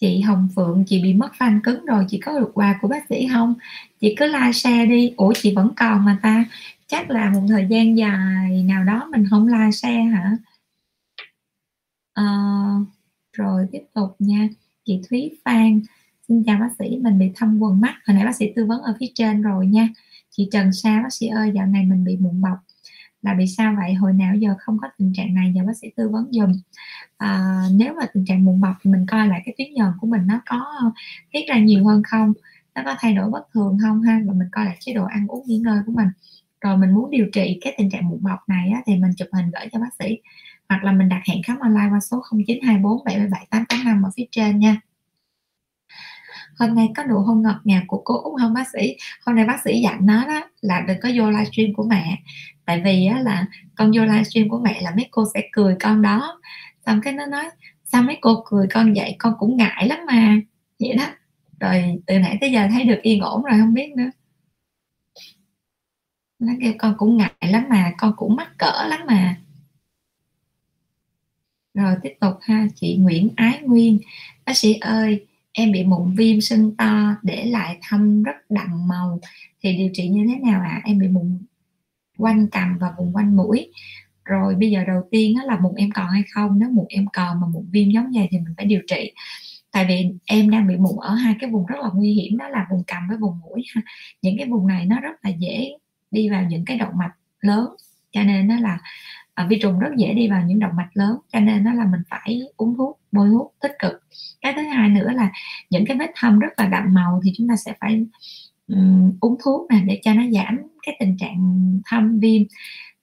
[0.00, 3.08] chị Hồng Phượng chị bị mất van cứng rồi chị có được quà của bác
[3.08, 3.54] sĩ không?
[4.00, 5.14] Chị cứ like share đi.
[5.16, 6.44] Ủa chị vẫn còn mà ta.
[6.86, 10.36] Chắc là một thời gian dài nào đó mình không like share hả?
[12.14, 12.24] À,
[13.32, 14.48] rồi tiếp tục nha.
[14.84, 15.80] Chị Thúy Phan
[16.28, 17.94] xin chào bác sĩ mình bị thâm quần mắt.
[18.06, 19.88] Hồi nãy bác sĩ tư vấn ở phía trên rồi nha.
[20.30, 22.58] Chị Trần Sa bác sĩ ơi dạo này mình bị mụn bọc
[23.22, 23.94] là bị sao vậy?
[23.94, 26.52] Hồi nào giờ không có tình trạng này và bác sĩ tư vấn dùm
[27.16, 30.06] à, nếu mà tình trạng mụn bọc thì mình coi lại cái tuyến nhờn của
[30.06, 30.92] mình nó có
[31.32, 32.32] tiết ra nhiều hơn không?
[32.74, 34.20] Nó có thay đổi bất thường không ha?
[34.26, 36.08] Và mình coi lại chế độ ăn uống nghỉ ngơi của mình.
[36.60, 39.28] Rồi mình muốn điều trị cái tình trạng mụn bọc này á, thì mình chụp
[39.32, 40.18] hình gửi cho bác sĩ.
[40.68, 44.58] Hoặc là mình đặt hẹn khám online qua số 0924 77 885 ở phía trên
[44.58, 44.80] nha
[46.58, 48.96] hôm nay có nụ hôn ngọt ngào của cô út không bác sĩ?
[49.26, 52.18] Hôm nay bác sĩ dặn nó đó là đừng có vô livestream của mẹ.
[52.64, 56.02] Tại vì á, là con vô livestream của mẹ là mấy cô sẽ cười con
[56.02, 56.40] đó.
[56.86, 57.44] Xong cái nó nói
[57.84, 59.16] sao mấy cô cười con vậy?
[59.18, 60.40] Con cũng ngại lắm mà.
[60.80, 61.06] Vậy đó.
[61.60, 64.10] Rồi từ nãy tới giờ thấy được yên ổn rồi không biết nữa.
[66.38, 69.36] Nó kêu con cũng ngại lắm mà con cũng mắc cỡ lắm mà.
[71.74, 73.98] Rồi tiếp tục ha chị Nguyễn Ái Nguyên.
[74.46, 75.26] Bác sĩ ơi
[75.58, 79.20] em bị mụn viêm sưng to, để lại thâm rất đậm màu.
[79.62, 80.68] Thì điều trị như thế nào ạ?
[80.68, 80.82] À?
[80.84, 81.38] em bị mụn
[82.18, 83.72] quanh cằm và vùng quanh mũi.
[84.24, 86.58] Rồi bây giờ đầu tiên đó là mụn em còn hay không?
[86.58, 89.12] Nếu mụn em còn mà mụn viêm giống vậy thì mình phải điều trị.
[89.70, 92.48] Tại vì em đang bị mụn ở hai cái vùng rất là nguy hiểm, đó
[92.48, 93.64] là vùng cằm với vùng mũi
[94.22, 95.72] những cái vùng này nó rất là dễ
[96.10, 97.66] đi vào những cái động mạch lớn.
[98.12, 98.78] Cho nên nó là
[99.38, 101.84] à, vi trùng rất dễ đi vào những động mạch lớn cho nên nó là
[101.84, 103.92] mình phải uống thuốc bôi thuốc tích cực.
[104.40, 105.32] Cái thứ hai nữa là
[105.70, 108.06] những cái vết thâm rất là đậm màu thì chúng ta sẽ phải
[108.68, 112.42] um, uống thuốc này để cho nó giảm cái tình trạng thâm viêm.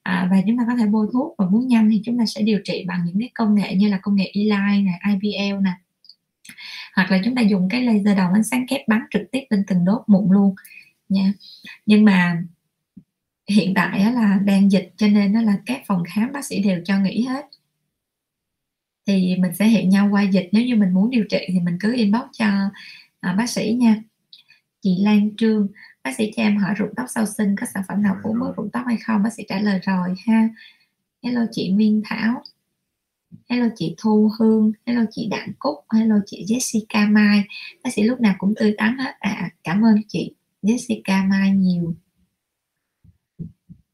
[0.02, 2.42] À, và chúng ta có thể bôi thuốc và muốn nhanh thì chúng ta sẽ
[2.42, 5.72] điều trị bằng những cái công nghệ như là công nghệ ELI này, IPL nè.
[6.96, 9.64] Hoặc là chúng ta dùng cái laser đầu ánh sáng kép bắn trực tiếp lên
[9.66, 10.54] từng đốt mụn luôn
[11.08, 11.32] nha.
[11.86, 12.42] Nhưng mà
[13.48, 16.80] hiện tại là đang dịch cho nên nó là các phòng khám bác sĩ đều
[16.84, 17.46] cho nghỉ hết.
[19.06, 21.76] Thì mình sẽ hẹn nhau qua dịch nếu như mình muốn điều trị thì mình
[21.80, 22.46] cứ inbox cho
[23.20, 24.02] à, bác sĩ nha.
[24.82, 25.68] Chị Lan Trương
[26.04, 28.56] bác sĩ cho em hỏi rụng tóc sau sinh có sản phẩm nào cứu bớt
[28.56, 29.22] rụng tóc hay không?
[29.22, 30.48] Bác sĩ trả lời rồi ha.
[31.22, 32.42] Hello chị Nguyên Thảo.
[33.48, 34.72] Hello chị Thu Hương.
[34.86, 35.74] Hello chị Đặng Cúc.
[35.94, 37.44] Hello chị Jessica Mai.
[37.84, 39.12] Bác sĩ lúc nào cũng tươi tắn hết.
[39.20, 41.94] À cảm ơn chị Jessica Mai nhiều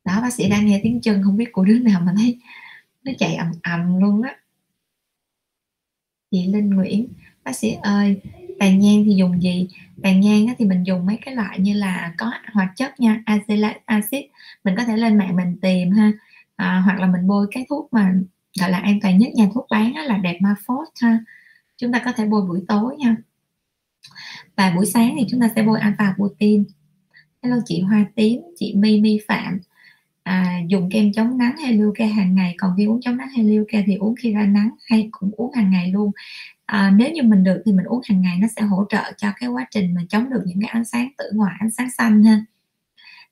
[0.04, 2.38] đó bác sĩ đang nghe tiếng chân không biết của đứa nào mà thấy
[3.04, 4.36] nó chạy ầm ầm luôn á.
[6.30, 7.08] Chị Linh Nguyễn
[7.44, 8.20] bác sĩ ơi
[8.58, 9.68] tàn nhang thì dùng gì?
[10.02, 13.74] Tàn nhang thì mình dùng mấy cái loại như là có hoạt chất nha azelaic
[13.84, 14.22] acid
[14.64, 16.12] mình có thể lên mạng mình tìm ha.
[16.56, 18.14] À, hoặc là mình bôi cái thuốc mà
[18.60, 21.18] gọi là an toàn nhất nhà thuốc bán là đẹp ma phốt ha.
[21.76, 23.16] Chúng ta có thể bôi buổi tối nha.
[24.56, 26.64] Và buổi sáng thì chúng ta sẽ bôi alpha butin
[27.42, 29.60] hello chị hoa tím chị mi mi phạm
[30.22, 32.54] à, dùng kem chống nắng hay lưu ke hàng ngày.
[32.58, 35.30] Còn khi uống chống nắng hay lưu ke thì uống khi ra nắng hay cũng
[35.36, 36.10] uống hàng ngày luôn.
[36.66, 39.28] À, nếu như mình được thì mình uống hàng ngày nó sẽ hỗ trợ cho
[39.40, 42.24] cái quá trình mà chống được những cái ánh sáng tử ngoại ánh sáng xanh
[42.24, 42.44] ha.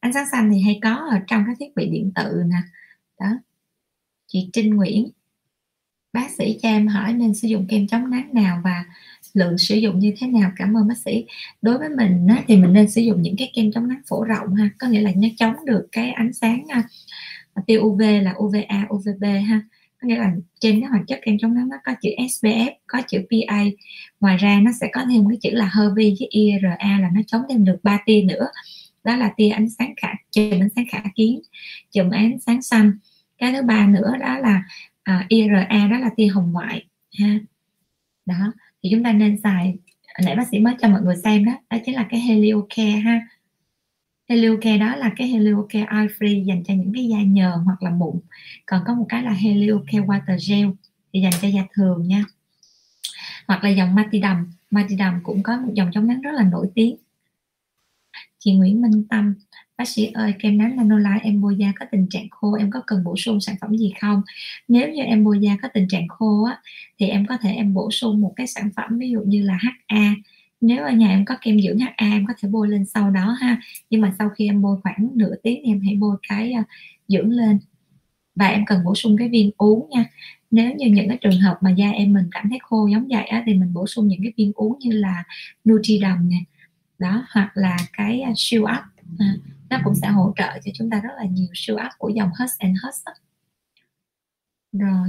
[0.00, 2.56] Ánh sáng xanh thì hay có ở trong các thiết bị điện tử nè.
[3.20, 3.38] Đó.
[4.26, 5.10] Chị Trinh Nguyễn
[6.12, 8.84] bác sĩ cho em hỏi nên sử dụng kem chống nắng nào và
[9.34, 10.50] lượng sử dụng như thế nào?
[10.56, 11.24] Cảm ơn bác sĩ.
[11.62, 14.24] Đối với mình á, thì mình nên sử dụng những cái kem chống nắng phổ
[14.24, 16.82] rộng ha có nghĩa là nó chống được cái ánh sáng à,
[17.66, 19.62] tia UV là UVA UVB ha.
[20.02, 23.02] Có nghĩa là trên cái hoạt chất kem chống nắng nó có chữ SPF có
[23.08, 23.64] chữ PA
[24.20, 27.42] ngoài ra nó sẽ có thêm cái chữ là HV với IRA là nó chống
[27.48, 28.46] thêm được ba tia nữa.
[29.04, 31.40] Đó là tia ánh sáng khả chùm ánh sáng khả kiến
[31.92, 32.92] chùm ánh sáng xanh.
[33.38, 34.62] Cái thứ ba nữa đó là
[35.02, 36.86] à, uh, IRA đó là tia hồng ngoại
[37.18, 37.38] ha.
[38.26, 38.52] Đó
[38.82, 39.74] thì chúng ta nên xài,
[40.24, 43.20] nãy bác sĩ mới cho mọi người xem đó đó chính là cái Heliocare ha.
[44.28, 47.90] Heliocare đó là cái Heliocare Oil Free dành cho những cái da nhờn hoặc là
[47.90, 48.20] mụn.
[48.66, 50.68] Còn có một cái là Heliocare Water Gel
[51.12, 52.24] thì dành cho da thường nha.
[53.46, 56.96] Hoặc là dòng Matidam Matidam cũng có một dòng chống nắng rất là nổi tiếng.
[58.38, 59.34] Chị Nguyễn Minh Tâm
[59.80, 62.82] bác sĩ ơi kem nắng Nanolite em bôi da có tình trạng khô em có
[62.86, 64.22] cần bổ sung sản phẩm gì không?
[64.68, 66.58] Nếu như em bôi da có tình trạng khô á
[66.98, 69.58] thì em có thể em bổ sung một cái sản phẩm ví dụ như là
[69.88, 70.14] HA
[70.60, 73.36] nếu ở nhà em có kem dưỡng HA em có thể bôi lên sau đó
[73.40, 73.60] ha.
[73.90, 76.66] Nhưng mà sau khi em bôi khoảng nửa tiếng em hãy bôi cái uh,
[77.08, 77.58] dưỡng lên.
[78.34, 80.04] Và em cần bổ sung cái viên uống nha.
[80.50, 83.24] Nếu như những cái trường hợp mà da em mình cảm thấy khô giống vậy
[83.24, 85.24] á, thì mình bổ sung những cái viên uống như là
[85.68, 86.38] Nutridom nè
[86.98, 88.82] đó hoặc là cái ờ, siêu ấp
[89.18, 89.34] à,
[89.70, 92.30] nó cũng sẽ hỗ trợ cho chúng ta rất là nhiều siêu áp của dòng
[92.38, 93.18] Hush and Hush
[94.72, 95.08] rồi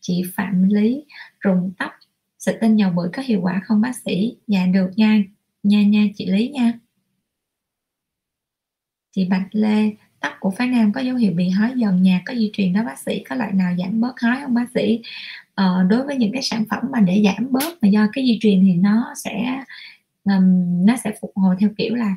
[0.00, 1.04] chị Phạm Lý
[1.40, 1.90] rụng tóc.
[2.38, 4.36] Xịt tinh dầu bưởi có hiệu quả không bác sĩ?
[4.46, 5.22] Dạ được nha.
[5.62, 6.72] Nha nha chị Lý nha.
[9.12, 12.34] Chị Bạch Lê tóc của phái nam có dấu hiệu bị hói dần nhà có
[12.34, 13.24] di truyền đó bác sĩ.
[13.28, 15.00] Có loại nào giảm bớt hói không bác sĩ?
[15.54, 18.38] Ờ, đối với những cái sản phẩm mà để giảm bớt mà do cái di
[18.40, 19.62] truyền thì nó sẽ
[20.24, 22.16] um, nó sẽ phục hồi theo kiểu là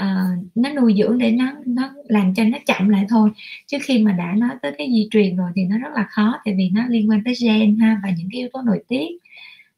[0.00, 3.30] uh, nó nuôi dưỡng để nó nó làm cho nó chậm lại thôi.
[3.66, 6.40] Chứ khi mà đã nói tới cái di truyền rồi thì nó rất là khó
[6.44, 9.08] tại vì nó liên quan tới gen ha và những cái yếu tố nội tiết.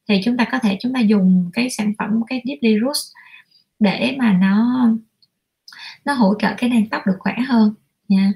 [0.08, 3.12] Thì chúng ta có thể chúng ta dùng cái sản phẩm cái Deeply Roots
[3.78, 4.88] để mà nó
[6.04, 7.74] nó hỗ trợ cái nang tóc được khỏe hơn
[8.08, 8.32] nha.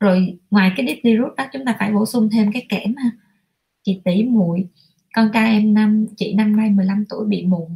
[0.00, 3.10] Rồi ngoài cái deeply root đó chúng ta phải bổ sung thêm cái kẽm ha.
[3.82, 4.68] Chị tỷ muội
[5.14, 7.68] con trai em năm chị năm nay 15 tuổi bị mụn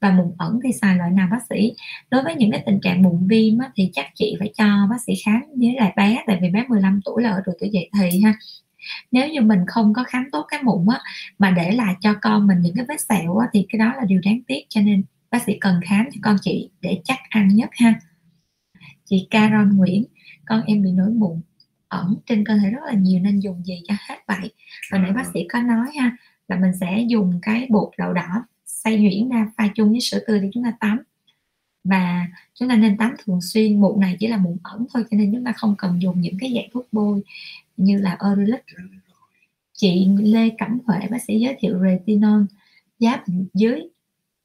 [0.00, 1.74] và mụn ẩn thì xài loại nào bác sĩ.
[2.10, 5.00] Đối với những cái tình trạng mụn viêm á, thì chắc chị phải cho bác
[5.06, 7.90] sĩ khám với lại bé tại vì bé 15 tuổi là ở độ tuổi dậy
[8.00, 8.34] thì ha.
[9.12, 11.00] Nếu như mình không có khám tốt cái mụn á
[11.38, 14.04] mà để lại cho con mình những cái vết sẹo á, thì cái đó là
[14.06, 17.48] điều đáng tiếc cho nên bác sĩ cần khám cho con chị để chắc ăn
[17.48, 17.94] nhất ha.
[19.04, 20.04] Chị Caron Nguyễn
[20.46, 21.40] con em bị nổi mụn
[21.88, 24.52] ẩn trên cơ thể rất là nhiều nên dùng gì cho hết vậy?
[24.90, 26.16] Và nãy bác sĩ có nói ha
[26.48, 28.44] là mình sẽ dùng cái bột đậu đỏ
[28.84, 31.02] xay nhuyễn ra pha chung với sữa tươi để chúng ta tắm.
[31.84, 35.16] Và chúng ta nên tắm thường xuyên mụn này chỉ là mụn ẩn thôi cho
[35.16, 37.22] nên chúng ta không cần dùng những cái dạng thuốc bôi
[37.76, 38.60] như là Aurelic
[39.80, 42.42] chị Lê Cẩm Huệ bác sĩ giới thiệu retinol
[42.98, 43.24] giá
[43.54, 43.80] dưới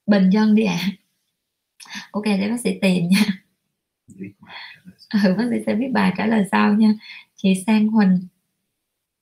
[0.07, 0.79] bình dân đi ạ.
[0.81, 0.91] À.
[2.11, 3.25] ok để bác sĩ tìm nha.
[5.23, 6.93] Ừ bác sĩ sẽ biết bài trả lời sau nha.
[7.35, 8.19] Chị Sang Huỳnh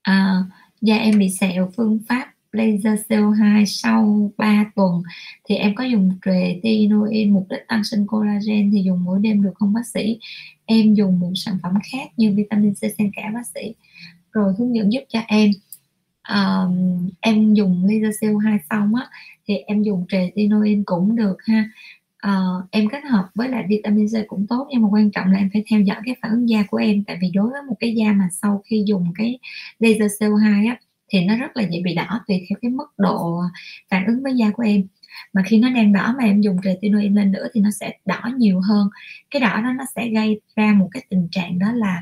[0.01, 0.43] à,
[0.81, 5.03] da em bị sẹo phương pháp laser CO2 sau 3 tuần
[5.49, 9.51] thì em có dùng tretinoin mục đích tăng sinh collagen thì dùng mỗi đêm được
[9.55, 10.19] không bác sĩ?
[10.65, 13.73] Em dùng một sản phẩm khác như vitamin C xen kẽ bác sĩ.
[14.31, 15.51] Rồi hướng dẫn giúp cho em.
[16.29, 19.07] Um, em dùng laser CO2 xong á
[19.47, 21.69] thì em dùng tretinoin cũng được ha.
[22.27, 25.37] Uh, em kết hợp với lại vitamin C cũng tốt nhưng mà quan trọng là
[25.37, 27.75] em phải theo dõi cái phản ứng da của em tại vì đối với một
[27.79, 29.39] cái da mà sau khi dùng cái
[29.79, 30.77] laser CO2 á
[31.13, 33.41] thì nó rất là dễ bị đỏ tùy theo cái mức độ
[33.89, 34.87] phản ứng với da của em.
[35.33, 38.21] Mà khi nó đang đỏ mà em dùng retinoin lên nữa thì nó sẽ đỏ
[38.37, 38.89] nhiều hơn.
[39.31, 42.01] Cái đỏ đó nó sẽ gây ra một cái tình trạng đó là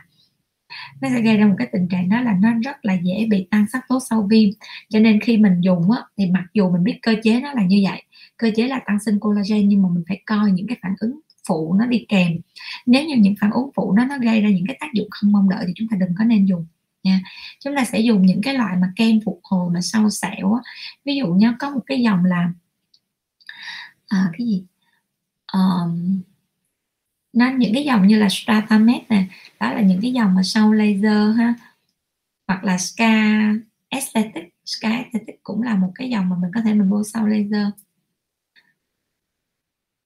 [1.01, 3.47] nó sẽ gây ra một cái tình trạng đó là nó rất là dễ bị
[3.51, 4.49] tăng sắc tố sau viêm.
[4.89, 7.63] Cho nên khi mình dùng á, thì mặc dù mình biết cơ chế nó là
[7.65, 8.03] như vậy
[8.37, 11.19] cơ chế là tăng sinh collagen nhưng mà mình phải coi những cái phản ứng
[11.47, 12.31] phụ nó đi kèm.
[12.85, 15.31] Nếu như những phản ứng phụ đó nó gây ra những cái tác dụng không
[15.31, 16.65] mong đợi thì chúng ta đừng có nên dùng
[17.03, 17.21] nha.
[17.59, 20.61] Chúng ta sẽ dùng những cái loại mà kem phục hồi mà sau sẹo á.
[21.05, 22.53] ví dụ nhá có một cái dòng là
[24.07, 24.63] à, cái gì?
[25.53, 26.21] Um,
[27.33, 29.25] nó những cái dòng như là Stratamed nè
[29.59, 31.53] đó là những cái dòng mà sau laser ha.
[32.47, 33.13] Hoặc là Sca
[33.89, 34.53] Aesthetic.
[34.65, 37.67] Sca Aesthetic cũng là một cái dòng mà mình có thể mình bôi sau laser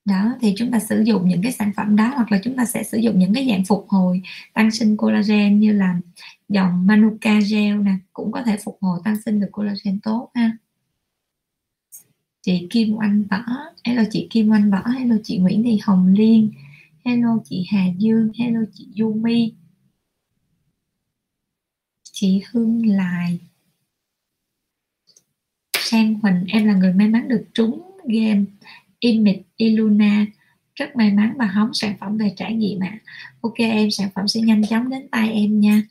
[0.05, 2.65] đó, thì chúng ta sử dụng những cái sản phẩm đó hoặc là chúng ta
[2.65, 4.21] sẽ sử dụng những cái dạng phục hồi
[4.53, 5.99] tăng sinh collagen như là
[6.49, 10.57] dòng Manuka gel nè, cũng có thể phục hồi tăng sinh được collagen tốt ha.
[12.41, 13.43] Chị Kim Oanh Võ
[13.83, 16.51] hello chị Kim Oanh Võ hello chị Nguyễn Thị Hồng Liên,
[17.05, 19.53] hello chị Hà Dương, hello chị Yumi
[22.11, 23.39] chị Hương Lại
[25.77, 28.43] Sang Huỳnh, em là người may mắn được trúng game.
[29.05, 30.25] Image Iluna
[30.75, 32.99] rất may mắn bà hóng sản phẩm về trải nghiệm ạ.
[33.05, 33.11] À.
[33.41, 35.81] ok em sản phẩm sẽ nhanh chóng đến tay em nha.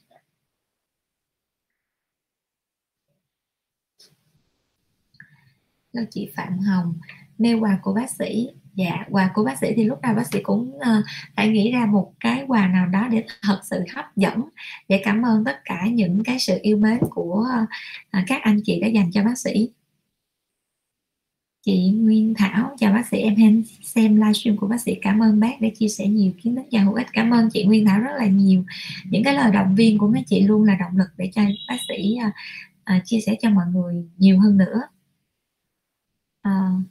[5.94, 6.94] Hello chị Phạm Hồng
[7.38, 8.48] mail quà của bác sĩ.
[8.74, 11.04] Dạ quà của bác sĩ thì lúc nào bác sĩ cũng uh,
[11.36, 14.48] phải nghĩ ra một cái quà nào đó để thật sự hấp dẫn.
[14.88, 17.46] Để cảm ơn tất cả những cái sự yêu mến của
[18.18, 19.70] uh, các anh chị đã dành cho bác sĩ
[21.64, 22.76] chị Nguyên Thảo.
[22.78, 24.94] Chào bác sĩ em xem livestream của bác sĩ.
[25.02, 27.06] Cảm ơn bác đã chia sẻ nhiều kiến thức và hữu ích.
[27.12, 28.64] Cảm ơn chị Nguyên Thảo rất là nhiều.
[29.10, 31.76] Những cái lời động viên của mấy chị luôn là động lực để cho bác
[31.88, 32.32] sĩ uh,
[32.96, 34.80] uh, chia sẻ cho mọi người nhiều hơn nữa.
[36.48, 36.82] Uh,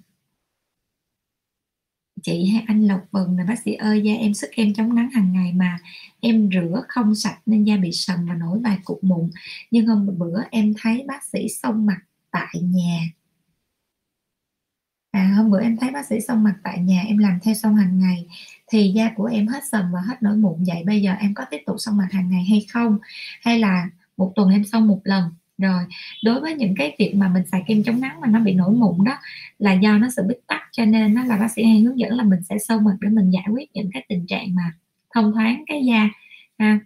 [2.23, 5.09] chị hay anh Lộc Bừng là bác sĩ ơi da em sức em chống nắng
[5.09, 5.79] hàng ngày mà
[6.19, 9.29] em rửa không sạch nên da bị sần và nổi vài cục mụn.
[9.71, 11.99] Nhưng hôm bữa em thấy bác sĩ xông mặt
[12.31, 12.99] tại nhà
[15.14, 17.76] à hôm bữa em thấy bác sĩ xông mặt tại nhà, em làm theo xong
[17.76, 18.27] hàng ngày,
[18.68, 20.64] thì da của em hết sần và hết nổi mụn.
[20.68, 22.98] Vậy bây giờ em có tiếp tục xông mặt hàng ngày hay không?
[23.41, 25.23] Hay là một tuần em xông một lần?
[25.57, 25.84] Rồi,
[26.23, 28.72] đối với những cái việc mà mình xài kem chống nắng mà nó bị nổi
[28.76, 29.18] mụn đó,
[29.60, 32.11] là do nó sự bít tắc, cho nên nó là bác sĩ hay hướng dẫn
[32.14, 34.73] là mình sẽ sâu mặt để mình giải quyết những cái tình trạng mà
[35.15, 36.10] thông thoáng cái da,
[36.60, 36.80] ha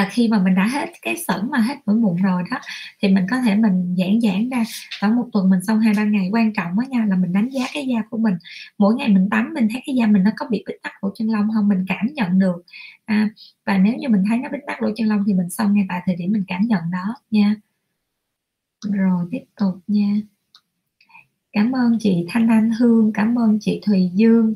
[0.00, 2.58] và khi mà mình đã hết cái sẩn mà hết mũi mụn rồi đó
[3.02, 4.64] thì mình có thể mình giãn giãn ra.
[5.00, 7.48] Khoảng một tuần mình xong hai ba ngày quan trọng á nha là mình đánh
[7.48, 8.34] giá cái da của mình.
[8.78, 11.10] Mỗi ngày mình tắm mình thấy cái da mình nó có bị bít tắc lỗ
[11.14, 11.68] chân lông không?
[11.68, 12.62] Mình cảm nhận được.
[13.04, 13.30] À,
[13.66, 15.86] và nếu như mình thấy nó bít tắc lỗ chân lông thì mình xong ngay
[15.88, 17.54] tại thời điểm mình cảm nhận đó nha.
[18.92, 20.20] Rồi tiếp tục nha.
[21.52, 24.54] Cảm ơn chị Thanh Anh Hương cảm ơn chị Thùy Dương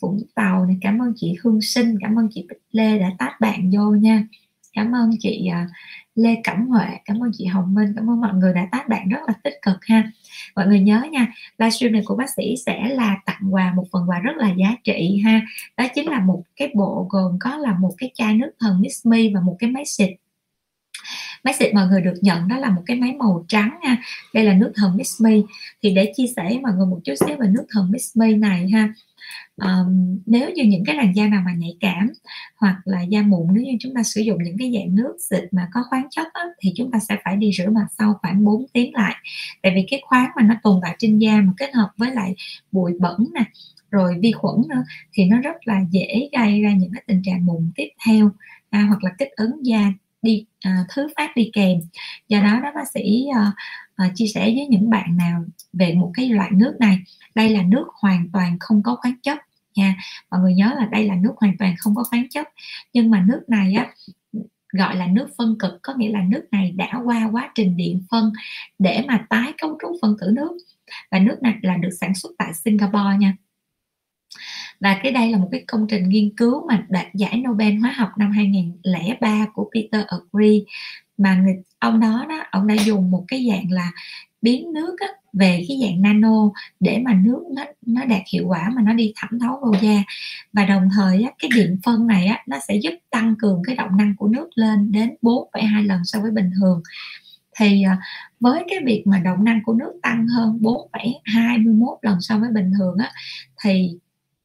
[0.00, 3.40] Vũng Tàu này cảm ơn chị Hương Sinh cảm ơn chị Bích Lê đã tát
[3.40, 4.24] bạn vô nha
[4.72, 5.68] cảm ơn chị à,
[6.14, 9.08] Lê Cẩm Huệ, cảm ơn chị Hồng Minh, cảm ơn mọi người đã tác bạn
[9.08, 10.10] rất là tích cực ha.
[10.56, 11.26] Mọi người nhớ nha,
[11.58, 14.76] livestream này của bác sĩ sẽ là tặng quà, một phần quà rất là giá
[14.84, 15.40] trị ha.
[15.76, 19.06] Đó chính là một cái bộ gồm có là một cái chai nước thần Miss
[19.06, 20.10] Me và một cái máy xịt.
[21.44, 23.96] Máy xịt mọi người được nhận đó là một cái máy màu trắng ha.
[24.34, 25.32] Đây là nước thần Miss Me.
[25.82, 28.32] Thì để chia sẻ với mọi người một chút xíu về nước thần Miss Me
[28.32, 28.92] này ha
[29.60, 32.12] um, nếu như những cái làn da nào mà nhạy cảm
[32.56, 35.44] hoặc là da mụn nếu như chúng ta sử dụng những cái dạng nước xịt
[35.52, 38.44] mà có khoáng chất á, thì chúng ta sẽ phải đi rửa mặt sau khoảng
[38.44, 39.14] 4 tiếng lại.
[39.62, 42.34] Tại vì cái khoáng mà nó tồn tại trên da mà kết hợp với lại
[42.72, 43.44] bụi bẩn nè
[43.90, 44.82] rồi vi khuẩn nữa
[45.12, 48.30] thì nó rất là dễ gây ra những cái tình trạng mụn tiếp theo
[48.70, 49.92] à, hoặc là kích ứng da
[50.22, 51.78] đi à, thứ phát đi kèm.
[52.28, 53.52] Do đó đó bác sĩ à,
[53.96, 56.98] à, chia sẻ với những bạn nào về một cái loại nước này.
[57.34, 59.38] Đây là nước hoàn toàn không có khoáng chất
[59.76, 59.96] nha.
[60.30, 62.48] Mọi người nhớ là đây là nước hoàn toàn không có khoáng chất.
[62.92, 63.86] Nhưng mà nước này á,
[64.72, 68.02] gọi là nước phân cực, có nghĩa là nước này đã qua quá trình điện
[68.10, 68.32] phân
[68.78, 70.56] để mà tái cấu trúc phân tử nước.
[71.10, 73.36] Và nước này là được sản xuất tại Singapore nha.
[74.80, 77.92] Và cái đây là một cái công trình nghiên cứu mà đạt giải Nobel hóa
[77.92, 80.64] học năm 2003 của Peter Agri
[81.18, 83.90] mà người, ông đó đó, ông đã dùng một cái dạng là
[84.42, 86.50] biến nước á, về cái dạng nano
[86.80, 90.02] để mà nước nó nó đạt hiệu quả mà nó đi thẩm thấu vào da.
[90.52, 93.76] Và đồng thời á, cái điện phân này á, nó sẽ giúp tăng cường cái
[93.76, 96.82] động năng của nước lên đến 4,2 lần so với bình thường.
[97.58, 97.98] Thì à,
[98.40, 102.72] với cái việc mà động năng của nước tăng hơn 4,21 lần so với bình
[102.78, 103.10] thường á
[103.64, 103.98] thì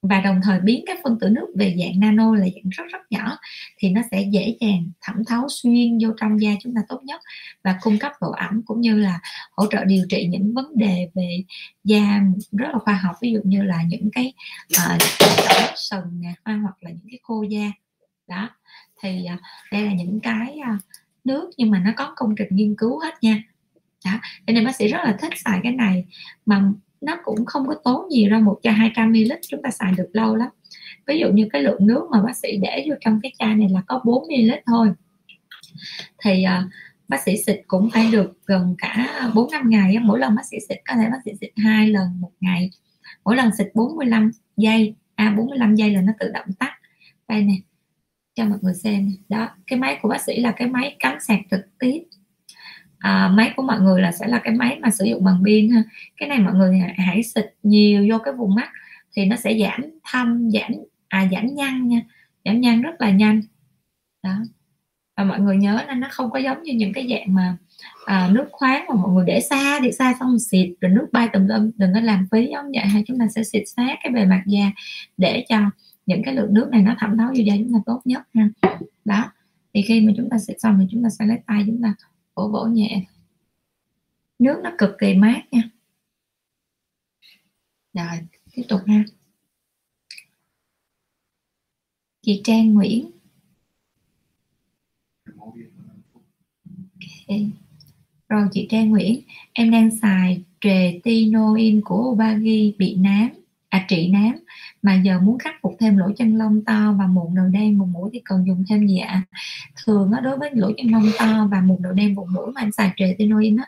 [0.10, 3.02] và đồng thời biến các phân tử nước về dạng nano là dạng rất rất
[3.10, 3.38] nhỏ
[3.78, 7.22] thì nó sẽ dễ dàng thẩm thấu xuyên vô trong da chúng ta tốt nhất
[7.64, 9.20] và cung cấp độ ẩm cũng như là
[9.52, 11.44] hỗ trợ điều trị những vấn đề về
[11.84, 12.22] da
[12.52, 14.34] rất là khoa học ví dụ như là những cái
[14.78, 17.72] ờ, uh, sừng nè hoặc là những cái khô da.
[18.28, 18.50] Đó
[19.02, 19.40] thì uh,
[19.72, 20.82] đây là những cái uh,
[21.24, 23.44] nước nhưng mà nó có công trình nghiên cứu hết nha.
[24.06, 24.12] Đó
[24.48, 26.06] cho nên bác sĩ rất là thích xài cái này.
[26.46, 26.64] Mà
[27.06, 30.10] nó cũng không có tốn nhiều đâu một chai 200 ml chúng ta xài được
[30.14, 30.50] lâu lắm.
[31.08, 33.70] Ví dụ như cái lượng nước mà bác sĩ để vô trong cái chai này
[33.70, 34.92] là có 4 ml thôi.
[36.24, 36.72] Thì uh,
[37.08, 40.58] bác sĩ xịt cũng phải được gần cả 4 năm ngày mỗi lần bác sĩ
[40.70, 42.70] xịt có thể bác sĩ xịt hai lần một ngày.
[43.26, 46.72] Mỗi lần xịt 45 giây a à 45 giây là nó tự động tắt.
[47.28, 47.54] Đây nè
[48.36, 49.12] cho mọi người xem.
[49.30, 52.04] Đó cái máy của bác sĩ là cái máy cắm sạc trực tiếp
[53.00, 55.72] à, máy của mọi người là sẽ là cái máy mà sử dụng bằng pin
[55.72, 55.84] ha.
[56.18, 58.70] Cái này mọi người hãy xịt nhiều vô cái vùng mắt
[59.16, 59.82] thì nó sẽ giảm
[60.12, 60.72] thâm giảm
[61.08, 62.02] à giảm nhăn nha.
[62.46, 63.42] Giảm nhăn rất là nhanh.
[64.24, 64.36] Đó.
[65.18, 67.58] Và mọi người nhớ là nó không có giống như những cái dạng mà
[68.06, 71.30] à, nước khoáng mà mọi người để xa để xa xong xịt rồi nước bay
[71.34, 74.14] tùm lum đừng có làm phí giống vậy hay chúng ta sẽ xịt sát cái
[74.14, 74.72] bề mặt da
[75.18, 75.58] để cho
[76.06, 78.50] những cái lượng nước này nó thẩm thấu vô da chúng ta tốt nhất ha.
[79.06, 79.32] Đó.
[79.74, 81.94] Thì khi mà chúng ta xịt xong thì chúng ta sẽ lấy tay chúng ta
[82.36, 83.06] vỗ vỗ nhẹ
[84.40, 85.70] nước nó cực kỳ mát nha.
[87.94, 89.04] Rồi, tiếp tục ha.
[92.22, 93.12] Chị Trang Nguyễn.
[97.28, 97.50] Okay.
[98.30, 99.22] rồi, chị Trang Nguyễn,
[99.54, 103.30] em đang xài tretinoin của Obagi bị nám
[103.76, 104.36] à trị nám.
[104.82, 107.92] Mà giờ muốn khắc phục thêm lỗ chân lông to và mụn đầu đen vùng
[107.92, 109.22] mũi thì cần dùng thêm gì ạ?
[109.86, 112.62] Thường á, đối với lỗ chân lông to và mụn đầu đen vùng mũi mà
[112.62, 113.66] anh xài tretinoin á,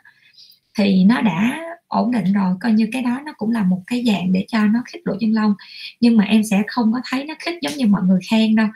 [0.77, 2.55] thì nó đã ổn định rồi.
[2.61, 5.15] Coi như cái đó nó cũng là một cái dạng để cho nó khích lỗ
[5.19, 5.53] chân lông.
[5.99, 8.67] Nhưng mà em sẽ không có thấy nó khích giống như mọi người khen đâu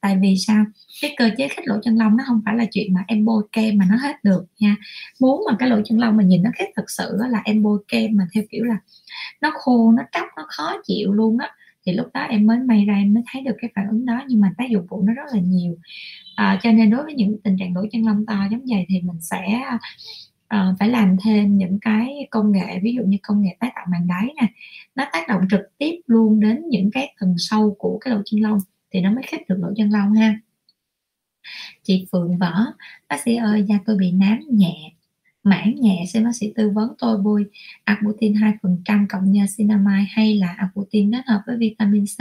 [0.00, 0.64] tại vì sao?
[1.02, 3.42] Cái cơ chế khích lỗ chân lông nó không phải là chuyện mà em bôi
[3.52, 4.76] kem mà nó hết được nha.
[5.20, 7.78] Muốn mà cái lỗ chân lông mà nhìn nó khét thật sự là em bôi
[7.88, 8.76] kem mà theo kiểu là
[9.40, 11.50] nó khô nó tróc nó khó chịu luôn á.
[11.86, 14.22] Thì lúc đó em mới may ra em mới thấy được cái phản ứng đó
[14.28, 15.76] nhưng mà tác dụng phụ nó rất là nhiều.
[16.36, 19.00] À, cho nên đối với những tình trạng lỗ chân lông to giống vậy thì
[19.00, 19.62] mình sẽ
[20.54, 23.86] uh, phải làm thêm những cái công nghệ ví dụ như công nghệ tái tạo
[23.90, 24.48] màng đáy nè.
[24.94, 28.40] Nó tác động trực tiếp luôn đến những cái tầng sâu của cái lỗ chân
[28.40, 28.58] lông
[28.90, 30.40] thì nó mới khép được lỗ chân lông ha.
[31.82, 32.66] Chị Phượng Võ
[33.08, 34.92] bác sĩ ơi, da tôi bị nám nhẹ,
[35.42, 37.46] mảng nhẹ xin bác sĩ tư vấn tôi bôi
[37.84, 42.18] Arbutin 2% cộng niacinamide hay là Arbutin kết hợp với vitamin C.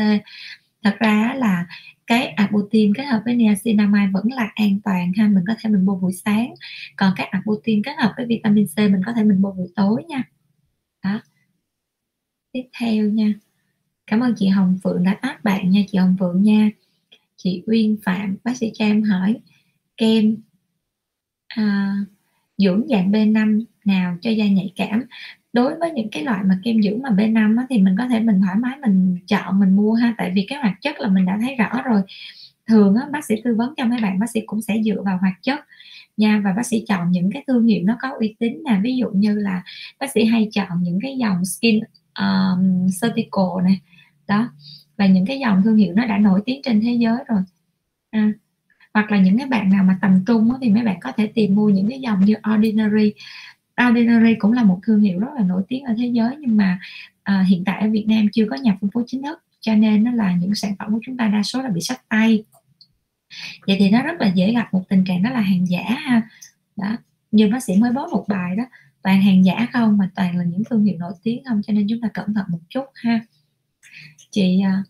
[0.84, 1.68] Thật ra là
[2.08, 5.86] cái Arbutin kết hợp với niacinamide vẫn là an toàn ha, mình có thể mình
[5.86, 6.54] bôi buổi sáng.
[6.98, 10.04] Còn cái Arbutin kết hợp với vitamin C mình có thể mình bôi buổi tối
[10.10, 10.24] nha.
[11.04, 11.22] Đó.
[12.52, 13.34] Tiếp theo nha
[14.08, 16.70] cảm ơn chị Hồng Phượng đã tác bạn nha chị Hồng Phượng nha.
[17.38, 19.36] Chị Uyên Phạm bác sĩ cho em hỏi
[19.98, 20.38] kem
[21.48, 21.96] à,
[22.58, 25.04] dưỡng dạng B5 nào cho da nhạy cảm?
[25.54, 28.20] Đối với những cái loại mà kem dưỡng mà B5 á, thì mình có thể
[28.20, 31.26] mình thoải mái mình chọn mình mua ha tại vì cái hoạt chất là mình
[31.26, 32.02] đã thấy rõ rồi.
[32.68, 35.18] Thường á, bác sĩ tư vấn cho mấy bạn bác sĩ cũng sẽ dựa vào
[35.18, 35.60] hoạt chất
[36.18, 38.80] nha và bác sĩ chọn những cái thương hiệu nó có uy tín nè.
[38.84, 39.64] Ví dụ như là
[40.00, 41.80] bác sĩ hay chọn những cái dòng skin
[42.20, 43.82] um, surgical này
[44.28, 44.50] đó.
[44.98, 47.42] Và những cái dòng thương hiệu nó đã nổi tiếng trên thế giới rồi.
[48.12, 48.32] À,
[48.94, 51.56] hoặc là những cái bạn nào mà tầm trung thì mấy bạn có thể tìm
[51.56, 53.14] mua những cái dòng như ordinary.
[53.90, 56.80] Ordinary cũng là một thương hiệu rất là nổi tiếng ở thế giới nhưng mà
[57.24, 60.04] à, hiện tại ở Việt Nam chưa có nhà phân phối chính thức cho nên
[60.04, 62.44] nó là những sản phẩm của chúng ta đa số là bị sách tay.
[63.68, 66.22] Vậy thì nó rất là dễ gặp một tình trạng đó là hàng giả ha.
[66.76, 66.98] Đó.
[67.32, 68.64] Như bác sĩ mới bó một bài đó.
[69.02, 71.88] Toàn hàng giả không mà toàn là những thương hiệu nổi tiếng không cho nên
[71.90, 73.20] chúng ta cẩn thận một chút ha
[74.32, 74.84] chị à,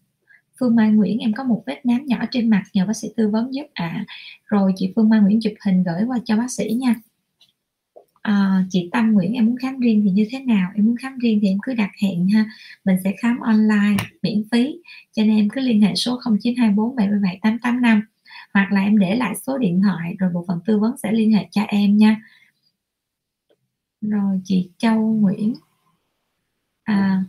[0.59, 3.29] Phương Mai Nguyễn em có một vết nám nhỏ trên mặt nhờ bác sĩ tư
[3.29, 3.87] vấn giúp ạ.
[3.87, 4.05] À.
[4.45, 6.95] rồi chị Phương Mai Nguyễn chụp hình gửi qua cho bác sĩ nha.
[8.21, 10.71] À, chị Tâm Nguyễn em muốn khám riêng thì như thế nào?
[10.75, 12.45] Em muốn khám riêng thì em cứ đặt hẹn ha.
[12.85, 14.77] Mình sẽ khám online miễn phí.
[15.13, 18.01] Cho nên em cứ liên hệ số 0924 77 885
[18.53, 21.31] hoặc là em để lại số điện thoại rồi bộ phận tư vấn sẽ liên
[21.33, 22.21] hệ cho em nha.
[24.01, 25.53] Rồi chị Châu Nguyễn.
[26.83, 27.23] À,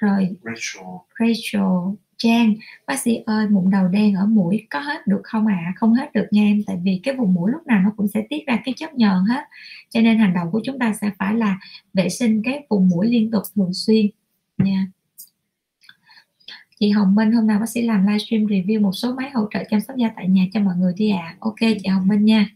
[0.00, 0.86] rồi Rachel.
[1.18, 2.54] Rachel Trang
[2.86, 5.62] bác sĩ ơi mụn đầu đen ở mũi có hết được không ạ?
[5.66, 5.72] À?
[5.76, 8.26] không hết được nha em tại vì cái vùng mũi lúc nào nó cũng sẽ
[8.28, 9.44] tiết ra cái chất nhờn hết.
[9.90, 11.58] Cho nên hành động của chúng ta sẽ phải là
[11.94, 14.06] vệ sinh cái vùng mũi liên tục thường xuyên
[14.58, 14.86] nha.
[16.78, 19.62] Chị Hồng Minh hôm nào bác sĩ làm livestream review một số máy hỗ trợ
[19.70, 21.18] chăm sóc da tại nhà cho mọi người đi ạ.
[21.18, 21.36] À.
[21.40, 22.46] ok chị Hồng Minh nha.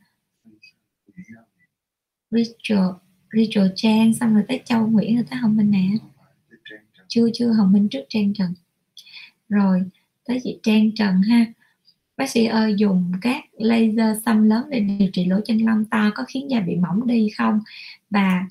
[2.31, 2.89] Rachel
[3.33, 5.89] Rachel Trang xong rồi tới Châu Nguyễn rồi tới Hồng Minh nè
[7.15, 8.55] chưa chưa, Hồng Minh trước Trang Trần.
[9.49, 9.82] Rồi,
[10.27, 11.47] tới chị Trang Trần ha.
[12.16, 16.11] Bác sĩ ơi, dùng các laser xăm lớn để điều trị lỗ chân lông to
[16.15, 17.61] có khiến da bị mỏng đi không?
[18.11, 18.47] Và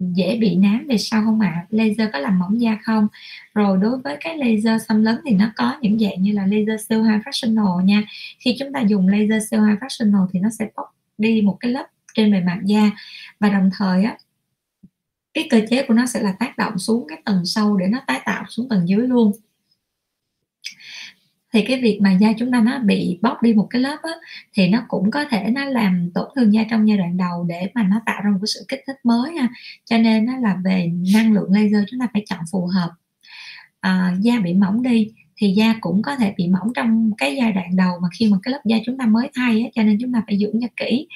[0.00, 1.52] dễ bị nám về sau không ạ?
[1.56, 1.66] À?
[1.70, 3.08] laser có làm mỏng da không?
[3.54, 6.92] Rồi, đối với cái laser xăm lớn thì nó có những dạng như là laser
[6.92, 8.02] CO2 fractional nha.
[8.38, 11.86] Khi chúng ta dùng laser CO2 fractional thì nó sẽ bóc đi một cái lớp
[12.14, 12.90] trên bề mặt da.
[13.40, 14.16] Và đồng thời á
[15.34, 18.00] cái cơ chế của nó sẽ là tác động xuống cái tầng sâu để nó
[18.06, 19.32] tái tạo xuống tầng dưới luôn.
[21.52, 24.12] Thì cái việc mà da chúng ta nó bị bóc đi một cái lớp á,
[24.52, 27.70] thì nó cũng có thể nó làm tổn thương da trong giai đoạn đầu để
[27.74, 29.48] mà nó tạo ra một cái sự kích thích mới ha
[29.84, 32.90] cho nên nó là về năng lượng laser chúng ta phải chọn phù hợp.
[33.80, 37.52] À, da bị mỏng đi thì da cũng có thể bị mỏng trong cái giai
[37.52, 39.98] đoạn đầu mà khi mà cái lớp da chúng ta mới thay á, cho nên
[40.00, 41.06] chúng ta phải dưỡng da kỹ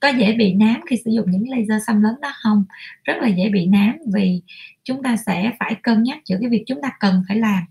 [0.00, 2.64] có dễ bị nám khi sử dụng những laser xăm lớn đó không?
[3.04, 4.42] Rất là dễ bị nám vì
[4.84, 7.64] chúng ta sẽ phải cân nhắc giữa cái việc chúng ta cần phải làm,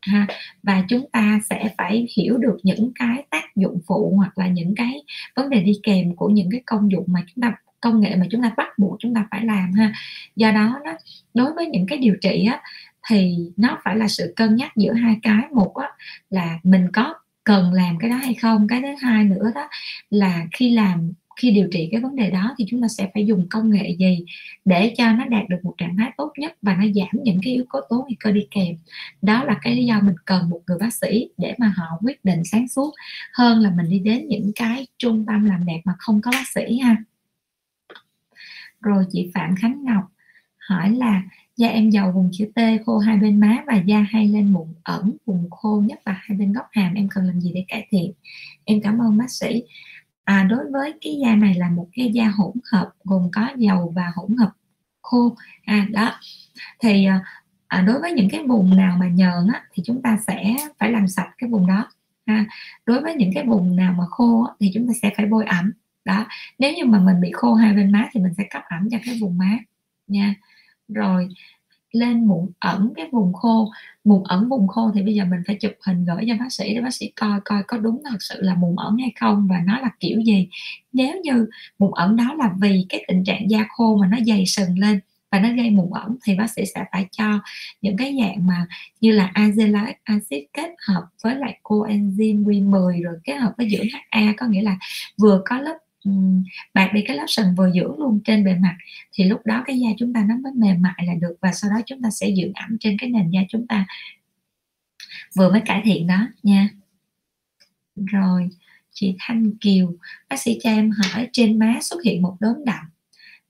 [0.00, 0.26] ha,
[0.62, 4.74] và chúng ta sẽ phải hiểu được những cái tác dụng phụ hoặc là những
[4.74, 5.02] cái
[5.36, 8.26] vấn đề đi kèm của những cái công dụng mà chúng ta, công nghệ mà
[8.30, 9.92] chúng ta bắt buộc chúng ta phải làm, ha.
[10.36, 10.92] Do đó đó,
[11.34, 12.60] đối với những cái điều trị á,
[13.08, 15.42] thì nó phải là sự cân nhắc giữa hai cái.
[15.52, 15.88] Một á,
[16.30, 18.68] là mình có cần làm cái đó hay không?
[18.68, 19.68] Cái thứ hai nữa đó
[20.10, 23.26] là khi làm khi điều trị cái vấn đề đó thì chúng ta sẽ phải
[23.26, 24.24] dùng công nghệ gì
[24.64, 27.52] để cho nó đạt được một trạng thái tốt nhất và nó giảm những cái
[27.52, 28.76] yếu tố tố nguy cơ đi kèm.
[29.22, 32.24] Đó là cái lý do mình cần một người bác sĩ để mà họ quyết
[32.24, 32.94] định sáng suốt
[33.32, 36.48] hơn là mình đi đến những cái trung tâm làm đẹp mà không có bác
[36.54, 36.96] sĩ ha.
[38.80, 40.04] Rồi chị Phạm Khánh Ngọc
[40.58, 41.22] hỏi là
[41.56, 44.68] da em dầu vùng chữ T, khô hai bên má và da hay lên mụn
[44.82, 47.86] ẩn, vùng khô nhất là hai bên góc hàm, em cần làm gì để cải
[47.90, 48.12] thiện?
[48.64, 49.62] Em cảm ơn bác sĩ
[50.24, 53.92] à, đối với cái da này là một cái da hỗn hợp gồm có dầu
[53.96, 54.50] và hỗn hợp
[55.02, 55.36] khô.
[55.64, 56.12] À đó.
[56.80, 57.06] Thì
[57.68, 60.90] à, đối với những cái vùng nào mà nhờn á, thì chúng ta sẽ phải
[60.92, 61.88] làm sạch cái vùng đó.
[62.26, 62.44] Ha.
[62.86, 65.44] đối với những cái vùng nào mà khô á, thì chúng ta sẽ phải bôi
[65.46, 65.72] ẩm.
[66.04, 66.26] Đó.
[66.58, 68.98] Nếu như mà mình bị khô hai bên má thì mình sẽ cấp ẩm cho
[69.06, 69.58] cái vùng má
[70.06, 70.34] nha.
[70.88, 71.28] Rồi
[71.94, 73.70] lên mụn ẩn cái vùng khô.
[74.04, 76.74] Mụn ẩn vùng khô thì bây giờ mình phải chụp hình gửi cho bác sĩ
[76.74, 79.60] để bác sĩ coi coi có đúng thật sự là mụn ẩn hay không và
[79.66, 80.48] nó là kiểu gì.
[80.92, 81.46] Nếu như
[81.78, 85.00] mụn ẩn đó là vì cái tình trạng da khô mà nó dày sừng lên
[85.34, 87.40] và nó gây mụn ẩn thì bác sĩ sẽ phải cho
[87.82, 88.66] những cái dạng mà
[89.00, 93.86] như là azelaic acid kết hợp với lại coenzyme Q10 rồi kết hợp với dưỡng
[94.10, 94.78] HA có nghĩa là
[95.18, 95.78] vừa có lớp
[96.74, 98.76] bạc đi cái lớp sần vừa dưỡng luôn trên bề mặt,
[99.12, 101.70] thì lúc đó cái da chúng ta nó mới mềm mại là được và sau
[101.70, 103.86] đó chúng ta sẽ dưỡng ẩm trên cái nền da chúng ta.
[105.34, 106.68] Vừa mới cải thiện đó nha.
[107.96, 108.48] Rồi,
[108.92, 109.94] chị Thanh Kiều,
[110.28, 112.84] bác sĩ cho em hỏi trên má xuất hiện một đốm đậm.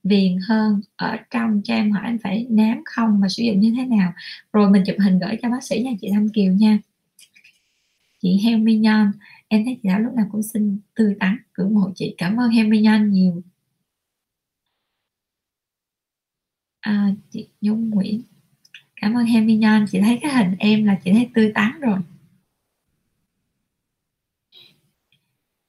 [0.05, 3.75] Viền hơn ở trong cho em hỏi anh phải nám không và sử dụng như
[3.77, 4.13] thế nào?
[4.53, 6.79] Rồi mình chụp hình gửi cho bác sĩ nha chị Thanh Kiều nha.
[8.23, 9.13] Chị Heo Mignon
[9.55, 12.15] em thấy chị đã lúc nào cũng xinh tươi tắn ngưỡng mộ chị.
[12.19, 13.43] Cảm ơn em Mignon nhiều.
[16.81, 18.23] À, chị Nhung Nguyễn.
[19.01, 21.99] Cảm ơn em Mignon chị thấy cái hình em là chị thấy tươi tắn rồi.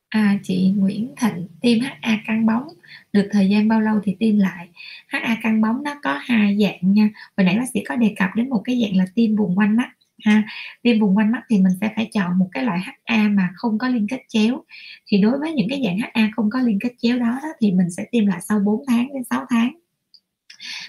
[0.09, 2.67] À, chị Nguyễn Thịnh tiêm HA căng bóng.
[3.13, 4.69] Được thời gian bao lâu thì tiêm lại.
[5.07, 7.09] HA căng bóng nó có hai dạng nha.
[7.37, 9.75] Hồi nãy bác sĩ có đề cập đến một cái dạng là tiêm vùng quanh
[9.75, 9.91] mắt
[10.23, 10.43] ha.
[10.81, 13.77] Tiêm vùng quanh mắt thì mình sẽ phải chọn một cái loại HA mà không
[13.77, 14.63] có liên kết chéo.
[15.07, 17.71] Thì đối với những cái dạng HA không có liên kết chéo đó, đó thì
[17.71, 19.75] mình sẽ tiêm lại sau 4 tháng đến 6 tháng.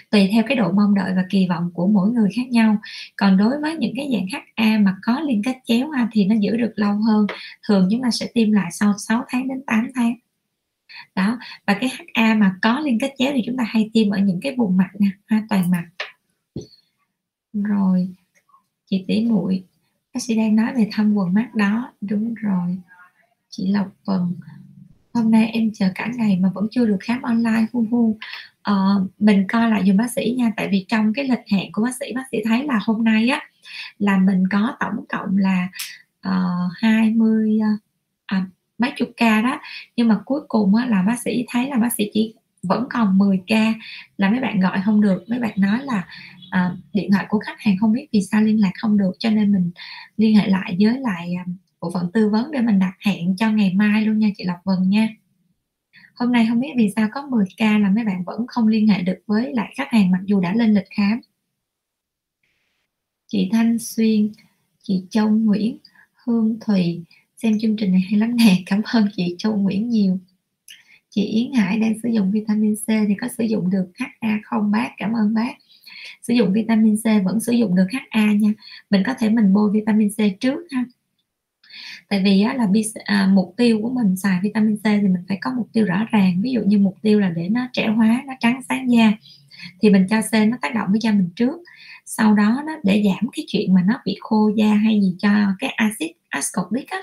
[0.09, 2.77] Tùy theo cái độ mong đợi và kỳ vọng của mỗi người khác nhau.
[3.15, 6.35] Còn đối với những cái dạng HA mà có liên kết chéo ha, thì nó
[6.39, 7.27] giữ được lâu hơn.
[7.67, 10.13] Thường chúng ta sẽ tiêm lại sau 6 tháng đến 8 tháng.
[11.15, 14.17] Đó và cái HA mà có liên kết chéo thì chúng ta hay tiêm ở
[14.17, 15.85] những cái vùng mặt nè ha, toàn mặt.
[17.53, 18.09] Rồi
[18.89, 19.63] chị tỷ muội
[20.13, 21.93] bác sĩ đang nói về thăm quần mắt đó.
[22.01, 22.77] Đúng rồi.
[23.49, 24.33] Chị Lộc phần
[25.13, 28.17] hôm nay em chờ cả ngày mà vẫn chưa được khám online hu hu.
[28.61, 31.83] Ờ, mình coi lại dùm bác sĩ nha tại vì trong cái lịch hẹn của
[31.83, 33.41] bác sĩ bác sĩ thấy là hôm nay á
[33.99, 35.67] là mình có tổng cộng là
[36.21, 37.67] ờ, uh, 20 ờ,
[38.25, 38.45] à,
[38.77, 39.59] mấy chục ca đó.
[39.95, 42.33] Nhưng mà cuối cùng á, là bác sĩ thấy là bác sĩ chỉ
[42.63, 43.73] vẫn còn 10 ca
[44.17, 45.23] là mấy bạn gọi không được.
[45.27, 46.07] Mấy bạn nói là
[46.51, 49.29] à, điện thoại của khách hàng không biết vì sao liên lạc không được cho
[49.29, 49.71] nên mình
[50.17, 51.45] liên hệ lại với lại à,
[51.81, 54.57] bộ phận tư vấn để mình đặt hẹn cho ngày mai luôn nha chị Lộc
[54.65, 55.09] Vân nha.
[56.15, 58.87] Hôm nay không biết vì sao có 10 ca là mấy bạn vẫn không liên
[58.87, 61.21] hệ được với lại khách hàng mặc dù đã lên lịch khám.
[63.27, 64.31] Chị Thanh Xuyên
[64.83, 65.77] chị Châu Nguyễn
[66.13, 67.03] Hương Thùy
[67.37, 70.19] xem chương trình này hay lắm nè cảm ơn chị Châu Nguyễn nhiều.
[71.09, 74.71] Chị Yến Hải đang sử dụng vitamin C thì có sử dụng được HA không
[74.71, 74.89] bác?
[74.97, 75.53] Cảm ơn bác
[76.27, 78.49] sử dụng vitamin C vẫn sử dụng được HA nha.
[78.89, 80.85] Mình có thể mình bôi vitamin C trước ha.
[82.09, 82.67] Tại vì á, là
[83.05, 86.05] à, mục tiêu của mình xài vitamin C thì mình phải có mục tiêu rõ
[86.11, 86.41] ràng.
[86.41, 89.13] Ví dụ như mục tiêu là để nó trẻ hóa nó trắng sáng da
[89.81, 91.57] thì mình cho C nó tác động với da mình trước.
[92.05, 95.29] Sau đó nó để giảm cái chuyện mà nó bị khô da hay gì cho
[95.59, 96.97] cái axit ascorbic á,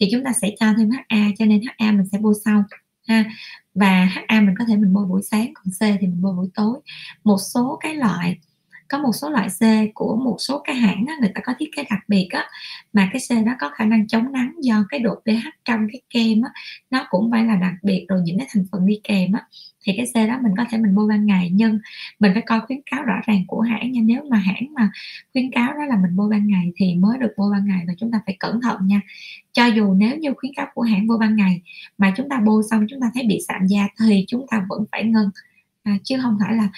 [0.00, 2.64] thì chúng ta sẽ cho thêm HA cho nên HA mình sẽ bôi sau
[3.08, 3.24] ha.
[3.74, 6.48] Và HA mình có thể mình bôi buổi sáng còn C thì mình bôi buổi
[6.54, 6.80] tối.
[7.24, 8.38] Một số cái loại
[8.88, 9.60] có một số loại C
[9.94, 12.44] của một số cái hãng á, người ta có thiết kế đặc biệt á,
[12.92, 16.00] mà cái C đó có khả năng chống nắng do cái độ pH trong cái
[16.10, 16.50] kem á,
[16.90, 19.42] nó cũng phải là đặc biệt rồi những cái thành phần đi kèm á,
[19.82, 21.78] thì cái xe đó mình có thể mình mua ban ngày nhưng
[22.18, 24.00] mình phải coi khuyến cáo rõ ràng của hãng nha.
[24.04, 24.90] Nếu mà hãng mà
[25.32, 27.94] khuyến cáo đó là mình mua ban ngày thì mới được mua ban ngày và
[27.98, 29.00] chúng ta phải cẩn thận nha.
[29.52, 31.62] Cho dù nếu như khuyến cáo của hãng mua ban ngày
[31.98, 34.84] mà chúng ta bôi xong chúng ta thấy bị sạm da thì chúng ta vẫn
[34.92, 35.30] phải ngưng.
[35.82, 36.68] À, chứ không phải là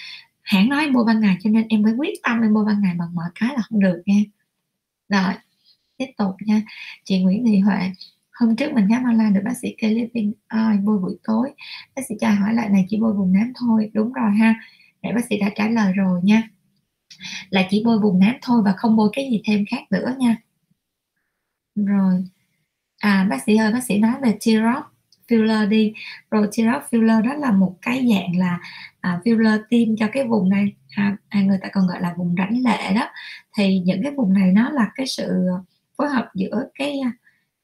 [0.50, 2.82] hãng nói em mua ban ngày cho nên em phải quyết tâm em mua ban
[2.82, 4.20] ngày bằng mọi cái là không được nha.
[5.08, 5.34] Rồi,
[5.96, 6.62] tiếp tục nha.
[7.04, 7.78] Chị Nguyễn Thị Huệ,
[8.32, 11.52] hôm trước mình khám online được bác sĩ kê lý ơi bôi buổi tối.
[11.96, 13.90] Bác sĩ cho hỏi lại, này chỉ bôi vùng nám thôi.
[13.94, 14.54] Đúng rồi ha.
[15.02, 16.42] Để bác sĩ đã trả lời rồi nha.
[17.50, 20.36] Là chỉ bôi vùng nám thôi và không bôi cái gì thêm khác nữa nha.
[21.76, 22.24] Rồi
[22.98, 24.82] à bác sĩ ơi, bác sĩ nói về T-Rock
[25.30, 25.92] filler đi.
[26.30, 28.58] Rồi T-Rock filler đó là một cái dạng là
[29.00, 32.34] à, filler tiêm cho cái vùng này à, à, người ta còn gọi là vùng
[32.38, 33.08] rãnh lệ đó.
[33.56, 35.46] Thì những cái vùng này nó là cái sự
[35.98, 37.12] phối hợp giữa cái à,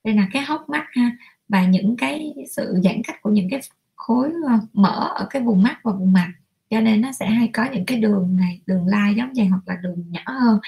[0.05, 1.11] đây là cái hốc mắt ha
[1.49, 3.61] và những cái sự giãn cách của những cái
[3.97, 6.33] khối mở mỡ ở cái vùng mắt và vùng mặt
[6.71, 9.63] cho nên nó sẽ hay có những cái đường này đường lai giống vậy hoặc
[9.67, 10.59] là đường nhỏ hơn.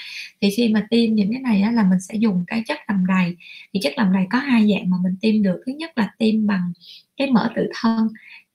[0.40, 3.06] Thì khi mà tiêm những cái này á, là mình sẽ dùng cái chất làm
[3.06, 3.36] đầy.
[3.74, 5.60] Thì chất làm đầy có hai dạng mà mình tiêm được.
[5.66, 6.72] Thứ nhất là tiêm bằng
[7.16, 8.08] cái mỡ tự thân.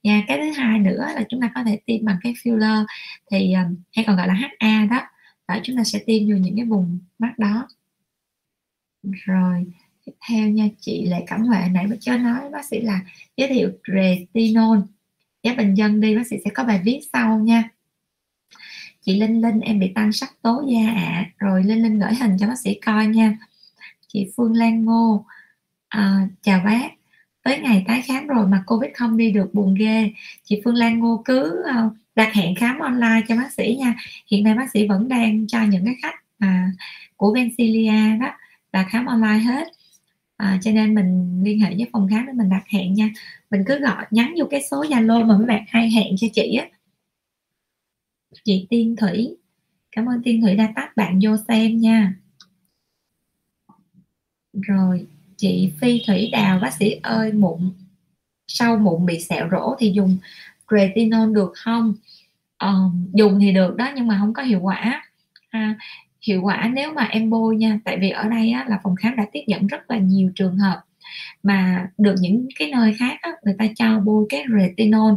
[0.04, 2.86] Nha cái thứ hai nữa là chúng ta có thể tiêm bằng cái filler.
[3.32, 3.62] Thì ờ,
[3.96, 5.02] hay còn gọi là HA đó.
[5.48, 7.68] Đó chúng ta sẽ tiêm vô những cái vùng mắt đó.
[9.12, 9.66] Rồi
[10.06, 13.02] tiếp theo nha chị lại cảm Huệ nãy bác cho nói bác sĩ là
[13.38, 14.80] giới thiệu retinol
[15.44, 17.70] giá bình dân đi bác sĩ sẽ có bài viết sau nha.
[19.06, 20.94] Chị Linh Linh em bị tăng sắc tố da ạ.
[20.96, 21.32] À.
[21.38, 23.38] rồi Linh Linh gửi hình cho bác sĩ coi nha.
[24.08, 25.26] Chị Phương Lan Ngô
[25.90, 26.90] à, chào bác.
[27.44, 30.12] Tới ngày tái khám rồi mà covid không đi được buồn ghê.
[30.44, 31.84] Chị Phương Lan Ngô cứ à,
[32.16, 33.96] đặt hẹn khám online cho bác sĩ nha.
[34.32, 36.72] Hiện nay bác sĩ vẫn đang cho những cái khách mà
[37.18, 38.32] của Vencilia đó
[38.74, 39.68] là khám online hết
[40.44, 43.10] à, cho nên mình liên hệ với phòng khám để mình đặt hẹn nha.
[43.52, 46.56] Mình cứ gọi nhắn vô cái số zalo mà mấy bạn hay hẹn cho chị
[46.56, 46.68] á.
[48.44, 49.38] Chị Tiên Thủy.
[49.92, 52.14] Cảm ơn Tiên Thủy đã tắt bạn vô xem nha.
[54.54, 55.08] Rồi
[55.38, 57.72] chị Phi Thủy Đào bác sĩ ơi mụn
[58.48, 60.18] sau mụn bị sẹo rỗ thì dùng
[60.72, 61.94] retinol được không?
[62.58, 62.74] Ờ,
[63.14, 65.04] dùng thì được đó nhưng mà không có hiệu quả.
[65.50, 65.76] Ha
[66.24, 69.16] hiệu quả nếu mà em bôi nha tại vì ở đây á, là phòng khám
[69.16, 70.82] đã tiếp nhận rất là nhiều trường hợp
[71.44, 75.14] mà được những cái nơi khác á, người ta cho bôi cái retinol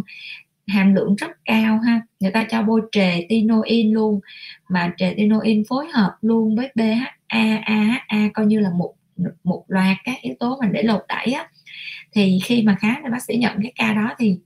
[0.67, 2.01] hàm lượng rất cao ha.
[2.21, 4.21] Người ta cho bôi tretinoin luôn
[4.69, 8.95] mà tretinoin phối hợp luôn với BHA AHA coi như là một
[9.45, 11.49] một loạt các yếu tố mình để lột đẩy á.
[12.13, 14.39] Thì khi mà khám thì bác sĩ nhận cái ca đó thì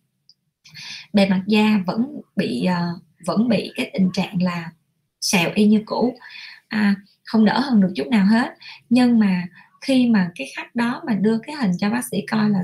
[1.13, 4.71] bề mặt da vẫn bị uh, vẫn bị cái tình trạng là
[5.21, 6.15] sẹo y như cũ
[6.71, 6.95] à,
[7.25, 8.55] không đỡ hơn được chút nào hết.
[8.91, 9.43] Nhưng mà
[9.81, 12.61] khi mà cái khách đó mà đưa cái hình cho bác sĩ coi là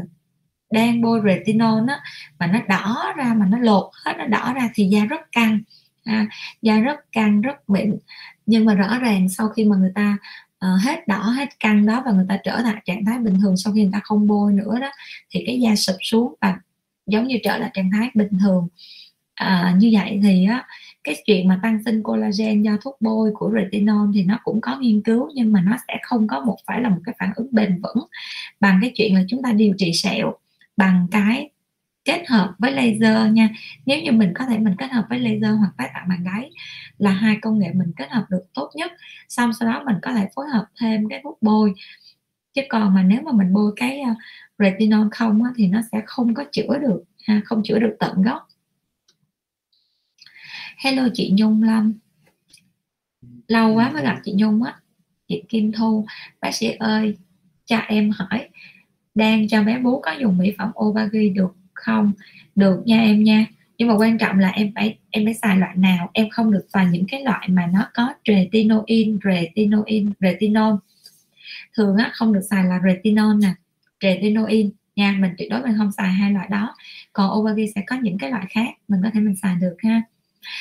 [0.72, 2.00] đang bôi retinol á
[2.38, 5.60] mà nó đỏ ra mà nó lột hết nó đỏ ra thì da rất căng.
[6.04, 6.26] À,
[6.62, 7.96] da rất căng rất mịn.
[8.46, 10.16] Nhưng mà rõ ràng sau khi mà người ta
[10.66, 13.56] uh, hết đỏ hết căng đó và người ta trở lại trạng thái bình thường
[13.56, 14.90] sau khi người ta không bôi nữa đó
[15.30, 16.58] thì cái da sụp xuống và
[17.06, 18.68] giống như trở lại trạng thái bình thường.
[19.34, 20.66] À, như vậy thì á
[21.06, 24.78] cái chuyện mà tăng sinh collagen do thuốc bôi của retinol thì nó cũng có
[24.78, 27.48] nghiên cứu nhưng mà nó sẽ không có một phải là một cái phản ứng
[27.52, 28.06] bền vững.
[28.60, 30.34] Bằng cái chuyện là chúng ta điều trị sẹo
[30.76, 31.50] bằng cái
[32.04, 33.48] kết hợp với laser nha.
[33.86, 36.50] Nếu như mình có thể mình kết hợp với laser hoặc tái tạo màng đáy
[36.98, 38.92] là hai công nghệ mình kết hợp được tốt nhất.
[39.28, 41.74] Xong sau đó mình có thể phối hợp thêm cái thuốc bôi.
[42.54, 44.14] Chứ còn mà nếu mà mình bôi cái ờ,
[44.58, 48.22] retinol không á, thì nó sẽ không có chữa được ha, không chữa được tận
[48.22, 48.48] gốc
[50.86, 51.94] hello chị Nhung Lâm
[53.48, 54.74] lâu quá mới gặp chị Nhung á.
[55.28, 56.06] Chị Kim Thu,
[56.40, 57.16] bác sĩ ơi,
[57.64, 58.48] cho em hỏi,
[59.14, 62.12] đang cho bé bú có dùng mỹ phẩm Obagi được không?
[62.54, 63.46] Được nha em nha.
[63.78, 66.10] Nhưng mà quan trọng là em phải em phải xài loại nào?
[66.12, 70.74] Em không được xài những cái loại mà nó có retinoin retinoin, retinol.
[71.76, 73.54] Thường á, không được xài là retinol nè,
[74.00, 74.70] retinoin.
[74.96, 76.74] Nha, mình tuyệt đối mình không xài hai loại đó.
[77.12, 80.02] Còn Obagi sẽ có những cái loại khác mình có thể mình xài được ha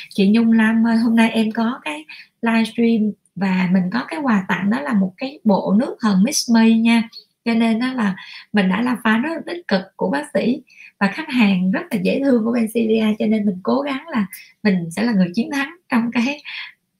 [0.10, 2.06] chị Nhung Lam ơi hôm nay em có cái
[2.42, 6.52] livestream và mình có cái quà tặng đó là một cái bộ nước thần Miss
[6.52, 7.10] May nha.
[7.46, 8.16] Cho nên đó là
[8.54, 10.62] mình đã làm phá rất là tích cực của bác sĩ
[11.00, 14.08] và khách hàng rất là dễ thương của bên Syria cho nên mình cố gắng
[14.08, 14.26] là
[14.64, 16.42] mình sẽ là người chiến thắng trong cái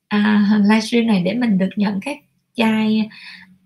[0.08, 2.22] à, uh, livestream này để mình được nhận cái
[2.54, 3.10] chai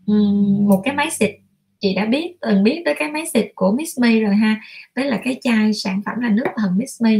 [0.05, 1.31] um, một cái máy xịt.
[1.79, 4.61] Chị đã biết từng biết tới cái máy xịt của Miss Me rồi ha.
[4.95, 7.19] Đấy là cái chai sản phẩm là nước thần Miss Me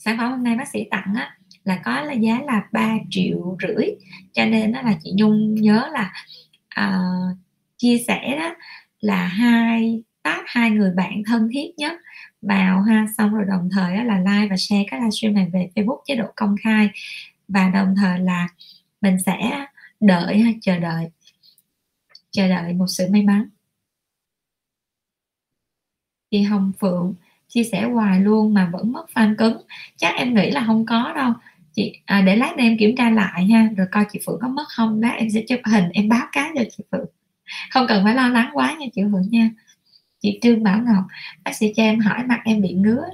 [0.00, 3.56] sản phẩm hôm nay bác sĩ tặng á là có là giá là 3 triệu
[3.62, 3.86] rưỡi.
[4.32, 6.12] Cho nên đó là chị Nhung nhớ là
[6.80, 7.36] uh,
[7.76, 8.54] chia sẻ đó
[9.00, 11.92] là hai tác hai người bạn thân thiết nhất
[12.42, 13.06] vào ha.
[13.18, 16.14] Xong rồi đồng thời đó là like và share cái livestream này về Facebook chế
[16.14, 16.90] độ công khai.
[17.48, 18.48] Và đồng thời là
[19.00, 19.66] mình sẽ
[20.00, 21.10] đợi ha chờ đợi
[22.30, 23.48] chờ đợi một sự may mắn.
[26.30, 27.14] Chị Hồng Phượng
[27.50, 29.62] chia sẻ hoài luôn mà vẫn mất fan cứng.
[29.96, 31.32] Chắc em nghĩ là không có đâu.
[31.72, 34.48] Chị à, để lát nữa em kiểm tra lại ha rồi coi chị phượng có
[34.48, 35.00] mất không.
[35.00, 37.06] Lát em sẽ chụp hình em báo cáo cho chị phượng.
[37.70, 39.50] Không cần phải lo lắng quá nha chị phượng nha.
[40.20, 41.04] Chị trương bảo ngọc
[41.44, 43.04] bác sĩ cho em hỏi mặt em bị ngứa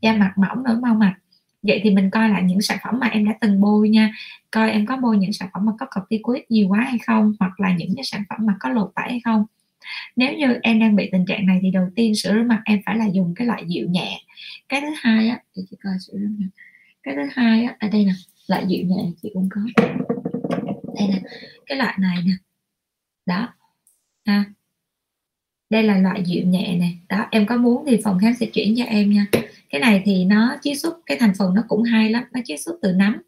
[0.00, 1.14] da mặt mỏng nổi mau mặt.
[1.62, 4.12] Vậy thì mình coi lại những sản phẩm mà em đã từng bôi nha.
[4.50, 7.60] Coi em có bôi những sản phẩm mà có corticoid nhiều quá hay không hoặc
[7.60, 9.44] là những cái sản phẩm mà có lột tẩy hay không
[10.16, 12.80] nếu như em đang bị tình trạng này thì đầu tiên sữa rửa mặt em
[12.86, 14.20] phải là dùng cái loại dịu nhẹ.
[14.68, 16.48] Cái thứ hai á thì chị coi sữa rửa mặt.
[17.02, 18.12] Cái thứ hai á ở đây nè
[18.46, 19.60] loại dịu nhẹ chị cũng có.
[20.94, 21.20] Đây nè
[21.66, 22.32] cái loại này nè.
[23.26, 23.48] Đó.
[24.24, 24.44] Ha.
[25.70, 28.74] Đây là loại dịu nhẹ này đó em có muốn thì phòng khám sẽ chuyển
[28.76, 29.26] cho em nha.
[29.70, 32.60] Cái này thì nó chiết xuất cái thành phần nó cũng hay lắm nó chiết
[32.60, 33.22] xuất từ nấm.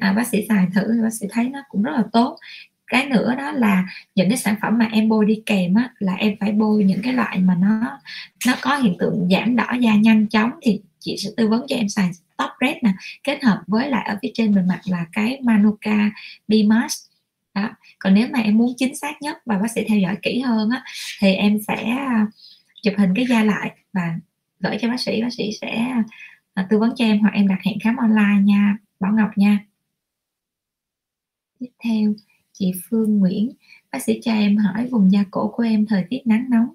[0.00, 2.38] À, bác sĩ xài thử bác sĩ thấy nó cũng rất là tốt
[2.86, 3.84] cái nữa đó là
[4.14, 7.02] những cái sản phẩm mà em bôi đi kèm á, là em phải bôi những
[7.02, 7.98] cái loại mà nó
[8.46, 11.76] nó có hiện tượng giảm đỏ da nhanh chóng thì chị sẽ tư vấn cho
[11.76, 12.92] em xài top red nè,
[13.24, 16.10] kết hợp với lại ở phía trên bề mặt là cái manuka
[16.48, 16.94] bimas
[17.54, 20.40] đó, còn nếu mà em muốn chính xác nhất và bác sĩ theo dõi kỹ
[20.40, 20.82] hơn á,
[21.20, 22.26] thì em sẽ à,
[22.82, 24.14] chụp hình cái da lại và
[24.60, 25.86] gửi cho bác sĩ bác sĩ sẽ
[26.54, 29.58] à, tư vấn cho em hoặc em đặt hẹn khám online nha, bảo ngọc nha.
[31.58, 32.14] Tiếp theo
[32.58, 33.52] chị Phương Nguyễn
[33.92, 36.68] bác sĩ cho em hỏi vùng da cổ của em thời tiết nắng nóng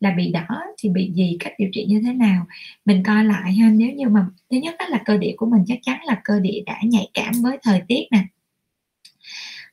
[0.00, 2.46] là bị đỏ thì bị gì cách điều trị như thế nào?
[2.84, 5.64] Mình coi lại ha nếu như mà thứ nhất đó là cơ địa của mình
[5.66, 8.24] chắc chắn là cơ địa đã nhạy cảm với thời tiết nè.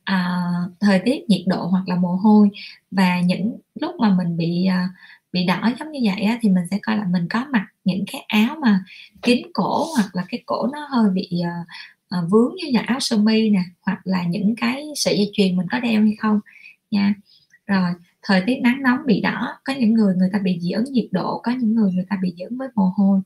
[0.04, 0.42] À,
[0.80, 2.50] thời tiết nhiệt độ hoặc là mồ hôi
[2.92, 4.90] và những lúc mà mình bị à,
[5.34, 8.04] bị đỏ giống như vậy á, thì mình sẽ coi là mình có mặc những
[8.12, 8.84] cái áo mà
[9.22, 11.54] kín cổ hoặc là cái cổ nó hơi bị à,
[12.14, 15.58] à, vướng như là áo sơ mi nè hoặc là những cái sợi dây chuyền
[15.58, 16.40] mình có đeo hay không
[16.92, 17.16] nha.
[17.68, 20.86] Rồi thời tiết nắng nóng bị đỏ có những người người ta bị dị ứng
[20.92, 23.20] nhiệt độ có những người người ta bị dị ứng với mồ hôi.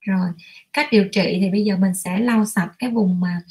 [0.00, 0.28] Rồi
[0.72, 3.42] cách điều trị thì bây giờ mình sẽ lau sạch cái vùng mà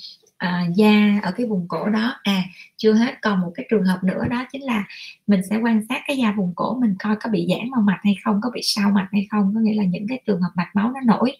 [0.43, 2.15] à, da ở cái vùng cổ đó.
[2.23, 2.43] À
[2.77, 4.83] chưa hết còn một cái trường hợp nữa đó chính là
[5.27, 7.99] mình sẽ quan sát cái da vùng cổ mình coi có bị giãn màu mạch
[8.03, 10.49] hay không có bị sao mạch hay không có nghĩa là những cái trường hợp
[10.55, 11.37] mạch máu nó nổi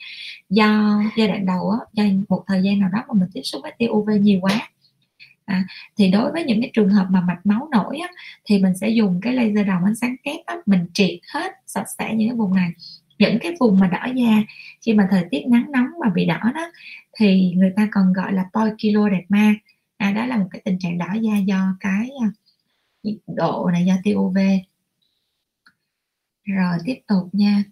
[0.50, 3.62] do giai đoạn đầu á do một thời gian nào đó mà mình tiếp xúc
[3.62, 4.70] với tia UV nhiều quá.
[5.46, 5.64] À,
[5.98, 8.08] thì đối với những cái trường hợp mà mạch máu nổi á,
[8.46, 11.86] thì mình sẽ dùng cái laser đồng ánh sáng kép á, mình triệt hết sạch
[11.98, 12.70] sẽ những cái vùng này
[13.20, 14.44] những cái vùng mà đỏ da.
[14.82, 16.72] Khi mà thời tiết nắng nóng mà bị đỏ đó
[17.18, 19.54] thì người ta còn gọi là poikiloderma
[19.98, 22.28] à, đó là một cái tình trạng đỏ da do cái à,
[23.04, 24.38] nhiệt độ này do tia UV
[26.44, 27.64] rồi tiếp tục nha.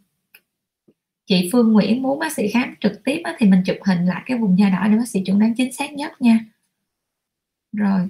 [1.26, 4.24] Chị Phương Nguyễn muốn bác sĩ khám trực tiếp á, thì mình chụp hình lại
[4.26, 6.40] cái vùng da đỏ để bác sĩ chuẩn đoán chính xác nhất nha.
[7.74, 8.10] Rồi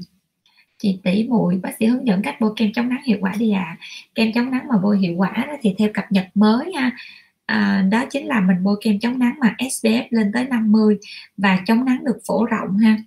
[0.81, 3.51] chị tỷ muội bác sĩ hướng dẫn cách bôi kem chống nắng hiệu quả đi
[3.51, 3.77] ạ.
[3.79, 3.85] À.
[4.15, 6.91] kem chống nắng mà bôi hiệu quả đó thì theo cập nhật mới ha.
[7.45, 10.97] À, đó chính là mình bôi kem chống nắng mà SPF lên tới 50
[11.37, 12.97] và chống nắng được phổ rộng ha.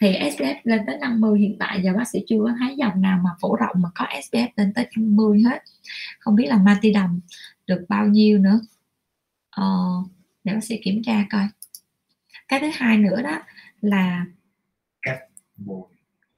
[0.00, 3.20] Thì SPF lên tới 50 hiện tại giờ bác sĩ chưa có thấy dòng nào
[3.24, 5.62] mà phổ rộng mà có SPF lên tới 50 hết.
[6.18, 7.20] Không biết là Mati đồng
[7.66, 8.60] được bao nhiêu nữa.
[9.50, 9.64] Ờ,
[10.44, 11.48] để bác sĩ kiểm tra coi.
[12.48, 13.38] Cái thứ hai nữa đó
[13.80, 14.26] là
[15.02, 15.18] cách
[15.56, 15.93] bôi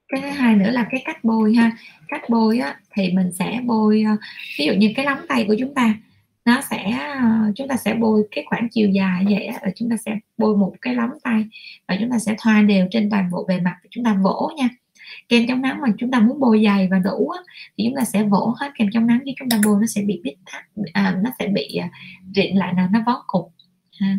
[0.08, 1.70] cái thứ hai nữa là cái cách bôi ha.
[2.08, 4.16] Cách bôi á, thì mình sẽ bôi ờ,
[4.58, 5.94] ví dụ như cái lóng tay của chúng ta
[6.44, 9.96] nó sẽ ờ, chúng ta sẽ bôi cái khoảng chiều dài vậy á, chúng ta
[9.96, 11.44] sẽ bôi một cái lóng tay
[11.88, 14.68] và chúng ta sẽ thoa đều trên toàn bộ bề mặt chúng ta vỗ nha.
[15.28, 17.42] Kem chống nắng mà chúng ta muốn bôi dày và đủ á,
[17.78, 20.02] thì chúng ta sẽ vỗ hết kem chống nắng chứ chúng ta bôi nó sẽ
[20.02, 21.88] bị bít thắt à, nó sẽ bị ờ,
[22.34, 23.52] rịn lại là nó vón cục.
[24.00, 24.18] Ha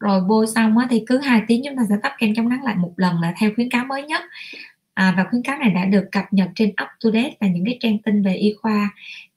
[0.00, 2.64] rồi bôi xong á, thì cứ hai tiếng chúng ta sẽ tắp kem chống nắng
[2.64, 4.22] lại một lần là theo khuyến cáo mới nhất.
[4.94, 7.64] À, và khuyến cáo này đã được cập nhật trên up to date và những
[7.64, 8.90] cái trang tin về y khoa.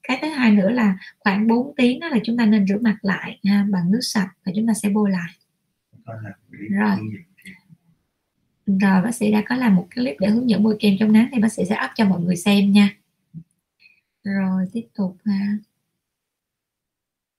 [0.03, 2.97] Cái thứ hai nữa là khoảng 4 tiếng đó là chúng ta nên rửa mặt
[3.01, 5.31] lại ha, bằng nước sạch và chúng ta sẽ bôi lại.
[6.69, 6.97] Rồi.
[8.65, 11.29] Rồi bác sĩ đã có làm một clip để hướng dẫn bôi kem chống nắng
[11.31, 12.89] thì bác sĩ sẽ up cho mọi người xem nha.
[14.23, 15.57] Rồi tiếp tục ha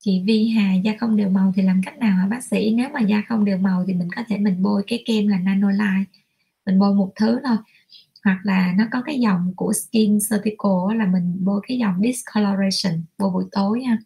[0.05, 2.75] chị Vi Hà da không đều màu thì làm cách nào hả bác sĩ?
[2.75, 5.39] Nếu mà da không đều màu thì mình có thể mình bôi cái kem là
[5.39, 6.09] Nanolight
[6.67, 7.57] mình bôi một thứ thôi.
[8.25, 13.05] Hoặc là nó có cái dòng của Skin Certical là mình bôi cái dòng discoloration
[13.19, 13.99] bôi buổi tối ha.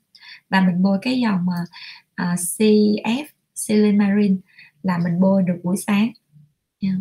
[0.51, 1.64] Và mình bôi cái dòng ờ,
[2.14, 3.24] ờ, uh, uh, CF
[3.55, 4.40] Silimarin
[4.82, 6.10] là mình bôi được buổi sáng.
[6.81, 6.97] Yeah.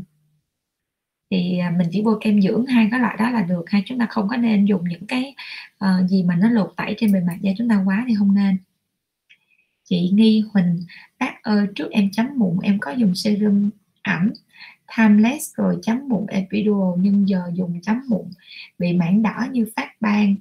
[1.32, 4.00] thì uh, mình chỉ bôi kem dưỡng hai cái loại đó là được hay chúng
[4.00, 5.36] ta không có nên dùng những cái
[5.86, 8.36] uh, gì mà nó lột tẩy trên bề mặt da chúng ta quá thì không
[8.36, 8.58] nên
[9.90, 10.84] chị nghi huỳnh
[11.20, 13.70] bác ơi ờ, trước em chấm mụn em có dùng serum
[14.02, 14.34] ẩm
[14.98, 18.26] timeless rồi chấm mụn epidural nhưng giờ dùng chấm mụn
[18.80, 20.36] bị mảng đỏ như phát ban.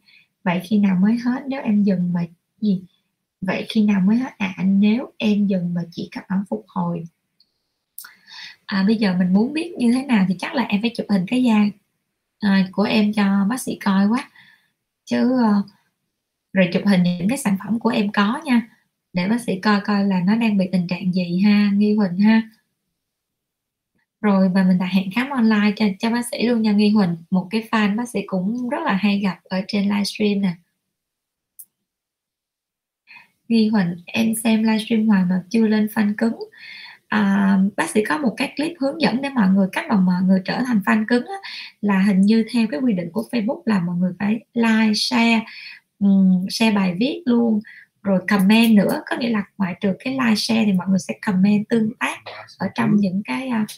[0.45, 1.43] Vậy khi nào mới hết?
[1.49, 2.27] Nếu em dừng mà
[2.61, 2.83] gì?
[3.41, 4.31] Vậy khi nào mới hết?
[4.39, 7.05] À nếu em dừng mà chỉ cấp ẩm phục hồi.
[8.67, 11.07] À, bây giờ mình muốn biết như thế nào thì chắc là em phải chụp
[11.09, 11.65] hình cái da
[12.41, 14.31] à, của em cho bác sĩ coi quá.
[15.05, 15.67] Chứ uh,
[16.53, 18.69] rồi chụp hình những cái sản phẩm của em có nha
[19.15, 22.19] để bác sĩ coi coi là nó đang bị tình trạng gì ha nghi huỳnh
[22.19, 22.43] ha.
[24.21, 27.17] Rồi và mình đã hẹn khám online cho cho bác sĩ luôn nha nghi huỳnh.
[27.31, 30.55] Một cái fan bác sĩ cũng rất là hay gặp ở trên livestream nè.
[33.49, 36.39] Nghi huỳnh em xem livestream hoài mà chưa lên fan cứng.
[37.09, 40.23] À, bác sĩ có một cái clip hướng dẫn để mọi người cách mà mọi
[40.23, 41.51] người trở thành fan cứng á,
[41.81, 45.41] là hình như theo cái quy định của Facebook là mọi người phải like share
[45.99, 47.61] um, share bài viết luôn
[48.05, 51.15] rồi comment nữa có nghĩa là ngoại trừ cái like share thì mọi người sẽ
[51.27, 52.19] comment tương tác
[52.59, 53.69] ở trong những cái uh,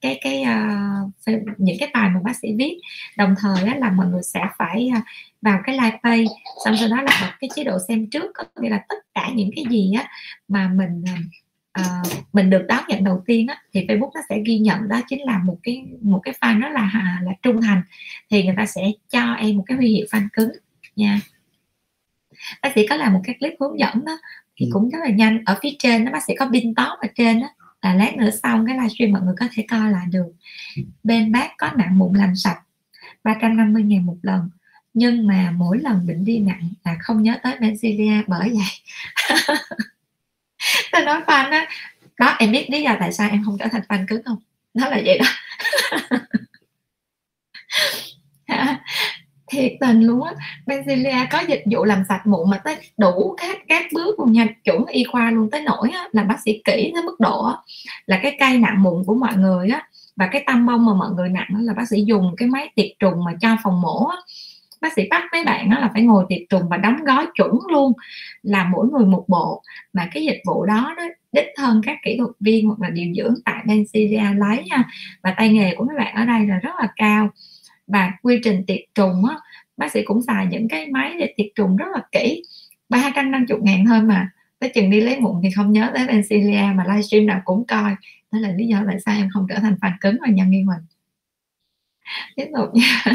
[0.00, 2.80] cái cái uh, những cái bài mà bác sĩ viết.
[3.16, 5.04] Đồng thời á, là mọi người sẽ phải uh,
[5.42, 6.24] vào cái live page
[6.64, 8.30] xong sau đó là bật cái chế độ xem trước.
[8.34, 10.08] Có nghĩa là tất cả những cái gì á
[10.48, 11.04] mà mình
[11.80, 14.88] uh, mình được đón nhận đầu tiên á thì Facebook nó sẽ ghi nhận.
[14.88, 17.82] Đó chính là một cái một cái fan rất là là trung thành.
[18.30, 20.50] Thì người ta sẽ cho em một cái huy hiệu fan cứng
[20.96, 21.20] nha
[22.62, 24.18] bác sĩ có làm một cái clip hướng dẫn đó
[24.56, 24.70] thì ừ.
[24.72, 25.42] cũng rất là nhanh.
[25.46, 27.46] Ở phía trên đó bác sĩ có pin top ở trên đó
[27.82, 30.32] là lát nữa xong cái livestream mọi người có thể coi lại được.
[30.76, 30.82] Ừ.
[31.02, 32.58] bên bác có nặng mụn làm sạch
[33.24, 34.50] 350 ngàn một lần
[34.94, 38.98] nhưng mà mỗi lần định đi nặng là không nhớ tới Benzilia bởi vậy.
[40.92, 41.68] Tôi nói fan á
[42.18, 44.38] đó em biết lý do tại sao em không trở thành fan cứng không?
[44.74, 45.26] Nó là vậy đó
[49.54, 50.32] thiệt tình luôn á.
[50.66, 54.46] Benzilia có dịch vụ làm sạch mụn mà tới đủ các các bước luôn nha.
[54.64, 57.54] Chuẩn y khoa luôn tới nổi á, là bác sĩ kỹ tới mức độ á,
[58.06, 59.88] là cái cây nặng mụn của mọi người á.
[60.16, 62.90] Và cái tăm bông mà mọi người nặng là bác sĩ dùng cái máy tiệt
[62.98, 64.16] trùng mà cho phòng mổ á,
[64.80, 67.52] bác sĩ bắt mấy bạn đó là phải ngồi tiệt trùng và đóng gói chuẩn
[67.72, 67.92] luôn
[68.42, 69.62] là mỗi người một bộ.
[69.92, 73.14] Mà cái dịch vụ đó đó đích thân các kỹ thuật viên hoặc là điều
[73.16, 74.84] dưỡng tại Benzilia lấy nha.
[75.22, 77.28] Và tay nghề của mấy bạn ở đây là rất là cao
[77.86, 79.36] và quy trình tiệt trùng á
[79.76, 82.42] bác sĩ cũng xài những cái máy để tiệt trùng rất là kỹ
[82.88, 84.30] 350 ngàn thôi mà.
[84.58, 87.94] Tới chừng đi lấy mụn thì không nhớ tới Benzilia mà livestream nào cũng coi.
[88.32, 90.62] Đó là lý do tại sao em không trở thành fan cứng và nhân nghi
[90.62, 90.86] huỳnh
[92.36, 93.04] tiếp tục nha.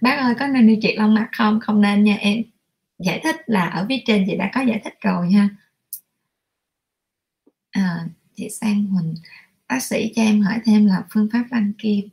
[0.00, 1.60] Bác ơi có nên đi trị lông mặt không?
[1.60, 2.42] Không nên nha em.
[2.98, 5.48] Giải thích là ở phía trên chị đã có giải thích rồi ha.
[7.70, 9.14] À, chị sang huỳnh
[9.68, 12.08] bác sĩ cho em hỏi thêm là phương pháp lăn kim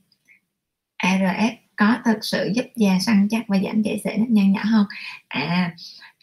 [0.97, 4.61] ARS có thực sự giúp da săn chắc và giảm chảy xệ nếp nhăn nhỏ
[4.71, 4.85] không?
[5.27, 5.75] À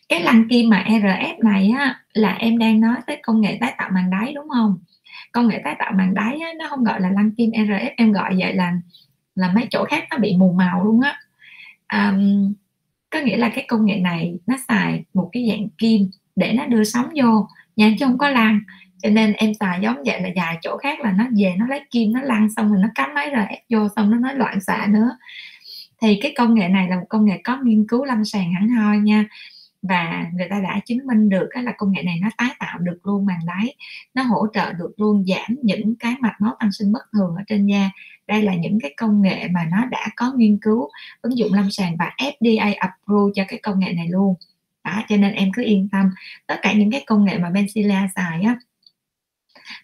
[0.08, 3.74] cái lăn kim mà RF này á là em đang nói tới công nghệ tái
[3.78, 4.78] tạo màng đáy đúng không?
[5.32, 8.12] Công nghệ tái tạo màng đáy á, nó không gọi là lăn kim RF em
[8.12, 8.72] gọi vậy là
[9.34, 11.20] là mấy chỗ khác nó bị mù màu luôn á.
[11.92, 12.52] Um,
[13.10, 16.66] có nghĩa là cái công nghệ này nó xài một cái dạng kim để nó
[16.66, 18.60] đưa sóng vô nha chứ không có lăn
[19.02, 21.80] cho nên em xài giống vậy là dài chỗ khác là nó về nó lấy
[21.90, 24.60] kim nó lăn xong rồi nó cắm máy rồi ép vô xong nó nói loạn
[24.60, 25.10] xạ nữa.
[26.02, 28.68] Thì cái công nghệ này là một công nghệ có nghiên cứu lâm sàng hẳn
[28.68, 29.24] hoi nha.
[29.82, 32.98] Và người ta đã chứng minh được là công nghệ này nó tái tạo được
[33.02, 33.74] luôn màng đáy
[34.14, 37.42] nó hỗ trợ được luôn giảm những cái mạch máu tăng sinh bất thường ở
[37.46, 37.90] trên da.
[38.26, 40.90] Đây là những cái công nghệ mà nó đã có nghiên cứu
[41.20, 44.34] ứng dụng lâm sàng và FDA approve cho cái công nghệ này luôn.
[44.84, 46.10] Đó, cho nên em cứ yên tâm.
[46.46, 48.56] Tất cả những cái công nghệ mà Benzilla xài á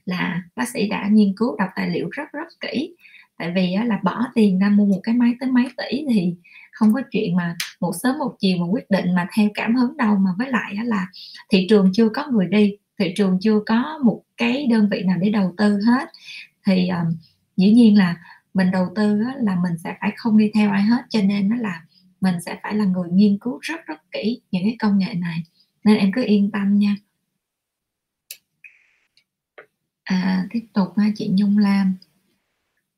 [0.05, 2.95] là bác sĩ đã nghiên cứu đọc tài liệu rất rất kỹ.
[3.39, 6.35] Tại vì là bỏ tiền ra mua một cái máy tới mấy tỷ thì
[6.73, 9.97] không có chuyện mà một sớm một chiều mà quyết định mà theo cảm hứng
[9.97, 10.17] đâu.
[10.17, 11.07] Mà với lại là
[11.51, 15.19] thị trường chưa có người đi thị trường chưa có một cái đơn vị nào
[15.21, 16.09] để đầu tư hết.
[16.67, 17.17] Thì um,
[17.57, 18.17] dĩ nhiên là
[18.55, 21.03] mình đầu tư là mình sẽ phải không đi theo ai hết.
[21.09, 21.83] Cho nên nó là
[22.21, 25.43] mình sẽ phải là người nghiên cứu rất rất kỹ những cái công nghệ này.
[25.85, 26.97] Nên em cứ yên tâm nha
[30.13, 31.95] à, tiếp tục ha chị Nhung Lam.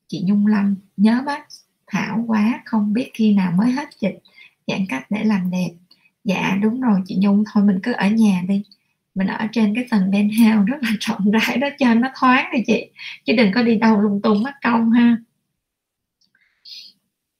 [0.08, 1.46] Chị Nhung Lâm nhớ bác
[1.86, 4.18] Thảo quá không biết khi nào mới hết dịch
[4.66, 5.70] giãn cách để làm đẹp.
[6.24, 8.62] Dạ đúng rồi chị Nhung thôi mình cứ ở nhà đi.
[9.14, 12.58] Mình ở trên cái tầng penthouse rất là rộng rãi đó cho nó thoáng đi
[12.66, 12.90] chị
[13.24, 15.16] chứ đừng có đi đâu lung tung mất công ha.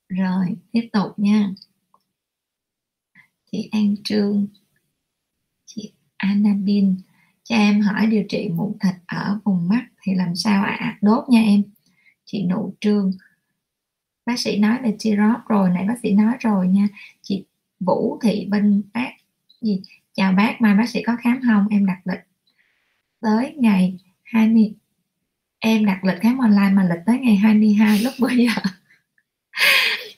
[0.09, 1.51] Rồi tiếp tục nha.
[3.53, 4.47] Chị An Trương
[5.67, 6.97] chị Annabin
[7.45, 10.77] cho em hỏi điều trị mụn thịt ở vùng mắt thì làm sao ạ?
[10.81, 10.99] À?
[11.01, 11.63] đốt nha em.
[12.25, 13.13] Chị nụ trương.
[14.27, 16.89] Bác sĩ nói về tirop rồi, nãy bác sĩ nói rồi nha.
[17.23, 17.45] Chị
[17.81, 19.11] vũ thị vinh bác
[19.61, 19.83] gì?
[20.13, 21.67] Chào bác, mai bác sĩ có khám không?
[21.71, 22.21] Em đặt lịch
[23.21, 24.75] tới ngày 20
[25.65, 28.53] em đặt lịch khám online mà lịch tới ngày 22 lúc bây giờ.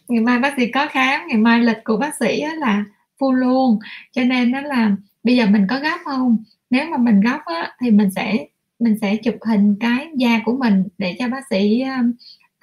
[0.09, 2.85] Ngày mai bác sĩ có khám, ngày mai lịch của bác sĩ là
[3.19, 3.78] full luôn.
[4.12, 4.90] Cho nên nó là
[5.23, 6.44] bây giờ mình có gấp không?
[6.70, 8.47] Nếu mà mình gấp á, thì mình sẽ
[8.78, 11.84] mình sẽ chụp hình cái da của mình để cho bác sĩ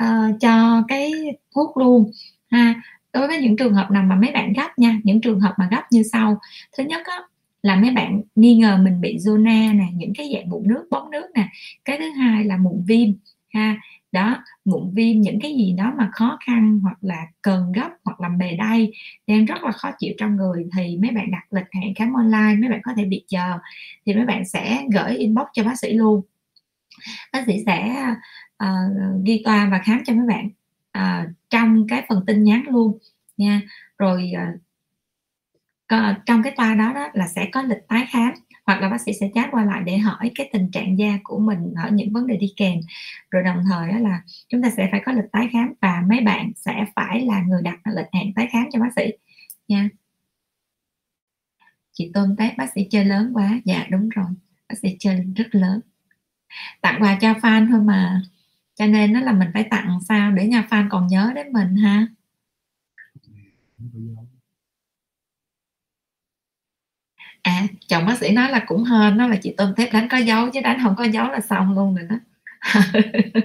[0.03, 1.13] uh, cho cái
[1.55, 2.11] thuốc luôn.
[2.51, 2.81] Ha
[3.13, 5.67] đối với những trường hợp nào mà mấy bạn gấp nha những trường hợp mà
[5.71, 6.39] gấp như sau.
[6.77, 7.19] Thứ nhất á,
[7.63, 11.11] là mấy bạn nghi ngờ mình bị zona nè những cái dạng mụn nước bóng
[11.11, 11.47] nước nè.
[11.85, 13.09] Cái thứ hai là mụn viêm.
[13.53, 13.77] Ha
[14.13, 18.21] đó mụn viêm những cái gì đó mà khó khăn hoặc là cần gấp hoặc
[18.21, 18.91] là bề đay
[19.27, 22.55] đang rất là khó chịu trong người thì mấy bạn đặt lịch hẹn khám online
[22.61, 23.57] mấy bạn có thể bị chờ
[24.05, 26.21] thì mấy bạn sẽ gửi inbox cho bác sĩ luôn.
[27.33, 28.05] Bác sĩ sẽ
[28.63, 30.49] uh, ghi toa và khám cho mấy bạn
[30.97, 32.97] uh, trong cái phần tin nhắn luôn
[33.37, 33.61] nha.
[33.97, 34.31] Rồi
[35.93, 38.33] uh, trong cái toa đó, đó là sẽ có lịch tái khám
[38.65, 41.39] hoặc là bác sĩ sẽ chat qua lại để hỏi cái tình trạng da của
[41.39, 42.79] mình hỏi những vấn đề đi kèm.
[43.31, 46.21] Rồi đồng thời đó là chúng ta sẽ phải có lịch tái khám và mấy
[46.21, 49.03] bạn sẽ phải là người đặt lịch hẹn tái khám cho bác sĩ
[49.67, 49.89] nha.
[51.93, 53.61] Chị tôm tép, bác sĩ chơi lớn quá.
[53.65, 54.25] Dạ đúng rồi.
[54.69, 55.79] Bác sĩ chơi rất lớn.
[56.81, 58.21] Tặng quà cho fan thôi mà.
[58.75, 61.75] Cho nên nó là mình phải tặng sao để nhà fan còn nhớ đến mình
[61.75, 62.07] ha?
[67.43, 70.17] À chồng bác sĩ nói là cũng hên nó là chị tôm thép đánh có
[70.17, 72.15] dấu, chứ đánh không có dấu là xong luôn rồi đó.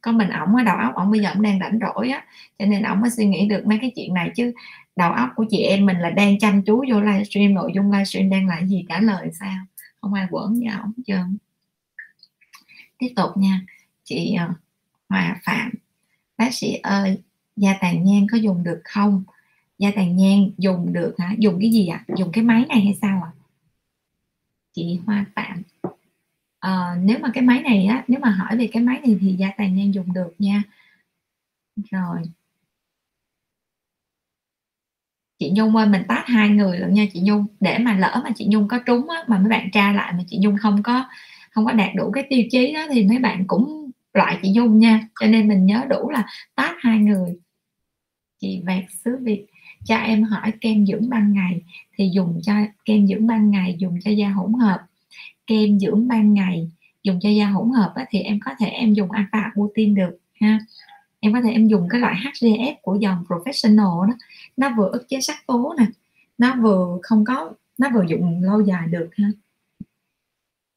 [0.00, 2.24] Có mình ổng ở đầu óc ổng bây giờ ổng đang rảnh rỗi á,
[2.58, 4.52] cho nên ổng mới suy nghĩ được mấy cái chuyện này, chứ
[4.96, 8.30] đầu óc của chị em mình là đang chăm chú vô livestream, nội dung livestream
[8.30, 9.56] đang là gì trả lời sao?
[10.00, 11.24] Không ai quẩn với ổng chưa
[12.98, 13.60] tiếp tục nha,
[14.04, 14.48] chị ờ,
[15.08, 15.70] Hòa Phạm.
[16.38, 17.18] Bác sĩ ơi,
[17.56, 19.24] da tàn nhang có dùng được không?
[19.78, 21.34] Da tàn nhang dùng được hả?
[21.38, 22.04] Dùng cái gì ạ?
[22.08, 22.14] À?
[22.18, 23.30] dùng cái máy này hay sao ạ?
[23.34, 23.44] À?
[24.74, 25.62] chị Hoa Phạm.
[26.60, 29.34] À, nếu mà cái máy này á nếu mà hỏi về cái máy này thì
[29.38, 30.62] da tàn nhang dùng được nha.
[31.90, 32.22] Rồi.
[35.38, 37.46] Chị Nhung ơi mình tát hai người luôn nha chị Nhung.
[37.60, 40.24] Để mà lỡ mà chị Nhung có trúng á, mà mấy bạn tra lại mà
[40.28, 41.04] chị Nhung không có
[41.50, 44.78] không có đạt đủ cái tiêu chí đó thì mấy bạn cũng loại chị Nhung
[44.78, 45.08] nha.
[45.20, 47.36] Cho nên mình nhớ đủ là tát hai người.
[48.40, 49.46] Chị vẹt xứ Việt
[49.84, 51.62] cho em hỏi kem dưỡng ban ngày
[51.96, 52.52] thì dùng cho
[52.84, 54.78] kem dưỡng ban ngày dùng cho da hỗn hợp.
[55.46, 56.70] Kem dưỡng ban ngày
[57.02, 60.18] dùng cho da hỗn hợp á, thì em có thể em dùng alpha protein được
[60.40, 60.58] ha.
[61.20, 64.14] Em có thể em dùng cái loại HGF của dòng professional đó.
[64.56, 65.86] Nó vừa ức chế sắc tố nè
[66.38, 69.28] nó vừa không có nó vừa dùng lâu dài được ha.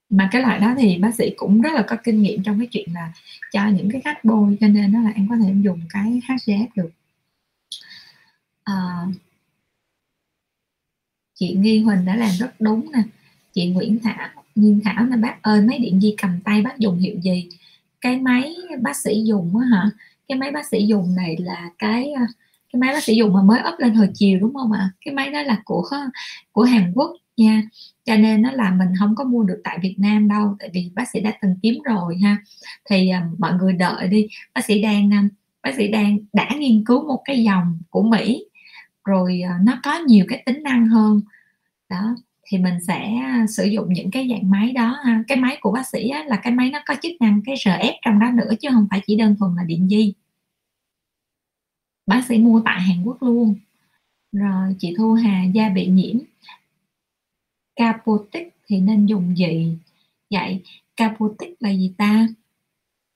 [0.09, 2.67] Mà cái loại đó thì bác sĩ cũng rất là có kinh nghiệm trong cái
[2.71, 3.13] chuyện là
[3.51, 6.21] cho những cái khách bôi cho nên nó là em có thể em dùng cái
[6.27, 6.89] HGF được
[8.67, 9.07] à,
[11.35, 12.99] chị Nghi Huỳnh đã làm rất đúng nè.
[13.53, 16.97] Chị Nguyễn Thảo Nguyên Thảo là bác ơi máy điện di cầm tay bác dùng
[16.97, 17.49] hiệu gì?
[18.01, 19.89] Cái máy bác sĩ dùng á hả?
[20.27, 22.25] Cái máy bác sĩ dùng này là cái ờ,
[22.73, 24.91] cái máy bác sĩ dùng mà mới up lên hồi chiều đúng không ạ?
[25.05, 25.89] Cái máy đó là của
[26.51, 27.63] của Hàn Quốc nha.
[28.05, 30.91] Cho nên nó là mình không có mua được tại Việt Nam đâu tại vì
[30.95, 32.37] bác sĩ đã từng kiếm rồi ha.
[32.89, 34.27] Thì ờ, mọi người đợi đi.
[34.55, 35.09] Bác sĩ đang
[35.63, 38.46] bác sĩ đang đã nghiên cứu một cái dòng của Mỹ
[39.07, 41.21] rồi à, nó có nhiều cái tính năng hơn.
[41.89, 42.15] Đó
[42.47, 45.23] thì mình sẽ à, sử dụng những cái dạng máy đó ha.
[45.27, 47.93] Cái máy của bác sĩ á, là cái máy nó có chức năng cái RF
[48.05, 50.13] trong đó nữa chứ không phải chỉ đơn thuần là điện di.
[52.07, 53.55] Bác sĩ mua tại Hàn Quốc luôn.
[54.31, 56.17] Rồi chị Thu Hà da bị nhiễm.
[57.75, 59.77] Capotic thì nên dùng gì?
[60.31, 60.61] Vậy
[60.95, 62.27] capotic là gì ta?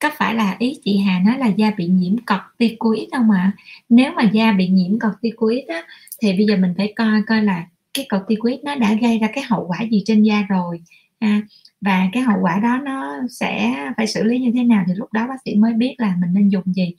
[0.01, 3.39] Có phải là ý chị Hà nói là da bị nhiễm corticoid không ạ?
[3.39, 3.51] À?
[3.89, 5.83] nếu mà da bị nhiễm corticoid á
[6.21, 9.43] thì bây giờ mình phải coi coi là cái corticoid nó đã gây ra cái
[9.43, 10.81] hậu quả gì trên da rồi
[11.21, 11.41] à,
[11.81, 15.13] và cái hậu quả đó nó sẽ phải xử lý như thế nào thì lúc
[15.13, 16.93] đó bác sĩ mới biết là mình nên dùng gì.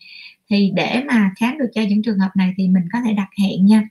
[0.50, 3.28] Thì để mà khám được cho những trường hợp này thì mình có thể đặt
[3.42, 3.88] hẹn nha.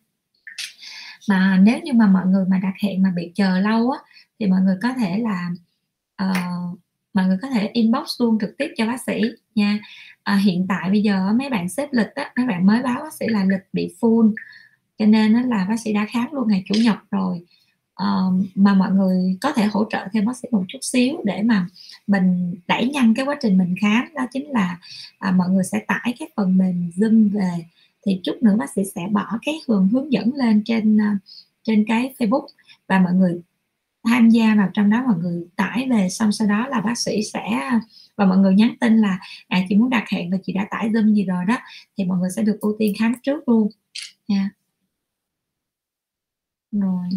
[1.30, 4.00] Mà nếu như mà mọi người mà đặt hẹn mà bị chờ lâu á
[4.40, 5.50] thì mọi người có thể là
[6.24, 6.80] uh,
[7.14, 9.22] mọi người có thể inbox luôn trực tiếp cho bác sĩ
[9.56, 9.80] nha.
[10.24, 13.14] À, hiện tại bây giờ mấy bạn xếp lịch á mấy bạn mới báo bác
[13.14, 14.34] sĩ là lịch bị full
[14.98, 17.46] cho nên là bác sĩ đã khám luôn ngày chủ nhật rồi.
[17.96, 18.06] À,
[18.56, 21.68] mà mọi người có thể hỗ trợ thêm bác sĩ một chút xíu để mà
[22.08, 24.78] mình đẩy nhanh cái quá trình mình khám đó chính là
[25.20, 27.66] à, mọi người sẽ tải cái phần mềm zoom về.
[28.06, 31.18] Thì chút nữa bác sĩ sẽ bỏ cái hướng hướng dẫn lên trên à,
[31.64, 32.46] trên cái facebook
[32.88, 33.42] và mọi người
[34.08, 37.24] tham gia vào trong đó, mọi người tải về, xong sau đó là bác sĩ
[37.34, 37.72] sẽ,
[38.16, 40.90] và mọi người nhắn tin là à chị muốn đặt hẹn và chị đã tải
[40.90, 41.58] zoom gì rồi đó.
[41.98, 43.70] Thì mọi người sẽ được ưu tiên khám trước luôn.
[44.28, 44.38] Nha.
[44.38, 44.52] Yeah
[46.72, 47.10] rồi.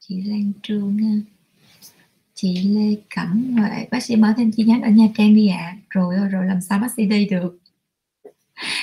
[0.00, 1.10] Chị Lan Trương ha
[2.34, 3.86] chị Lê Cẩm Huệ.
[3.90, 5.56] Bác sĩ mở thêm chi nhánh ở Nha Trang đi ạ.
[5.58, 5.76] À.
[5.90, 7.58] rồi rồi, làm sao bác sĩ đi được?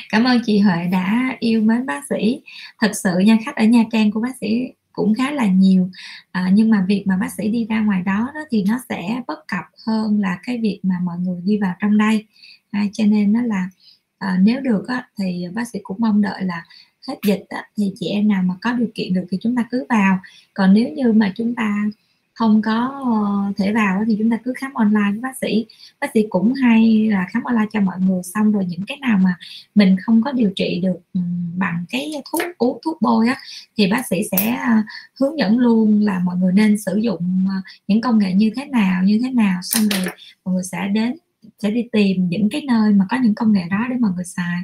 [0.10, 2.42] Cảm ơn chị Huệ đã yêu mến bác sĩ.
[2.80, 5.90] Thật sự nha, khách ở Nha Trang của bác sĩ cũng khá là nhiều.
[6.32, 9.22] À, nhưng mà việc mà bác sĩ đi ra ngoài đó, đó thì nó sẽ
[9.28, 12.26] bất cập hơn là cái việc mà mọi người đi vào trong đây.
[12.72, 13.70] À, cho nên nó là
[14.18, 16.66] à, nếu được á, thì bác sĩ cũng mong đợi là
[17.08, 19.66] hết dịch á, thì chị em nào mà có điều kiện được thì chúng ta
[19.72, 20.20] cứ vào.
[20.54, 21.86] Còn nếu như mà chúng ta
[22.34, 25.66] không có ờ, thể vào thì chúng ta cứ khám online với bác sĩ.
[26.02, 29.18] Bác sĩ cũng hay là khám online cho mọi người, xong rồi những cái nào
[29.24, 29.36] mà
[29.76, 31.20] mình không có điều trị được ừ,
[31.58, 33.38] bằng cái thuốc uống, thuốc bôi á,
[33.78, 34.84] thì bác sĩ sẽ à,
[35.20, 37.56] hướng dẫn luôn là mọi người nên sử dụng ờ,
[37.88, 39.60] những công nghệ như thế nào, như thế nào.
[39.64, 40.08] Xong rồi
[40.46, 41.16] mọi người sẽ đến,
[41.60, 44.26] sẽ đi tìm những cái nơi mà có những công nghệ đó để mọi người
[44.26, 44.62] xài.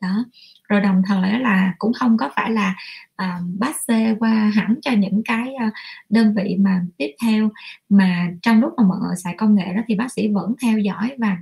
[0.00, 0.24] Đó
[0.74, 2.76] rồi đồng thời là cũng không có phải là
[3.22, 5.72] uh, bác xê qua hẳn cho những cái uh,
[6.08, 7.50] đơn vị mà tiếp theo.
[7.88, 10.78] Mà trong lúc mà mọi người xài công nghệ đó thì bác sĩ vẫn theo
[10.78, 11.38] dõi và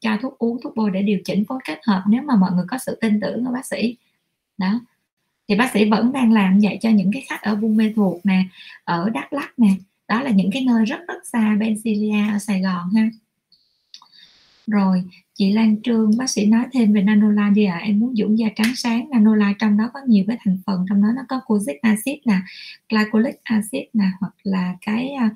[0.00, 2.64] cho thuốc uống thuốc bôi để điều chỉnh phối kết hợp nếu mà mọi người
[2.68, 3.96] có sự tin tưởng ở bác sĩ.
[4.58, 4.80] Đó.
[5.48, 8.20] Thì bác sĩ vẫn đang làm vậy cho những cái khách ở Buôn Mê Thuột
[8.24, 8.44] nè
[8.84, 9.70] ở Đắk Lắk nè.
[10.08, 13.08] Đó là những cái nơi rất rất xa Bencilia ở Sài Gòn ha
[14.70, 15.04] rồi
[15.34, 17.78] chị Lan Trương bác sĩ nói thêm về nanola đi ạ.
[17.82, 17.84] À.
[17.84, 19.10] em muốn dưỡng da trắng sáng.
[19.10, 22.38] Nanola trong đó có nhiều cái thành phần trong đó nó có cozic acid nè
[22.88, 25.30] glycolic acid nè hoặc là cái à,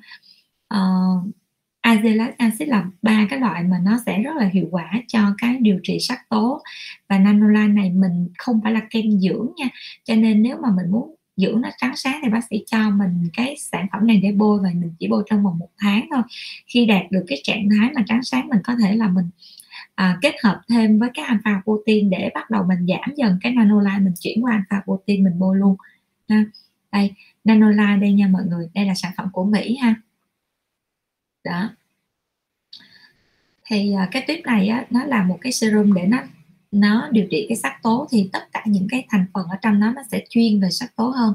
[0.67, 0.79] ờ,
[1.17, 1.33] uh,
[1.81, 5.57] azelaic acid là ba cái loại mà nó sẽ rất là hiệu quả cho cái
[5.61, 6.61] điều trị sắc tố.
[7.09, 9.69] Và nanola này mình không phải là kem dưỡng nha.
[10.03, 13.29] Cho nên nếu mà mình muốn dưỡng nó trắng sáng thì bác sĩ cho mình
[13.33, 16.21] cái sản phẩm này để bôi và mình chỉ bôi trong vòng một tháng thôi.
[16.67, 19.29] Khi đạt được cái trạng thái mà trắng sáng mình có thể là mình
[19.95, 23.51] à, kết hợp thêm với cái alpha protein để bắt đầu mình giảm dần cái
[23.51, 25.75] nanoline mình chuyển qua alpha protein mình bôi luôn.
[26.29, 26.45] Ha
[26.91, 27.11] đây
[27.43, 29.95] nanoline đây nha mọi người đây là sản phẩm của mỹ ha.
[31.43, 31.69] Đó.
[33.65, 36.17] Thì à, cái tuyếp này á, nó là một cái serum để nó
[36.73, 39.79] nó điều trị cái sắc tố thì tất cả những cái thành phần ở trong
[39.79, 41.33] nó nó sẽ chuyên về sắc tố hơn.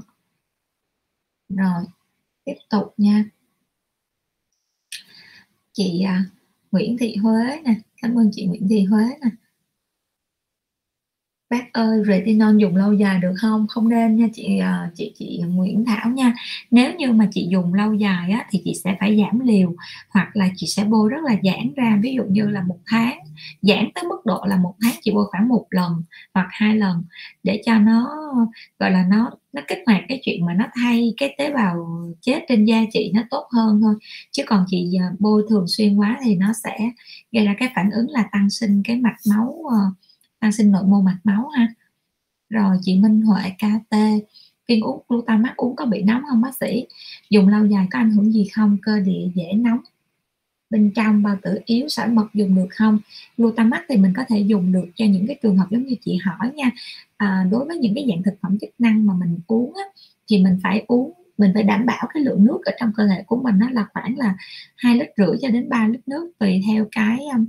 [1.48, 1.84] Rồi,
[2.44, 3.24] tiếp tục nha.
[5.72, 6.24] Chị à,
[6.72, 7.74] Nguyễn Thị Huế nè.
[8.02, 9.30] Cảm ơn chị Nguyễn Thị Huế nè
[11.50, 13.66] bác ơi retinol dùng lâu dài được không?
[13.68, 16.34] Không nên nha chị à, chị chị Nguyễn Thảo nha.
[16.70, 19.74] Nếu như mà chị dùng lâu dài á, thì chị sẽ phải giảm liều
[20.10, 21.98] hoặc là chị sẽ bôi rất là giãn ra.
[22.02, 23.18] Ví dụ như là một tháng
[23.62, 25.92] giãn tới mức độ là một tháng chị bôi khoảng một lần
[26.34, 27.04] hoặc hai lần
[27.42, 28.14] để cho nó
[28.78, 31.88] gọi là nó nó kích hoạt cái chuyện mà nó thay cái tế bào
[32.20, 33.94] chết trên da chị nó tốt hơn thôi.
[34.32, 36.78] Chứ còn chị à, bôi thường xuyên quá thì nó sẽ
[37.32, 39.94] gây ra cái phản ứng là tăng sinh cái mạch máu uh,
[40.40, 41.68] tăng sinh nội mô mạch máu ha.
[42.50, 43.96] Rồi chị Minh Huệ KT
[44.68, 46.86] viên uống glutamat uống có bị nóng không bác sĩ?
[47.30, 48.76] Dùng lâu dài có ảnh hưởng gì không?
[48.82, 49.78] Cơ địa dễ nóng.
[50.70, 52.98] Bên trong bao tử yếu sỏi mật dùng được không?
[53.36, 56.16] Glutamat thì mình có thể dùng được cho những cái trường hợp giống như chị
[56.16, 56.70] hỏi nha.
[57.16, 59.84] À, đối với những cái dạng thực phẩm chức năng mà mình uống á,
[60.28, 63.22] thì mình phải uống mình phải đảm bảo cái lượng nước ở trong cơ thể
[63.26, 64.36] của mình nó là khoảng là
[64.76, 67.46] hai lít rưỡi cho đến 3 lít nước tùy theo cái um,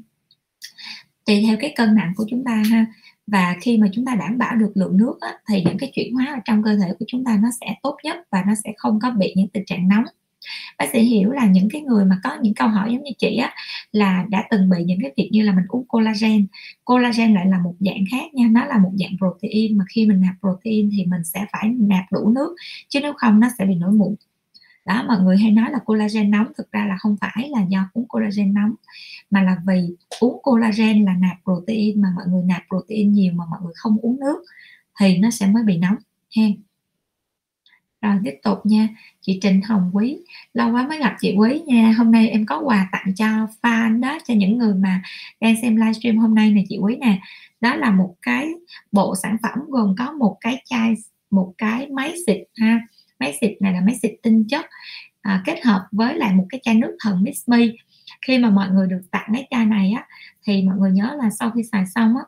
[1.29, 2.85] tùy theo cái cân nặng của chúng ta ha.
[3.27, 6.13] Và khi mà chúng ta đảm bảo được lượng nước á, thì những cái chuyển
[6.13, 8.73] hóa ở trong cơ thể của chúng ta nó sẽ tốt nhất và nó sẽ
[8.77, 10.03] không có bị những tình trạng nóng.
[10.79, 13.37] Bác sĩ hiểu là những cái người mà có những câu hỏi giống như chị
[13.37, 13.53] á
[13.91, 16.47] là đã từng bị những cái việc như là mình uống collagen.
[16.85, 20.21] Collagen lại là một dạng khác nha nó là một dạng protein mà khi mình
[20.21, 22.55] nạp protein thì mình sẽ phải nạp đủ nước
[22.89, 24.15] chứ nếu không nó sẽ bị nổi mụn
[24.89, 27.89] đó mọi người hay nói là collagen nóng, thực ra là không phải là do
[27.93, 28.75] uống collagen nóng,
[29.31, 33.45] mà là vì uống collagen là nạp protein, mà mọi người nạp protein nhiều mà
[33.49, 34.43] mọi người không uống nước
[34.99, 35.95] thì nó sẽ mới bị nóng,
[36.37, 36.55] hen.
[38.01, 38.87] Rồi tiếp tục nha,
[39.21, 40.17] chị Trịnh Hồng Quý,
[40.53, 43.99] lâu quá mới gặp chị Quý nha, hôm nay em có quà tặng cho fan
[43.99, 45.01] đó, cho những người mà
[45.41, 47.19] đang xem livestream hôm nay nè chị Quý nè.
[47.61, 48.47] Đó là một cái
[48.91, 50.93] bộ sản phẩm gồm có một cái chai,
[51.31, 52.79] một cái máy xịt ha
[53.19, 54.65] máy xịt này là máy xịt tinh chất
[55.21, 57.57] à, kết hợp với lại một cái chai nước thần Miss Me.
[58.21, 60.07] Khi mà mọi người được tặng cái chai này á
[60.43, 62.23] thì mọi người nhớ là sau khi xài xong á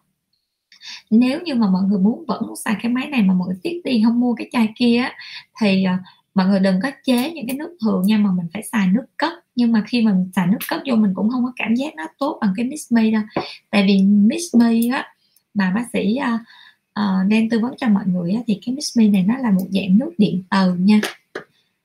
[1.09, 3.57] nếu như mà mọi người muốn vẫn muốn xài cái máy này mà mọi người
[3.63, 5.15] tiếc tiền không mua cái chai kia á,
[5.61, 5.99] thì à,
[6.35, 9.05] mọi người đừng có chế những cái nước thường nha mà mình phải xài nước
[9.17, 11.95] cất nhưng mà khi mình xài nước cất vô mình cũng không có cảm giác
[11.95, 13.21] nó tốt bằng cái Miss Me đâu.
[13.69, 15.07] Tại vì Miss Me á
[15.53, 16.39] mà bác sĩ à,
[16.99, 19.51] uh, đang tư vấn cho mọi người á, thì cái Miss Me này nó là
[19.51, 21.01] một dạng nước điện từ nha.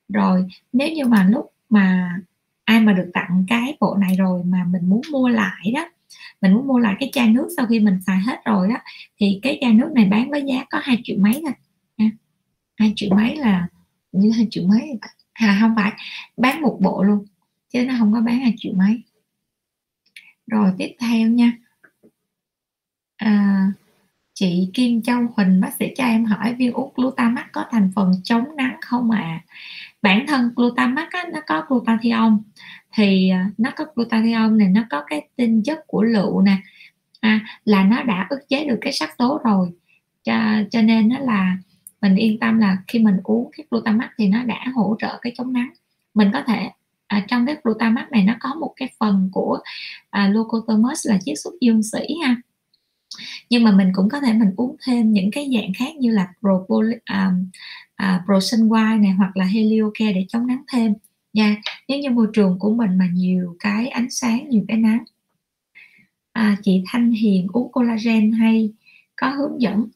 [0.09, 2.17] Rồi nếu như mà lúc mà
[2.63, 5.89] ai mà được tặng cái bộ này rồi mà mình muốn mua lại đó
[6.41, 8.75] mình muốn mua lại cái chai nước sau khi mình xài hết rồi đó
[9.17, 11.53] thì cái chai nước này bán với giá có hai triệu mấy thôi
[12.77, 13.67] hai triệu mấy là
[14.11, 14.99] như hai triệu mấy
[15.33, 15.91] à không phải
[16.37, 17.25] bán một bộ luôn
[17.69, 19.01] chứ nó không có bán hai triệu mấy.
[20.47, 21.51] Rồi tiếp theo nha.
[23.17, 23.67] À,
[24.39, 28.11] chị Kim Châu Huỳnh bác sĩ cho em hỏi viên uống glutamat có thành phần
[28.23, 29.19] chống nắng không ạ?
[29.21, 29.43] À?
[30.01, 32.35] bản thân glutamat á, nó có glutathione.
[32.93, 36.57] Thì à, nó có glutathione này nó có cái tinh chất của lựu nè.
[37.19, 39.69] À, là nó đã ức chế được cái sắc tố rồi.
[40.23, 40.33] Cho,
[40.71, 41.57] cho nên nó là
[42.01, 45.33] mình yên tâm là khi mình uống cái glutamat thì nó đã hỗ trợ cái
[45.37, 45.69] chống nắng.
[46.13, 46.69] Mình có thể
[47.07, 49.59] à, trong cái glutamat này nó có một cái phần của
[50.09, 52.35] à, leucotomus là chiết xuất dương sĩ ha
[53.49, 56.33] nhưng mà mình cũng có thể mình uống thêm những cái dạng khác như là
[56.39, 57.49] propol um,
[57.95, 60.93] à, uh, à, White này hoặc là heliocare để chống nắng thêm.
[61.33, 65.03] Nha nếu như môi trường của mình mà nhiều cái ánh sáng nhiều cái nắng.
[66.31, 68.73] À, chị Thanh Hiền uống collagen hay?
[69.15, 69.87] Có hướng dẫn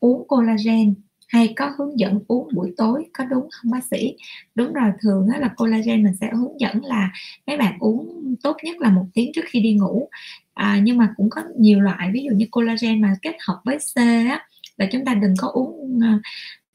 [0.00, 0.94] uống collagen
[1.30, 4.16] hay có hướng dẫn uống buổi tối có đúng không bác sĩ?
[4.54, 7.10] Đúng rồi thường đó là collagen mình sẽ hướng dẫn là
[7.46, 10.08] mấy bạn uống tốt nhất là một tiếng trước khi đi ngủ.
[10.54, 13.78] À, nhưng mà cũng có nhiều loại ví dụ như collagen mà kết hợp với
[13.78, 14.46] C á
[14.76, 16.18] là chúng ta đừng có uống ờ,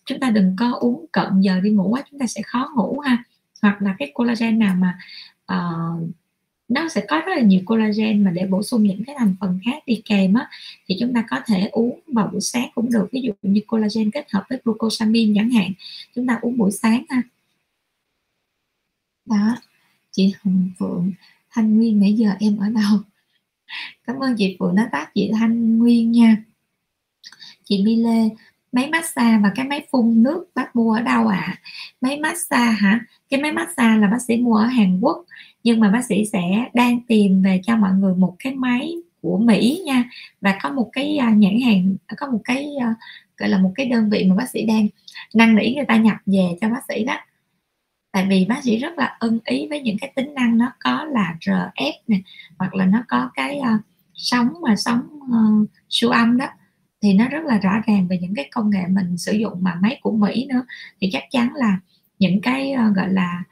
[0.06, 3.00] chúng ta đừng có uống cận giờ đi ngủ quá chúng ta sẽ khó ngủ
[3.00, 3.24] ha.
[3.62, 4.98] Hoặc là cái collagen nào mà
[5.54, 6.10] uh,
[6.68, 9.60] nó sẽ có rất là nhiều collagen mà để bổ sung những cái thành phần
[9.66, 10.50] khác đi kèm á.
[10.88, 14.12] Thì chúng ta có thể uống vào buổi sáng cũng được, ví dụ như collagen
[14.12, 15.72] kết hợp với glucosamine chẳng hạn.
[16.16, 17.22] Chúng ta uống buổi sáng ha.
[19.26, 19.58] Đó,
[20.12, 21.12] chị Hồng Phượng,
[21.52, 23.00] Thanh Nguyên nãy giờ em ở đâu?
[24.04, 26.44] Cảm ơn chị Phượng đã tác chị Thanh Nguyên nha.
[27.64, 28.30] Chị Mi Lê
[28.76, 31.44] máy massage và cái máy phun nước bác mua ở đâu ạ?
[31.48, 31.58] À?
[32.02, 33.00] máy massage hả?
[33.30, 35.26] Cái máy massage là bác sĩ mua ở Hàn Quốc
[35.64, 39.38] nhưng mà bác sĩ sẽ đang tìm về cho mọi người một cái máy của
[39.38, 40.04] Mỹ nha.
[40.42, 42.96] Và có một cái à, nhãn hàng có một cái à,
[43.38, 44.88] gọi là một cái đơn vị mà bác sĩ đang
[45.34, 47.18] năn nỉ người ta nhập về cho bác sĩ đó.
[48.12, 51.06] Tại vì bác sĩ rất là ưng ý với những cái tính năng nó có
[51.06, 52.18] là RF nè
[52.58, 53.82] hoặc là nó có cái uh,
[54.14, 56.48] sóng mà sóng uh, siêu âm đó
[57.06, 59.78] thì nó rất là rõ ràng về những cái công nghệ mình sử dụng mà
[59.82, 60.66] máy của Mỹ nữa.
[61.02, 61.80] Thì chắc chắn là
[62.20, 63.44] những cái uh, gọi là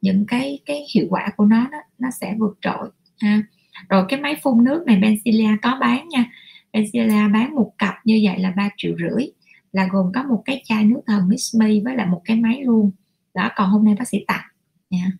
[0.00, 2.90] những cái cái hiệu quả của nó đó, nó sẽ vượt trội
[3.20, 3.42] ha.
[3.88, 6.24] Rồi cái máy phun nước này Benzilia có bán nha.
[6.72, 9.26] Benzilla bán một cặp như vậy là 3 triệu rưỡi
[9.72, 12.60] là gồm có một cái chai nước thần Miss Me với lại một cái máy
[12.64, 12.90] luôn.
[13.34, 14.44] Đó còn hôm nay bác sĩ tặng
[14.90, 15.12] nha.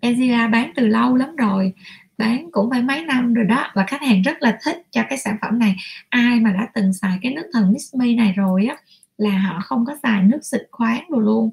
[0.00, 1.72] Benzilla bán từ lâu lắm rồi
[2.20, 3.70] bán cũng phải mấy năm rồi đó.
[3.74, 5.76] Và khách hàng rất là thích cho cái sản phẩm này.
[6.08, 8.76] Ai mà đã từng xài cái nước thần Miss Me này rồi á,
[9.18, 11.50] là họ không có xài nước xịt khoáng rồi luôn.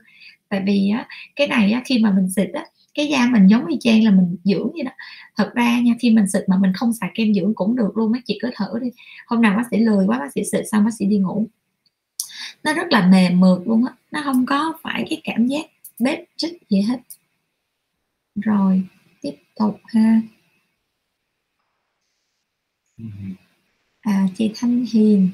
[0.50, 3.70] Tại vì á, cái này á, khi mà mình xịt á, cái da mình giống
[3.70, 4.92] như chang là mình dưỡng vậy đó.
[5.36, 8.12] Thật ra nha, khi mình xịt mà mình không xài kem dưỡng cũng được luôn
[8.12, 8.88] mấy chị cứ thử đi.
[9.28, 11.48] Hôm nào bác sĩ lười quá, bác sĩ xịt xong bác sĩ đi ngủ.
[12.64, 13.94] Nó rất là mềm mượt luôn á.
[14.12, 15.66] Nó không có phải cái cảm giác
[16.00, 16.98] bếp chích gì hết.
[18.36, 18.82] Rồi,
[19.22, 20.22] tiếp tục ha.
[22.98, 23.06] Ừ.
[24.02, 25.30] à chị Thanh Hiền.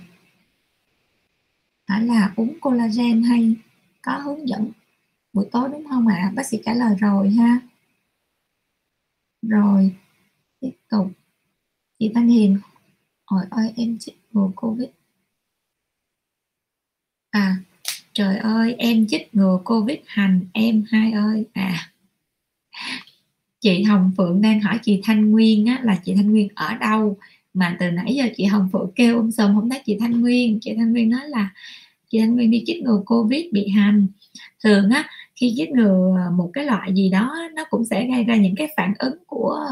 [1.88, 3.56] Hỏi là uống collagen hay
[4.02, 4.72] có hướng dẫn
[5.34, 6.15] buổi tối đúng không ạ?
[6.15, 6.31] À?
[6.35, 7.60] bác sĩ trả lời rồi ha.
[9.41, 9.95] Rồi
[10.60, 11.11] tiếp tục.
[11.99, 12.60] Chị Thanh Hiền.
[13.26, 14.90] Hỏi ơi em chích ngừa covid.
[17.30, 17.57] À
[18.14, 21.45] trời ơi em chích ngừa covid hành em hai ơi.
[21.53, 21.94] À
[23.64, 27.18] chị Hồng Phượng đang hỏi chị Thanh Nguyên á, là chị Thanh Nguyên ở đâu?
[27.54, 30.60] Mà từ nãy giờ chị Hồng Phượng kêu ông sầm không thấy chị Thanh Nguyên.
[30.62, 31.50] Chị Thanh Nguyên nói là
[32.10, 34.08] chị Thanh Nguyên đi chích ngừa Covid bị hành
[34.64, 38.36] thường á khi chích ngừa một cái loại gì đó nó cũng sẽ gây ra
[38.36, 39.68] những cái phản ứng của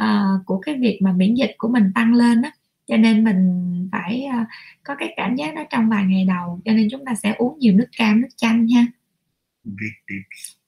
[0.00, 2.52] uh, của cái việc mà miễn dịch của mình tăng lên á.
[2.86, 4.46] Cho nên mình phải uh,
[4.82, 6.60] có cái cảm giác đó trong vài ngày đầu.
[6.64, 8.86] Cho nên chúng ta sẽ uống nhiều nước cam nước chanh ha.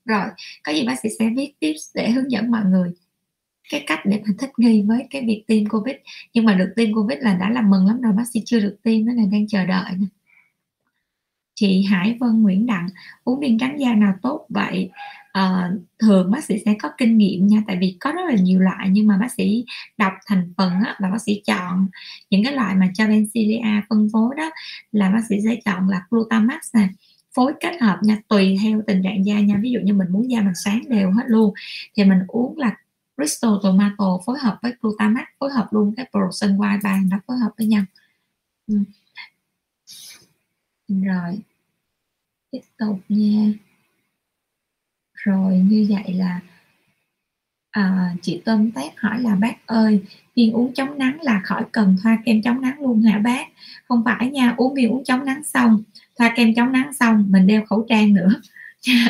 [0.05, 0.25] Rồi
[0.65, 2.93] có gì bác sĩ sẽ viết tips để hướng dẫn mọi người
[3.71, 5.95] cái cách để mà thích nghi với cái việc tiêm covid.
[6.35, 8.77] Nhưng mà được tiêm covid là đã làm mừng lắm rồi bác sĩ chưa được
[8.83, 10.07] tiêm nó là đang chờ đợi nè.
[11.55, 12.89] Chị Hải Vân Nguyễn Đặng
[13.25, 14.91] uống viên trắng da nào tốt vậy?
[15.33, 18.61] À, thường bác sĩ sẽ có kinh nghiệm nha tại vì có rất là nhiều
[18.61, 19.65] loại nhưng mà bác sĩ
[19.97, 21.89] đọc thành phần á, và bác sĩ chọn
[22.31, 24.51] những cái loại mà cho Bencilia phân phối đó
[24.93, 26.89] là bác sĩ sẽ chọn là Glutamax nè
[27.35, 29.57] phối kết hợp nha tùy theo tình trạng da nha.
[29.63, 31.55] Ví dụ như mình muốn da mình sáng đều hết luôn
[31.97, 32.77] thì mình uống là
[33.17, 37.37] Bristol Tomato phối hợp với Glutamax phối hợp luôn cái Prosen White Band nó phối
[37.39, 37.85] hợp với nhau.
[38.67, 38.79] Ừ.
[40.89, 41.41] rồi.
[42.51, 43.53] Tiếp tục nha.
[45.15, 46.41] Rồi như vậy là
[47.71, 50.03] à, chị tôm tép hỏi là bác ơi
[50.37, 53.47] viên uống chống nắng là khỏi cần thoa kem chống nắng luôn hả bác?
[53.89, 55.83] Không phải nha uống viên uống chống nắng xong
[56.19, 58.29] thoa kem chống nắng xong mình đeo khẩu trang nữa.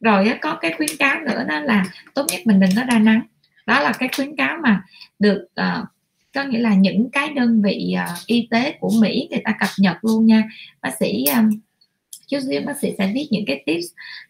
[0.00, 1.84] rồi có cái khuyến cáo nữa đó là
[2.14, 3.20] tốt nhất mình đừng có ra nắng.
[3.66, 4.82] Đó là cái khuyến cáo mà
[5.18, 5.88] được uh,
[6.34, 9.68] có nghĩa là những cái đơn vị uh, y tế của Mỹ người ta cập
[9.78, 10.44] nhật luôn nha.
[10.82, 11.50] Bác sĩ um,
[12.26, 13.86] chú xíu bác sĩ sẽ viết những cái tips.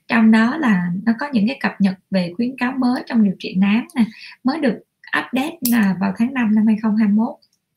[0.09, 3.35] Trong đó là nó có những cái cập nhật về khuyến cáo mới trong điều
[3.39, 4.05] trị nám nè
[4.45, 4.79] mới được
[5.19, 7.29] update là vào tháng 5 năm 2021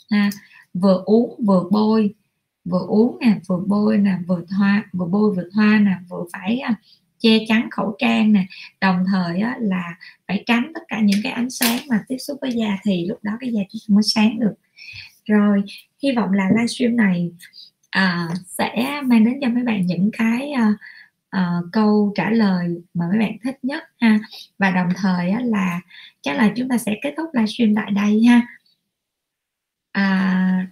[0.09, 0.29] à,
[0.73, 2.13] vừa uống vừa bôi
[2.65, 6.61] vừa uống nè vừa bôi nè vừa thoa vừa bôi vừa thoa nè vừa phải
[7.21, 8.45] che chắn khẩu trang nè.
[8.81, 9.95] Đồng thời á, là
[10.27, 13.19] phải tránh tất cả những cái ánh sáng mà tiếp xúc với da thì lúc
[13.23, 14.53] đó cái da chúng ta mới sáng được.
[15.25, 15.63] Rồi
[16.03, 17.31] hy vọng là livestream này
[17.89, 20.73] à, sẽ mang đến cho mấy bạn những cái à,
[21.29, 24.19] à, câu trả lời mà mấy bạn thích nhất ha.
[24.57, 25.81] Và đồng thời á, là
[26.21, 28.41] chắc là chúng ta sẽ kết thúc livestream tại đây ha.
[29.91, 30.67] À,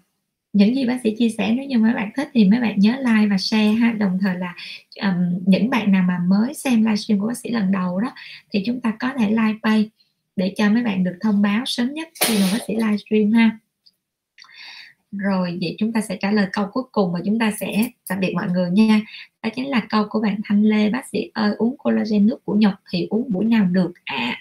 [0.53, 2.91] những gì bác sĩ chia sẻ nếu như mấy bạn thích thì mấy bạn nhớ
[2.97, 3.91] like và share ha.
[3.91, 4.55] Đồng thời là
[5.01, 8.11] um, những bạn nào mà mới xem livestream của bác sĩ lần đầu đó
[8.51, 9.89] thì chúng ta có thể like pay
[10.35, 13.59] để cho mấy bạn được thông báo sớm nhất khi mà bác sĩ livestream ha.
[15.11, 18.19] Rồi vậy chúng ta sẽ trả lời câu cuối cùng và chúng ta sẽ tạm
[18.19, 19.01] biệt mọi người nha.
[19.43, 22.55] Đó chính là câu của bạn Thanh Lê bác sĩ ơi uống collagen nước của
[22.55, 23.91] Nhật thì uống buổi nào được?
[24.03, 24.37] À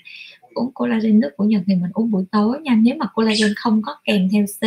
[0.55, 2.75] uống collagen nước của Nhật thì mình uống buổi tối nha.
[2.75, 4.63] Nếu mà collagen không có kèm theo C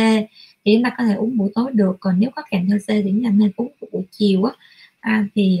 [0.64, 1.96] thì chúng ta có thể uống buổi tối được.
[2.00, 4.52] Còn nếu có kèm theo C thì chúng ta nên uống buổi chiều á.
[5.00, 5.60] À, thì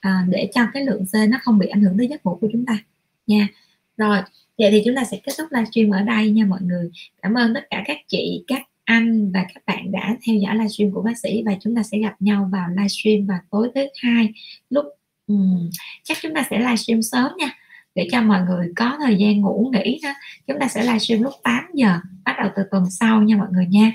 [0.00, 2.48] à, để cho cái lượng C nó không bị ảnh hưởng tới giấc ngủ của
[2.52, 2.78] chúng ta
[3.26, 3.48] nha.
[3.96, 4.18] Rồi
[4.58, 6.90] vậy thì chúng ta sẽ kết thúc livestream ở đây nha mọi người.
[7.22, 10.92] Cảm ơn tất cả các chị các anh và các bạn đã theo dõi livestream
[10.92, 14.32] của bác sĩ và chúng ta sẽ gặp nhau vào livestream vào tối thứ hai
[14.70, 14.84] lúc
[15.26, 15.70] um,
[16.02, 17.58] chắc chúng ta sẽ livestream sớm nha
[18.00, 20.10] để cho mọi người có thời gian ngủ nghỉ đó
[20.46, 23.66] chúng ta sẽ livestream lúc 8 giờ, bắt đầu từ tuần sau nha mọi người
[23.66, 23.92] nha.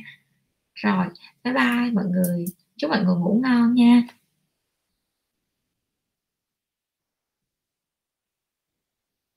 [0.75, 1.05] Rồi,
[1.43, 2.45] bye bye mọi người.
[2.77, 4.03] Chúc mọi người ngủ ngon nha.